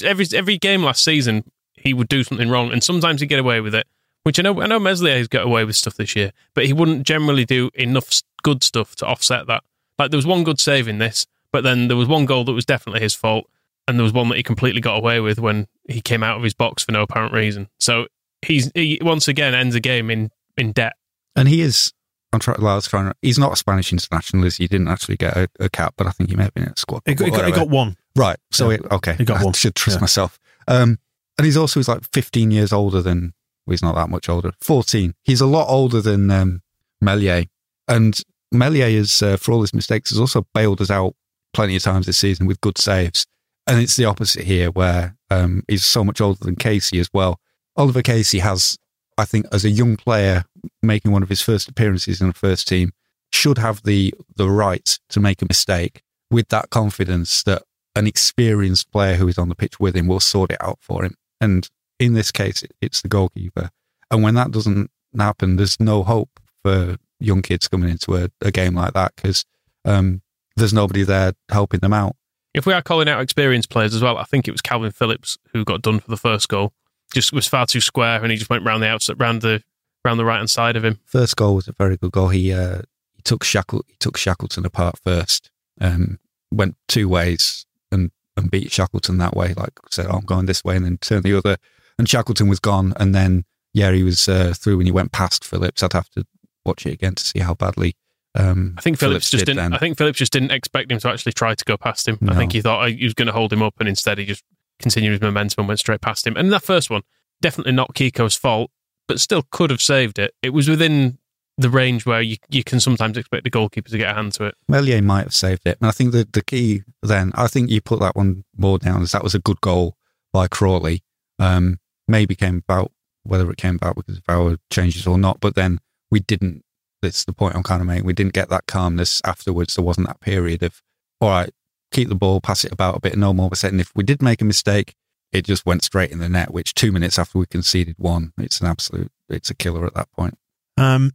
Every 0.03 0.27
every 0.33 0.57
game 0.57 0.83
last 0.83 1.03
season, 1.03 1.43
he 1.85 1.93
would 1.93 2.09
do 2.09 2.23
something 2.23 2.49
wrong, 2.49 2.73
and 2.73 2.83
sometimes 2.83 3.21
he'd 3.21 3.27
get 3.27 3.39
away 3.39 3.61
with 3.61 3.73
it. 3.73 3.87
Which 4.23 4.39
I 4.39 4.41
know, 4.41 4.59
I 4.59 4.65
know 4.65 4.79
Meslier 4.79 5.17
has 5.17 5.27
got 5.27 5.45
away 5.45 5.63
with 5.65 5.75
stuff 5.75 5.95
this 5.95 6.15
year, 6.15 6.33
but 6.55 6.65
he 6.65 6.73
wouldn't 6.73 7.05
generally 7.05 7.45
do 7.45 7.69
enough 7.75 8.23
good 8.41 8.63
stuff 8.63 8.95
to 8.97 9.05
offset 9.05 9.45
that. 9.47 9.63
Like 9.99 10.09
there 10.09 10.17
was 10.17 10.25
one 10.25 10.43
good 10.43 10.59
save 10.59 10.87
in 10.87 10.97
this, 10.97 11.27
but 11.51 11.63
then 11.63 11.87
there 11.87 11.95
was 11.95 12.07
one 12.07 12.25
goal 12.25 12.43
that 12.43 12.51
was 12.51 12.65
definitely 12.65 13.01
his 13.01 13.13
fault, 13.13 13.47
and 13.87 13.97
there 13.97 14.03
was 14.03 14.13
one 14.13 14.27
that 14.29 14.37
he 14.37 14.43
completely 14.43 14.81
got 14.81 14.97
away 14.97 15.19
with 15.19 15.39
when 15.39 15.67
he 15.87 16.01
came 16.01 16.23
out 16.23 16.37
of 16.37 16.43
his 16.43 16.55
box 16.55 16.83
for 16.83 16.91
no 16.91 17.03
apparent 17.03 17.33
reason. 17.33 17.69
So 17.79 18.07
he's 18.41 18.71
he 18.73 18.99
once 19.01 19.27
again 19.27 19.53
ends 19.53 19.75
a 19.75 19.79
game 19.79 20.09
in 20.09 20.31
in 20.57 20.71
debt. 20.71 20.93
And 21.35 21.47
he 21.47 21.61
is. 21.61 21.93
I'm 22.33 22.39
trying. 22.39 22.61
Well, 22.61 22.73
I 22.73 22.75
was 22.75 22.87
trying. 22.87 23.13
He's 23.21 23.37
not 23.37 23.53
a 23.53 23.55
Spanish 23.55 23.91
international. 23.91 24.49
He 24.49 24.67
didn't 24.67 24.87
actually 24.87 25.17
get 25.17 25.37
a, 25.37 25.47
a 25.59 25.69
cap, 25.69 25.93
but 25.97 26.07
I 26.07 26.11
think 26.11 26.31
he 26.31 26.35
may 26.35 26.43
have 26.43 26.53
been 26.55 26.63
in 26.63 26.69
a 26.69 26.77
squad. 26.77 27.03
He 27.05 27.13
got, 27.13 27.25
he 27.25 27.31
got, 27.31 27.45
he 27.45 27.51
got 27.51 27.69
one. 27.69 27.95
Right. 28.15 28.37
So 28.51 28.71
yeah. 28.71 28.77
it, 28.77 28.91
okay, 28.91 29.13
he 29.13 29.23
got 29.23 29.37
I 29.41 29.43
one. 29.43 29.53
should 29.53 29.75
trust 29.75 29.97
yeah. 29.97 30.01
myself. 30.01 30.39
Um, 30.67 30.97
and 31.37 31.45
he's 31.45 31.57
also 31.57 31.79
he's 31.79 31.87
like 31.87 32.03
15 32.13 32.51
years 32.51 32.71
older 32.71 33.01
than 33.01 33.33
well, 33.65 33.73
he's 33.73 33.81
not 33.81 33.95
that 33.95 34.09
much 34.09 34.29
older. 34.29 34.51
14. 34.61 35.13
He's 35.23 35.41
a 35.41 35.47
lot 35.47 35.67
older 35.67 36.01
than 36.01 36.29
um, 36.29 36.61
Meslier. 37.01 37.45
And 37.87 38.19
Meslier 38.51 38.87
is, 38.87 39.21
uh, 39.21 39.37
for 39.37 39.53
all 39.53 39.61
his 39.61 39.73
mistakes, 39.73 40.11
has 40.11 40.19
also 40.19 40.45
bailed 40.53 40.81
us 40.81 40.91
out 40.91 41.15
plenty 41.53 41.75
of 41.75 41.83
times 41.83 42.05
this 42.05 42.17
season 42.17 42.45
with 42.45 42.61
good 42.61 42.77
saves. 42.77 43.25
And 43.65 43.81
it's 43.81 43.95
the 43.95 44.05
opposite 44.05 44.43
here, 44.43 44.69
where 44.69 45.15
um, 45.31 45.63
he's 45.67 45.85
so 45.85 46.03
much 46.03 46.21
older 46.21 46.43
than 46.43 46.55
Casey 46.55 46.99
as 46.99 47.09
well. 47.11 47.39
Oliver 47.75 48.03
Casey 48.03 48.39
has, 48.39 48.77
I 49.17 49.25
think, 49.25 49.47
as 49.51 49.65
a 49.65 49.69
young 49.69 49.97
player 49.97 50.45
making 50.83 51.11
one 51.11 51.23
of 51.23 51.29
his 51.29 51.41
first 51.41 51.67
appearances 51.67 52.21
in 52.21 52.27
the 52.27 52.33
first 52.33 52.67
team, 52.67 52.91
should 53.33 53.57
have 53.57 53.81
the 53.83 54.13
the 54.35 54.49
right 54.49 54.99
to 55.09 55.19
make 55.19 55.41
a 55.41 55.45
mistake 55.45 56.03
with 56.29 56.47
that 56.49 56.69
confidence 56.69 57.43
that 57.43 57.63
an 57.95 58.05
experienced 58.07 58.91
player 58.91 59.15
who 59.15 59.27
is 59.27 59.37
on 59.37 59.49
the 59.49 59.55
pitch 59.55 59.79
with 59.79 59.95
him 59.95 60.07
will 60.07 60.19
sort 60.19 60.51
it 60.51 60.61
out 60.61 60.77
for 60.79 61.03
him. 61.03 61.15
And 61.41 61.69
in 61.99 62.13
this 62.13 62.31
case, 62.31 62.63
it's 62.81 63.01
the 63.01 63.07
goalkeeper. 63.07 63.69
And 64.11 64.23
when 64.23 64.35
that 64.35 64.51
doesn't 64.51 64.89
happen, 65.17 65.55
there's 65.55 65.79
no 65.79 66.03
hope 66.03 66.39
for 66.63 66.97
young 67.19 67.41
kids 67.41 67.67
coming 67.67 67.89
into 67.89 68.15
a, 68.15 68.29
a 68.41 68.51
game 68.51 68.75
like 68.75 68.93
that 68.93 69.13
because 69.15 69.45
um, 69.85 70.21
there's 70.55 70.73
nobody 70.73 71.03
there 71.03 71.33
helping 71.49 71.79
them 71.79 71.93
out. 71.93 72.15
If 72.53 72.65
we 72.65 72.73
are 72.73 72.81
calling 72.81 73.09
out 73.09 73.21
experienced 73.21 73.69
players 73.69 73.93
as 73.93 74.01
well, 74.01 74.17
I 74.17 74.23
think 74.23 74.47
it 74.47 74.51
was 74.51 74.61
Kalvin 74.61 74.93
Phillips 74.93 75.37
who 75.51 75.65
got 75.65 75.81
done 75.81 75.99
for 75.99 76.09
the 76.09 76.17
first 76.17 76.47
goal. 76.47 76.73
Just 77.13 77.33
was 77.33 77.47
far 77.47 77.65
too 77.65 77.81
square, 77.81 78.21
and 78.21 78.31
he 78.31 78.37
just 78.37 78.49
went 78.49 78.65
round 78.65 78.81
the 78.81 78.87
outside, 78.87 79.19
round 79.19 79.41
the 79.41 79.61
round 80.03 80.19
the 80.19 80.25
right 80.25 80.37
hand 80.37 80.49
side 80.49 80.75
of 80.75 80.83
him. 80.83 80.99
First 81.05 81.35
goal 81.35 81.55
was 81.55 81.67
a 81.67 81.73
very 81.73 81.97
good 81.97 82.11
goal. 82.11 82.29
He 82.29 82.51
uh, 82.51 82.81
he 83.13 83.21
took 83.21 83.43
Shackle 83.43 83.83
he 83.87 83.95
took 83.99 84.17
Shackleton 84.17 84.65
apart 84.65 84.97
first, 85.03 85.51
um, 85.79 86.17
went 86.51 86.75
two 86.87 87.07
ways 87.07 87.65
and 87.91 88.11
and 88.37 88.51
beat 88.51 88.71
Shackleton 88.71 89.17
that 89.17 89.35
way. 89.35 89.53
Like 89.53 89.73
said, 89.89 90.07
oh, 90.07 90.17
I'm 90.17 90.25
going 90.25 90.45
this 90.45 90.63
way, 90.63 90.75
and 90.75 90.85
then 90.85 90.97
turn 90.97 91.23
the 91.23 91.37
other 91.37 91.57
and 91.97 92.09
Shackleton 92.09 92.47
was 92.47 92.59
gone, 92.59 92.93
and 92.97 93.13
then 93.13 93.45
yeah, 93.73 93.91
he 93.91 94.03
was 94.03 94.27
uh, 94.27 94.53
through 94.55 94.77
when 94.77 94.85
he 94.85 94.91
went 94.91 95.11
past 95.11 95.43
Phillips. 95.43 95.83
I'd 95.83 95.93
have 95.93 96.09
to 96.11 96.25
watch 96.65 96.85
it 96.85 96.93
again 96.93 97.15
to 97.15 97.23
see 97.23 97.39
how 97.39 97.53
badly. 97.53 97.95
Um, 98.33 98.75
I 98.77 98.81
think 98.81 98.97
Phillips, 98.97 99.29
Phillips 99.29 99.29
just 99.29 99.45
did 99.45 99.53
didn't. 99.53 99.71
then. 99.71 99.73
I 99.73 99.77
think 99.77 99.97
Phillips 99.97 100.19
just 100.19 100.33
didn't 100.33 100.51
expect 100.51 100.91
him 100.91 100.99
to 100.99 101.09
actually 101.09 101.31
try 101.33 101.55
to 101.55 101.65
go 101.65 101.77
past 101.77 102.07
him. 102.07 102.17
I 102.27 102.35
think 102.35 102.51
he 102.51 102.61
thought 102.61 102.83
uh, 102.83 102.87
he 102.87 103.03
was 103.03 103.13
going 103.13 103.27
to 103.27 103.33
hold 103.33 103.53
him 103.53 103.61
up, 103.61 103.75
and 103.79 103.87
instead 103.87 104.17
he 104.17 104.25
just 104.25 104.43
continued 104.79 105.11
his 105.11 105.21
momentum 105.21 105.61
and 105.61 105.67
went 105.69 105.79
straight 105.79 106.01
past 106.01 106.27
him. 106.27 106.35
And 106.35 106.51
that 106.51 106.63
first 106.63 106.89
one, 106.89 107.03
definitely 107.41 107.71
not 107.71 107.95
Kiko's 107.95 108.35
fault, 108.35 108.71
but 109.07 109.21
still 109.21 109.43
could 109.51 109.69
have 109.69 109.81
saved 109.81 110.19
it. 110.19 110.33
It 110.41 110.49
was 110.49 110.67
within 110.67 111.17
the 111.57 111.69
range 111.69 112.05
where 112.05 112.21
you 112.21 112.37
you 112.49 112.63
can 112.63 112.79
sometimes 112.79 113.17
expect 113.17 113.43
the 113.43 113.49
goalkeeper 113.49 113.89
to 113.89 113.97
get 113.97 114.11
a 114.11 114.13
hand 114.13 114.33
to 114.33 114.45
it. 114.45 114.55
Meslier 114.67 115.01
might 115.01 115.23
have 115.23 115.33
saved 115.33 115.61
it. 115.65 115.77
And 115.79 115.87
I 115.87 115.91
think 115.91 116.11
the, 116.11 116.27
the 116.31 116.43
key 116.43 116.83
then, 117.01 117.31
I 117.35 117.47
think 117.47 117.69
you 117.69 117.81
put 117.81 117.99
that 118.01 118.15
one 118.15 118.43
more 118.57 118.77
down 118.77 119.01
as 119.01 119.13
that 119.13 119.23
was 119.23 119.35
a 119.35 119.39
good 119.39 119.61
goal 119.61 119.95
by 120.33 120.47
Crawley. 120.47 121.03
Um, 121.39 121.79
maybe 122.07 122.35
came 122.35 122.57
about, 122.57 122.91
whether 123.23 123.49
it 123.51 123.57
came 123.57 123.75
about 123.75 123.95
because 123.95 124.17
of 124.17 124.23
our 124.27 124.57
changes 124.69 125.07
or 125.07 125.17
not. 125.17 125.39
But 125.39 125.55
then 125.55 125.79
we 126.11 126.19
didn't. 126.19 126.63
That's 127.01 127.25
the 127.25 127.33
point 127.33 127.55
I'm 127.55 127.63
kind 127.63 127.81
of 127.81 127.87
making. 127.87 128.05
We 128.05 128.13
didn't 128.13 128.33
get 128.33 128.49
that 128.49 128.67
calmness 128.67 129.21
afterwards. 129.23 129.75
There 129.75 129.85
wasn't 129.85 130.07
that 130.07 130.21
period 130.21 130.63
of, 130.63 130.81
all 131.21 131.29
right, 131.29 131.51
keep 131.91 132.09
the 132.09 132.15
ball, 132.15 132.41
pass 132.41 132.65
it 132.65 132.71
about 132.71 132.97
a 132.97 132.99
bit, 132.99 133.17
no 133.17 133.33
more 133.33 133.49
percent. 133.49 133.73
And 133.73 133.81
if 133.81 133.91
we 133.95 134.03
did 134.03 134.21
make 134.21 134.41
a 134.41 134.45
mistake, 134.45 134.95
it 135.31 135.45
just 135.45 135.65
went 135.65 135.83
straight 135.83 136.11
in 136.11 136.19
the 136.19 136.29
net. 136.29 136.51
Which 136.51 136.73
two 136.73 136.91
minutes 136.91 137.19
after 137.19 137.37
we 137.37 137.45
conceded 137.45 137.95
one, 137.97 138.33
it's 138.37 138.59
an 138.59 138.67
absolute, 138.67 139.11
it's 139.29 139.49
a 139.49 139.55
killer 139.55 139.85
at 139.85 139.93
that 139.93 140.11
point. 140.13 140.37
Um, 140.77 141.11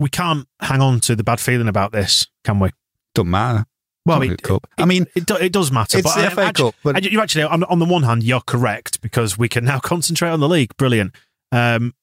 we 0.00 0.08
can't 0.08 0.46
hang 0.60 0.80
on 0.80 1.00
to 1.00 1.16
the 1.16 1.24
bad 1.24 1.40
feeling 1.40 1.68
about 1.68 1.92
this, 1.92 2.26
can 2.44 2.58
we? 2.60 2.70
Doesn't 3.14 3.30
matter. 3.30 3.64
Well, 4.06 4.20
It's 4.22 4.26
it, 4.26 4.30
not 4.30 4.40
a 4.40 4.42
cup. 4.42 4.66
it- 4.78 4.82
I 4.82 4.84
mean, 4.86 5.06
it, 5.14 5.24
do, 5.26 5.36
it 5.36 5.52
does 5.52 5.70
matter. 5.72 5.98
it's 5.98 6.06
but 6.06 6.20
the 6.20 6.26
I- 6.26 6.30
FA 6.30 6.42
actu- 6.46 6.62
Cup, 6.64 6.74
but- 6.82 6.96
I- 6.96 7.08
you 7.08 7.20
actually, 7.20 7.44
on, 7.44 7.64
on 7.64 7.78
the 7.78 7.84
one 7.86 8.02
hand, 8.02 8.22
you're 8.22 8.40
correct 8.42 9.00
because 9.00 9.38
we 9.38 9.48
can 9.48 9.64
now 9.64 9.78
concentrate 9.82 10.30
on 10.30 10.40
the 10.40 10.48
league. 10.48 10.76
Brilliant. 10.76 11.14
Um, 11.52 11.94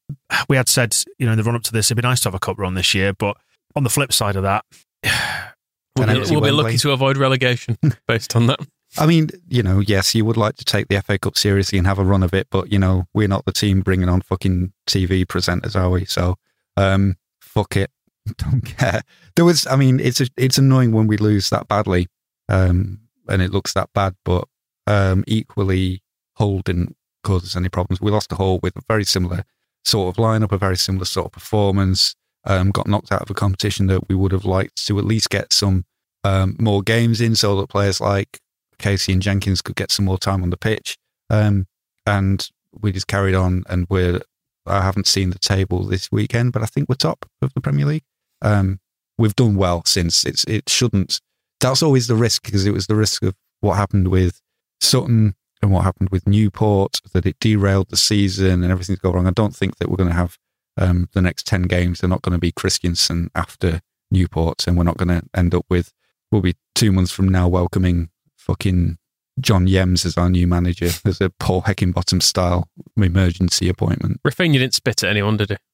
we 0.49 0.55
had 0.57 0.69
said, 0.69 0.95
you 1.19 1.25
know, 1.25 1.33
in 1.33 1.37
the 1.37 1.43
run 1.43 1.55
up 1.55 1.63
to 1.63 1.71
this, 1.73 1.87
it'd 1.87 2.01
be 2.01 2.07
nice 2.07 2.21
to 2.21 2.27
have 2.29 2.33
a 2.35 2.39
cup 2.39 2.57
run 2.57 2.73
this 2.73 2.93
year, 2.93 3.13
but 3.13 3.37
on 3.75 3.83
the 3.83 3.89
flip 3.89 4.13
side 4.13 4.35
of 4.35 4.43
that, 4.43 4.65
We'll, 5.97 6.07
be, 6.07 6.13
empty 6.13 6.31
we'll 6.31 6.41
be 6.41 6.51
lucky 6.51 6.77
to 6.77 6.91
avoid 6.91 7.17
relegation 7.17 7.77
based 8.07 8.33
on 8.35 8.47
that. 8.47 8.59
I 8.97 9.05
mean, 9.05 9.29
you 9.49 9.61
know, 9.61 9.79
yes, 9.79 10.15
you 10.15 10.23
would 10.23 10.37
like 10.37 10.55
to 10.55 10.65
take 10.65 10.87
the 10.87 11.01
FA 11.01 11.19
Cup 11.19 11.37
seriously 11.37 11.77
and 11.77 11.85
have 11.85 11.99
a 11.99 12.03
run 12.03 12.23
of 12.23 12.33
it, 12.33 12.47
but 12.49 12.71
you 12.71 12.79
know, 12.79 13.07
we're 13.13 13.27
not 13.27 13.43
the 13.45 13.51
team 13.51 13.81
bringing 13.81 14.07
on 14.07 14.21
fucking 14.21 14.71
TV 14.87 15.25
presenters, 15.25 15.75
are 15.75 15.89
we? 15.89 16.05
So, 16.05 16.37
um, 16.77 17.17
fuck 17.53 17.75
it, 17.75 17.91
don't 18.37 18.61
care. 18.61 19.01
There 19.35 19.45
was, 19.45 19.67
I 19.67 19.75
mean, 19.75 19.99
it's 19.99 20.21
a, 20.21 20.27
it's 20.37 20.57
annoying 20.57 20.91
when 20.91 21.07
we 21.07 21.17
lose 21.17 21.49
that 21.49 21.67
badly, 21.67 22.07
um, 22.49 22.99
and 23.27 23.41
it 23.41 23.51
looks 23.51 23.73
that 23.73 23.89
bad, 23.93 24.15
but 24.25 24.45
um, 24.87 25.23
equally, 25.27 26.01
Hull 26.37 26.59
didn't 26.59 26.95
cause 27.23 27.43
us 27.43 27.55
any 27.55 27.69
problems. 27.69 28.01
We 28.01 28.11
lost 28.11 28.31
a 28.31 28.35
Hull 28.35 28.59
with 28.61 28.75
a 28.75 28.81
very 28.87 29.03
similar 29.03 29.43
sort 29.85 30.15
of 30.15 30.21
lineup, 30.21 30.51
a 30.51 30.57
very 30.57 30.77
similar 30.77 31.05
sort 31.05 31.27
of 31.27 31.31
performance. 31.31 32.15
Um, 32.43 32.71
got 32.71 32.87
knocked 32.87 33.11
out 33.11 33.21
of 33.21 33.29
a 33.29 33.35
competition 33.35 33.85
that 33.87 34.09
we 34.09 34.15
would 34.15 34.31
have 34.31 34.45
liked 34.45 34.87
to 34.87 34.97
at 34.97 35.05
least 35.05 35.29
get 35.29 35.53
some 35.53 35.85
um, 36.23 36.55
more 36.59 36.81
games 36.81 37.21
in, 37.21 37.35
so 37.35 37.59
that 37.59 37.69
players 37.69 38.01
like 38.01 38.39
Casey 38.79 39.13
and 39.13 39.21
Jenkins 39.21 39.61
could 39.61 39.75
get 39.75 39.91
some 39.91 40.05
more 40.05 40.17
time 40.17 40.41
on 40.41 40.49
the 40.49 40.57
pitch. 40.57 40.97
Um, 41.29 41.67
and 42.05 42.49
we 42.73 42.91
just 42.91 43.07
carried 43.07 43.35
on, 43.35 43.63
and 43.69 43.85
we're. 43.89 44.21
I 44.65 44.81
haven't 44.81 45.07
seen 45.07 45.31
the 45.31 45.39
table 45.39 45.83
this 45.83 46.11
weekend, 46.11 46.53
but 46.53 46.61
I 46.61 46.65
think 46.65 46.87
we're 46.87 46.95
top 46.95 47.25
of 47.41 47.53
the 47.53 47.61
Premier 47.61 47.85
League. 47.85 48.03
Um, 48.41 48.79
we've 49.17 49.35
done 49.35 49.55
well 49.55 49.83
since 49.85 50.25
it's. 50.25 50.43
It 50.45 50.69
shouldn't. 50.69 51.19
That's 51.59 51.83
always 51.83 52.07
the 52.07 52.15
risk 52.15 52.43
because 52.43 52.65
it 52.65 52.73
was 52.73 52.87
the 52.87 52.95
risk 52.95 53.23
of 53.23 53.35
what 53.59 53.75
happened 53.75 54.07
with 54.07 54.41
Sutton 54.79 55.35
and 55.61 55.71
what 55.71 55.83
happened 55.83 56.09
with 56.09 56.27
Newport 56.27 56.99
that 57.13 57.25
it 57.25 57.37
derailed 57.39 57.89
the 57.89 57.97
season 57.97 58.63
and 58.63 58.71
everything's 58.71 58.99
gone 58.99 59.13
wrong. 59.13 59.27
I 59.27 59.31
don't 59.31 59.55
think 59.55 59.77
that 59.77 59.89
we're 59.89 59.97
going 59.97 60.09
to 60.09 60.15
have 60.15 60.37
um, 60.77 61.09
the 61.13 61.21
next 61.21 61.45
ten 61.45 61.63
games. 61.63 61.99
They're 61.99 62.09
not 62.09 62.23
going 62.23 62.33
to 62.33 62.39
be 62.39 62.51
Christiansen 62.51 63.29
after 63.35 63.81
Newport, 64.09 64.67
and 64.67 64.77
we're 64.77 64.83
not 64.83 64.97
going 64.97 65.09
to 65.09 65.23
end 65.35 65.53
up 65.53 65.65
with. 65.69 65.93
We'll 66.31 66.41
be 66.41 66.55
two 66.75 66.91
months 66.91 67.11
from 67.11 67.29
now 67.29 67.47
welcoming 67.47 68.09
fucking 68.37 68.97
John 69.39 69.67
Yems 69.67 70.05
as 70.05 70.17
our 70.17 70.29
new 70.29 70.47
manager 70.47 70.89
as 71.05 71.21
a 71.21 71.29
Paul 71.29 71.63
Heckingbottom 71.63 72.21
style 72.21 72.69
emergency 72.97 73.69
appointment. 73.69 74.21
Raphinha 74.23 74.53
didn't 74.53 74.73
spit 74.73 75.03
at 75.03 75.09
anyone, 75.09 75.37
did 75.37 75.51
he? 75.51 75.57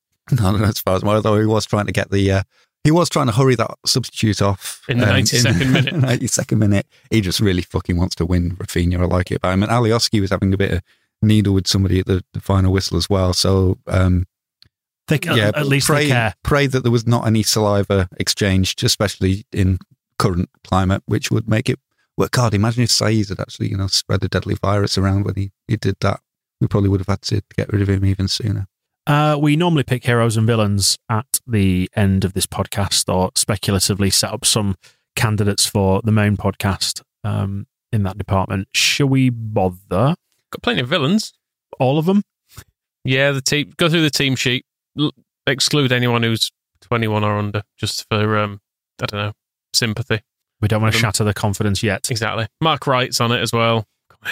No, 0.42 0.52
no, 0.52 0.66
as 0.66 0.80
far 0.80 0.96
as 0.96 1.04
well, 1.04 1.16
although 1.16 1.40
he 1.40 1.46
was 1.46 1.66
trying 1.66 1.86
to 1.86 1.94
get 1.94 2.12
the, 2.12 2.30
uh, 2.32 2.44
he 2.84 2.92
was 2.92 3.10
trying 3.10 3.28
to 3.28 3.32
hurry 3.32 3.56
that 3.56 3.72
substitute 3.86 4.42
off 4.42 4.84
In 4.90 4.98
the 5.00 5.06
92nd 5.06 5.72
minute. 5.72 5.94
92nd 5.94 6.58
minute. 6.58 6.86
He 7.10 7.22
just 7.22 7.40
really 7.40 7.62
fucking 7.62 7.96
wants 7.98 8.16
to 8.16 8.26
win 8.26 8.58
Raphinha. 8.58 9.00
I 9.00 9.06
like 9.06 9.32
it. 9.32 9.42
But 9.42 9.50
I 9.50 9.56
mean, 9.56 9.70
Alioski 9.70 10.20
was 10.20 10.32
having 10.32 10.54
a 10.54 10.58
bit 10.58 10.72
of 10.72 10.82
needle 11.22 11.54
with 11.54 11.66
somebody 11.66 12.00
at 12.02 12.08
the, 12.08 12.24
the 12.34 12.42
final 12.42 12.74
whistle 12.74 12.98
as 12.98 13.10
well. 13.10 13.32
So, 13.32 13.78
um, 13.88 14.26
they, 15.08 15.20
yeah, 15.24 15.52
at 15.56 15.66
least 15.66 15.88
pray, 15.88 16.06
they 16.06 16.12
care. 16.12 16.34
pray 16.44 16.68
that 16.68 16.82
there 16.82 16.92
was 16.92 17.08
not 17.08 17.26
any 17.26 17.42
saliva 17.42 18.10
exchanged, 18.20 18.84
especially 18.84 19.46
in 19.54 19.78
current 20.20 20.50
climate, 20.66 21.04
which 21.06 21.32
would 21.32 21.48
make 21.48 21.70
it. 21.70 21.80
Well, 22.18 22.30
God, 22.32 22.54
imagine 22.54 22.84
if 22.84 22.92
Saeed 22.92 23.30
had 23.30 23.40
actually, 23.40 23.70
you 23.70 23.78
know, 23.78 23.88
spread 23.88 24.24
a 24.24 24.28
deadly 24.28 24.56
virus 24.56 24.98
around 24.98 25.26
when 25.26 25.36
he, 25.36 25.52
he 25.68 25.78
did 25.78 25.98
that. 26.02 26.20
We 26.60 26.68
probably 26.68 26.90
would 26.90 27.02
have 27.02 27.08
had 27.08 27.22
to 27.24 27.42
get 27.56 27.72
rid 27.72 27.84
of 27.84 27.90
him 27.90 28.04
even 28.04 28.28
sooner. 28.28 28.68
Uh, 29.06 29.38
we 29.40 29.56
normally 29.56 29.84
pick 29.84 30.06
heroes 30.06 30.36
and 30.36 30.48
villains 30.48 30.98
at 31.10 31.40
the 31.46 31.90
end 31.96 32.26
of 32.26 32.34
this 32.34 32.48
podcast 32.48 33.14
or 33.14 33.30
speculatively 33.36 34.10
set 34.10 34.34
up 34.34 34.44
some 34.46 34.76
candidates 35.16 35.66
for 35.66 36.02
the 36.04 36.12
main 36.12 36.36
podcast 36.36 37.04
um, 37.24 37.68
in 37.94 38.04
that 38.04 38.18
department. 38.18 38.68
Shall 38.74 39.08
we 39.08 39.30
bother? 39.30 40.16
Got 40.52 40.64
plenty 40.64 40.82
of 40.82 40.88
villains. 40.88 41.34
All 41.80 42.00
of 42.00 42.06
them? 42.06 42.24
Yeah, 43.04 43.32
the 43.32 43.42
team. 43.42 43.74
Go 43.78 43.88
through 43.90 44.02
the 44.02 44.10
team 44.10 44.36
sheet. 44.36 44.66
L- 45.00 45.14
exclude 45.46 45.92
anyone 45.92 46.24
who's 46.24 46.52
21 46.82 47.24
or 47.24 47.38
under, 47.38 47.64
just 47.78 48.06
for 48.10 48.38
um, 48.38 48.60
I 49.02 49.06
don't 49.06 49.20
know 49.20 49.34
sympathy. 49.74 50.22
We 50.62 50.68
don't 50.68 50.82
want 50.82 50.94
to 50.94 51.00
shatter 51.00 51.24
the 51.24 51.34
confidence 51.34 51.84
yet. 51.84 52.10
Exactly. 52.10 52.48
Mark 52.62 52.88
Wright's 52.88 53.22
on 53.22 53.32
it 53.32 53.42
as 53.42 53.54
well. 53.54 53.86
Come 54.10 54.32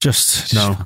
Just 0.00 0.54
no. 0.54 0.78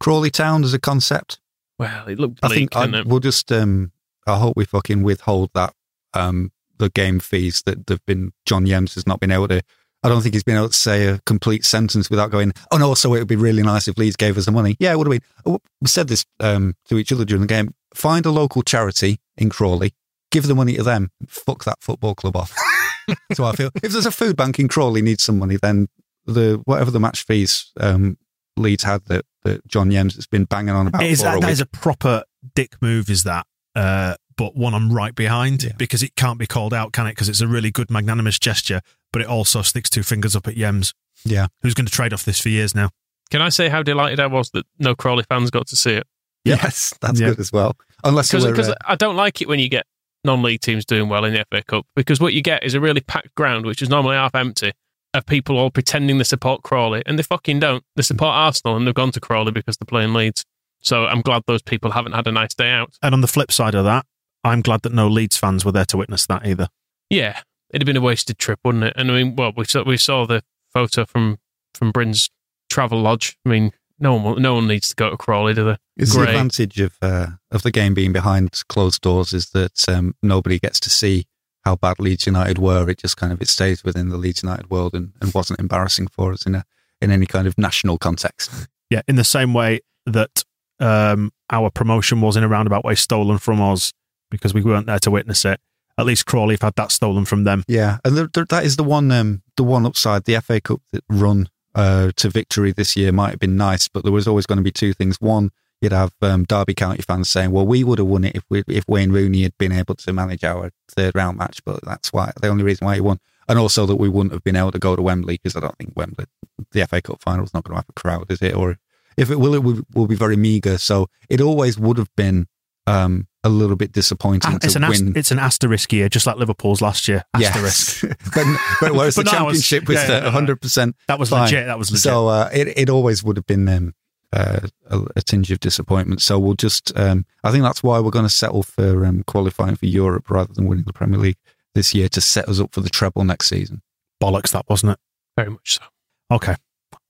Crawley 0.00 0.30
Town 0.30 0.64
as 0.64 0.74
a 0.74 0.78
concept. 0.78 1.38
Well, 1.78 2.08
it 2.08 2.18
looked 2.18 2.40
I 2.42 2.48
bleak, 2.48 2.58
think 2.58 2.76
I, 2.76 2.86
didn't 2.86 2.94
it? 3.00 3.06
we'll 3.06 3.20
just. 3.20 3.50
Um, 3.52 3.92
I 4.26 4.38
hope 4.38 4.54
we 4.56 4.64
fucking 4.64 5.02
withhold 5.02 5.50
that. 5.54 5.72
Um, 6.12 6.52
the 6.78 6.90
game 6.90 7.20
fees 7.20 7.62
that 7.66 7.86
they've 7.86 8.04
been 8.06 8.32
John 8.46 8.66
Yems 8.66 8.94
has 8.94 9.06
not 9.06 9.20
been 9.20 9.30
able 9.30 9.48
to. 9.48 9.62
I 10.02 10.08
don't 10.08 10.22
think 10.22 10.34
he's 10.34 10.42
been 10.42 10.56
able 10.56 10.68
to 10.68 10.74
say 10.74 11.06
a 11.08 11.18
complete 11.26 11.64
sentence 11.64 12.08
without 12.10 12.30
going. 12.30 12.52
Oh 12.70 12.78
no! 12.78 12.88
Also, 12.88 13.12
it 13.14 13.18
would 13.18 13.28
be 13.28 13.36
really 13.36 13.62
nice 13.62 13.86
if 13.86 13.96
Leeds 13.98 14.16
gave 14.16 14.36
us 14.38 14.46
the 14.46 14.52
money. 14.52 14.76
Yeah, 14.80 14.92
it 14.92 14.98
would 14.98 15.06
have 15.06 15.12
been. 15.20 15.28
Oh, 15.46 15.60
We 15.80 15.88
said 15.88 16.08
this 16.08 16.24
um, 16.40 16.74
to 16.88 16.98
each 16.98 17.12
other 17.12 17.24
during 17.24 17.42
the 17.42 17.46
game. 17.46 17.74
Find 17.94 18.24
a 18.26 18.30
local 18.30 18.62
charity 18.62 19.20
in 19.36 19.50
Crawley, 19.50 19.92
give 20.30 20.46
the 20.46 20.54
money 20.54 20.74
to 20.76 20.82
them. 20.82 21.10
Fuck 21.28 21.64
that 21.64 21.78
football 21.80 22.14
club 22.14 22.36
off. 22.36 22.54
so 23.34 23.44
I 23.44 23.52
feel 23.52 23.70
if 23.82 23.92
there's 23.92 24.06
a 24.06 24.10
food 24.10 24.36
bank 24.36 24.58
in 24.58 24.68
Crawley 24.68 25.02
needs 25.02 25.22
some 25.24 25.38
money, 25.38 25.56
then 25.60 25.88
the 26.26 26.60
whatever 26.64 26.90
the 26.90 27.00
match 27.00 27.24
fees 27.24 27.72
um, 27.80 28.18
Leeds 28.56 28.82
had 28.84 29.04
that, 29.06 29.24
that 29.44 29.66
John 29.66 29.90
Yems 29.90 30.16
has 30.16 30.26
been 30.26 30.44
banging 30.44 30.74
on 30.74 30.86
about. 30.88 31.02
It 31.02 31.10
is, 31.12 31.22
for 31.22 31.28
a 31.28 31.32
that, 31.32 31.40
that 31.40 31.46
week. 31.50 31.60
a 31.60 31.66
proper 31.66 32.22
dick 32.54 32.76
move, 32.82 33.08
is 33.10 33.24
that? 33.24 33.46
Uh, 33.74 34.16
but 34.36 34.56
one 34.56 34.74
I'm 34.74 34.92
right 34.92 35.14
behind 35.14 35.62
Yeah. 35.62 35.72
because 35.78 36.02
it 36.02 36.16
can't 36.16 36.38
be 36.38 36.46
called 36.46 36.72
out, 36.74 36.92
can 36.92 37.06
it? 37.06 37.10
Because 37.10 37.28
it's 37.28 37.40
a 37.40 37.46
really 37.48 37.70
good 37.70 37.90
magnanimous 37.90 38.38
gesture, 38.38 38.80
but 39.12 39.22
it 39.22 39.28
also 39.28 39.62
sticks 39.62 39.88
two 39.90 40.02
fingers 40.02 40.34
up 40.34 40.46
at 40.48 40.54
Yems, 40.56 40.92
yeah. 41.24 41.46
who's 41.62 41.74
going 41.74 41.86
to 41.86 41.92
trade 41.92 42.12
off 42.12 42.24
this 42.24 42.40
for 42.40 42.48
years 42.48 42.74
now. 42.74 42.90
Can 43.30 43.42
I 43.42 43.48
say 43.50 43.68
how 43.68 43.82
delighted 43.82 44.18
I 44.18 44.26
was 44.26 44.50
that 44.50 44.66
no 44.78 44.94
Crawley 44.94 45.24
fans 45.28 45.50
got 45.50 45.66
to 45.68 45.76
see 45.76 45.92
it? 45.92 46.06
Yes, 46.44 46.94
that's 47.00 47.20
Yeah. 47.20 47.28
good 47.30 47.40
as 47.40 47.52
well. 47.52 47.76
Unless 48.02 48.32
Because 48.32 48.68
uh, 48.70 48.74
I 48.86 48.94
don't 48.96 49.14
like 49.16 49.40
it 49.42 49.48
when 49.48 49.60
you 49.60 49.68
get 49.68 49.84
non-league 50.24 50.60
teams 50.60 50.84
doing 50.84 51.08
well 51.08 51.24
in 51.24 51.32
the 51.32 51.44
FA 51.50 51.62
Cup 51.62 51.86
because 51.96 52.20
what 52.20 52.32
you 52.32 52.42
get 52.42 52.64
is 52.64 52.74
a 52.74 52.80
really 52.80 53.00
packed 53.00 53.34
ground, 53.34 53.66
which 53.66 53.82
is 53.82 53.88
normally 53.88 54.16
half 54.16 54.34
empty, 54.34 54.72
of 55.14 55.26
people 55.26 55.58
all 55.58 55.70
pretending 55.70 56.18
they 56.18 56.24
support 56.24 56.62
Crawley, 56.62 57.02
and 57.06 57.18
they 57.18 57.22
fucking 57.22 57.60
don't. 57.60 57.84
They 57.96 58.02
support 58.02 58.32
Arsenal, 58.32 58.76
and 58.76 58.86
they've 58.86 58.94
gone 58.94 59.12
to 59.12 59.20
Crawley 59.20 59.52
because 59.52 59.76
they're 59.76 59.86
playing 59.86 60.14
Leeds. 60.14 60.44
So 60.82 61.06
I'm 61.06 61.20
glad 61.20 61.42
those 61.46 61.62
people 61.62 61.90
haven't 61.90 62.12
had 62.12 62.26
a 62.26 62.32
nice 62.32 62.54
day 62.54 62.70
out. 62.70 62.96
And 63.02 63.14
on 63.14 63.20
the 63.20 63.26
flip 63.26 63.52
side 63.52 63.74
of 63.74 63.84
that, 63.84 64.06
I'm 64.44 64.62
glad 64.62 64.82
that 64.82 64.92
no 64.92 65.08
Leeds 65.08 65.36
fans 65.36 65.64
were 65.64 65.72
there 65.72 65.84
to 65.86 65.96
witness 65.96 66.26
that 66.26 66.46
either. 66.46 66.68
Yeah, 67.10 67.40
it'd 67.70 67.82
have 67.82 67.86
been 67.86 67.96
a 67.96 68.00
wasted 68.00 68.38
trip, 68.38 68.60
wouldn't 68.64 68.84
it? 68.84 68.94
And 68.96 69.10
I 69.10 69.22
mean, 69.22 69.36
well, 69.36 69.52
we 69.56 69.64
saw 69.64 69.82
we 69.82 69.96
saw 69.96 70.26
the 70.26 70.42
photo 70.72 71.04
from 71.04 71.38
from 71.74 71.90
Bryn's 71.90 72.30
travel 72.70 73.00
lodge. 73.00 73.36
I 73.44 73.48
mean, 73.48 73.72
no 74.00 74.14
one 74.14 74.22
will- 74.24 74.36
no 74.40 74.54
one 74.54 74.66
needs 74.66 74.88
to 74.88 74.94
go 74.96 75.10
to 75.10 75.16
Crawley, 75.16 75.54
do 75.54 75.64
they? 75.64 75.76
It's 75.96 76.12
the 76.12 76.18
Great. 76.24 76.30
advantage 76.30 76.80
of 76.80 76.96
uh, 77.02 77.26
of 77.50 77.62
the 77.62 77.70
game 77.70 77.94
being 77.94 78.12
behind 78.12 78.62
closed 78.68 79.00
doors 79.02 79.32
is 79.32 79.50
that 79.50 79.88
um, 79.88 80.14
nobody 80.22 80.58
gets 80.58 80.80
to 80.80 80.90
see 80.90 81.26
how 81.64 81.76
bad 81.76 81.98
Leeds 82.00 82.26
United 82.26 82.58
were. 82.58 82.88
It 82.88 82.98
just 82.98 83.16
kind 83.18 83.32
of 83.32 83.40
it 83.42 83.48
stays 83.48 83.84
within 83.84 84.08
the 84.08 84.16
Leeds 84.16 84.42
United 84.42 84.70
world 84.70 84.94
and, 84.94 85.12
and 85.20 85.32
wasn't 85.34 85.60
embarrassing 85.60 86.08
for 86.08 86.32
us 86.32 86.46
in 86.46 86.54
a 86.54 86.64
in 87.02 87.10
any 87.10 87.26
kind 87.26 87.46
of 87.46 87.56
national 87.58 87.98
context. 87.98 88.68
Yeah, 88.90 89.02
in 89.06 89.16
the 89.16 89.24
same 89.24 89.52
way 89.54 89.80
that 90.06 90.42
um, 90.80 91.30
our 91.50 91.70
promotion 91.70 92.20
was 92.22 92.36
in 92.36 92.42
a 92.42 92.48
roundabout 92.48 92.84
way 92.84 92.94
stolen 92.94 93.38
from 93.38 93.60
us 93.60 93.92
because 94.30 94.54
we 94.54 94.62
weren't 94.62 94.86
there 94.86 94.98
to 95.00 95.10
witness 95.10 95.44
it. 95.44 95.60
At 95.98 96.06
least 96.06 96.24
Crawley 96.24 96.54
have 96.54 96.62
had 96.62 96.74
that 96.76 96.92
stolen 96.92 97.26
from 97.26 97.44
them. 97.44 97.62
Yeah, 97.68 97.98
and 98.04 98.16
there, 98.16 98.28
there, 98.32 98.46
that 98.46 98.64
is 98.64 98.76
the 98.76 98.84
one 98.84 99.10
um, 99.12 99.42
the 99.56 99.64
one 99.64 99.84
upside. 99.84 100.24
The 100.24 100.40
FA 100.40 100.60
Cup 100.60 100.80
that 100.92 101.04
run 101.10 101.50
uh, 101.74 102.10
to 102.16 102.28
victory 102.28 102.72
this 102.72 102.96
year 102.96 103.12
might 103.12 103.30
have 103.30 103.38
been 103.38 103.56
nice, 103.56 103.88
but 103.88 104.02
there 104.02 104.12
was 104.12 104.26
always 104.28 104.46
going 104.46 104.58
to 104.58 104.64
be 104.64 104.72
two 104.72 104.92
things. 104.92 105.20
One, 105.20 105.50
you'd 105.80 105.92
have 105.92 106.12
um, 106.22 106.44
Derby 106.44 106.74
County 106.74 107.02
fans 107.02 107.28
saying, 107.28 107.50
"Well, 107.52 107.66
we 107.66 107.84
would 107.84 107.98
have 107.98 108.08
won 108.08 108.24
it 108.24 108.36
if 108.36 108.44
we, 108.48 108.64
if 108.68 108.84
Wayne 108.88 109.12
Rooney 109.12 109.42
had 109.42 109.56
been 109.58 109.72
able 109.72 109.94
to 109.96 110.12
manage 110.12 110.44
our 110.44 110.70
third 110.88 111.14
round 111.14 111.38
match, 111.38 111.64
but 111.64 111.84
that's 111.84 112.12
why 112.12 112.32
the 112.40 112.48
only 112.48 112.64
reason 112.64 112.86
why 112.86 112.96
he 112.96 113.00
won." 113.00 113.20
And 113.48 113.58
also 113.58 113.86
that 113.86 113.96
we 113.96 114.08
wouldn't 114.08 114.32
have 114.32 114.44
been 114.44 114.56
able 114.56 114.72
to 114.72 114.78
go 114.78 114.94
to 114.94 115.02
Wembley 115.02 115.34
because 115.34 115.56
I 115.56 115.60
don't 115.60 115.76
think 115.76 115.92
Wembley, 115.96 116.26
the 116.72 116.86
FA 116.86 117.02
Cup 117.02 117.20
final, 117.20 117.44
is 117.44 117.54
not 117.54 117.64
going 117.64 117.74
to 117.74 117.78
have 117.78 117.88
a 117.88 118.00
crowd, 118.00 118.30
is 118.30 118.42
it? 118.42 118.54
Or 118.54 118.78
if 119.16 119.30
it 119.30 119.36
will, 119.36 119.54
it 119.54 119.64
will, 119.64 119.82
will 119.92 120.06
be 120.06 120.14
very 120.14 120.36
meagre. 120.36 120.78
So 120.78 121.08
it 121.28 121.40
always 121.40 121.76
would 121.78 121.98
have 121.98 122.14
been 122.16 122.46
um, 122.86 123.26
a 123.44 123.48
little 123.48 123.76
bit 123.76 123.92
disappointing 123.92 124.52
Ah, 124.52 124.58
It's 124.62 124.72
to 124.74 124.78
an, 124.78 124.84
ast- 124.84 125.04
win. 125.04 125.16
it's 125.16 125.30
an 125.30 125.38
asterisk 125.38 125.92
year, 125.92 126.08
just 126.08 126.26
like 126.26 126.36
Liverpool's 126.36 126.82
last 126.82 127.08
year. 127.08 127.24
Asterisk. 127.34 128.02
Yes. 128.02 128.14
but, 128.34 128.44
but 128.80 128.92
whereas 128.94 129.14
But 129.16 129.26
the 129.26 129.32
no, 129.32 129.38
I 129.38 129.42
was- 129.42 129.66
championship 129.66 129.88
was 129.88 129.96
yeah, 129.96 130.08
yeah, 130.08 130.18
no, 130.20 130.24
no. 130.26 130.30
hundred 130.30 130.60
percent. 130.60 130.96
That 131.08 131.18
was 131.18 131.30
legit. 131.32 131.66
That 131.66 131.78
was 131.78 131.90
legit. 131.90 132.02
So 132.02 132.28
uh, 132.28 132.50
it 132.52 132.68
it 132.76 132.90
always 132.90 133.22
would 133.24 133.36
have 133.36 133.46
been 133.46 133.68
um, 133.68 133.94
uh, 134.32 134.60
a, 134.88 135.00
a 135.16 135.22
tinge 135.22 135.50
of 135.50 135.60
disappointment. 135.60 136.20
So 136.22 136.38
we'll 136.38 136.54
just, 136.54 136.96
um, 136.98 137.24
I 137.42 137.50
think 137.50 137.62
that's 137.64 137.82
why 137.82 137.98
we're 138.00 138.10
going 138.10 138.26
to 138.26 138.28
settle 138.30 138.62
for 138.62 139.04
um, 139.04 139.24
qualifying 139.26 139.76
for 139.76 139.86
Europe 139.86 140.30
rather 140.30 140.52
than 140.52 140.66
winning 140.66 140.84
the 140.84 140.92
Premier 140.92 141.18
League 141.18 141.38
this 141.74 141.94
year 141.94 142.08
to 142.10 142.20
set 142.20 142.48
us 142.48 142.60
up 142.60 142.72
for 142.74 142.80
the 142.80 142.90
treble 142.90 143.24
next 143.24 143.48
season. 143.48 143.82
Bollocks, 144.22 144.52
that 144.52 144.66
wasn't 144.68 144.92
it? 144.92 144.98
Very 145.36 145.50
much 145.50 145.78
so. 145.78 145.82
Okay. 146.30 146.54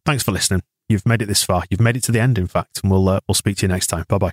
Thanks 0.07 0.23
for 0.23 0.33
listening. 0.33 0.63
You've 0.89 1.05
made 1.07 1.21
it 1.23 1.27
this 1.27 1.43
far. 1.45 1.65
You've 1.71 1.81
made 1.81 1.97
it 1.97 2.03
to 2.05 2.13
the 2.13 2.21
end, 2.21 2.39
in 2.39 2.47
fact, 2.47 2.81
and 2.83 2.91
we'll 2.91 3.09
uh, 3.09 3.21
we'll 3.29 3.35
speak 3.35 3.59
to 3.59 3.63
you 3.63 3.69
next 3.69 3.89
time. 3.89 4.05
Bye 4.09 4.19
bye. 4.19 4.33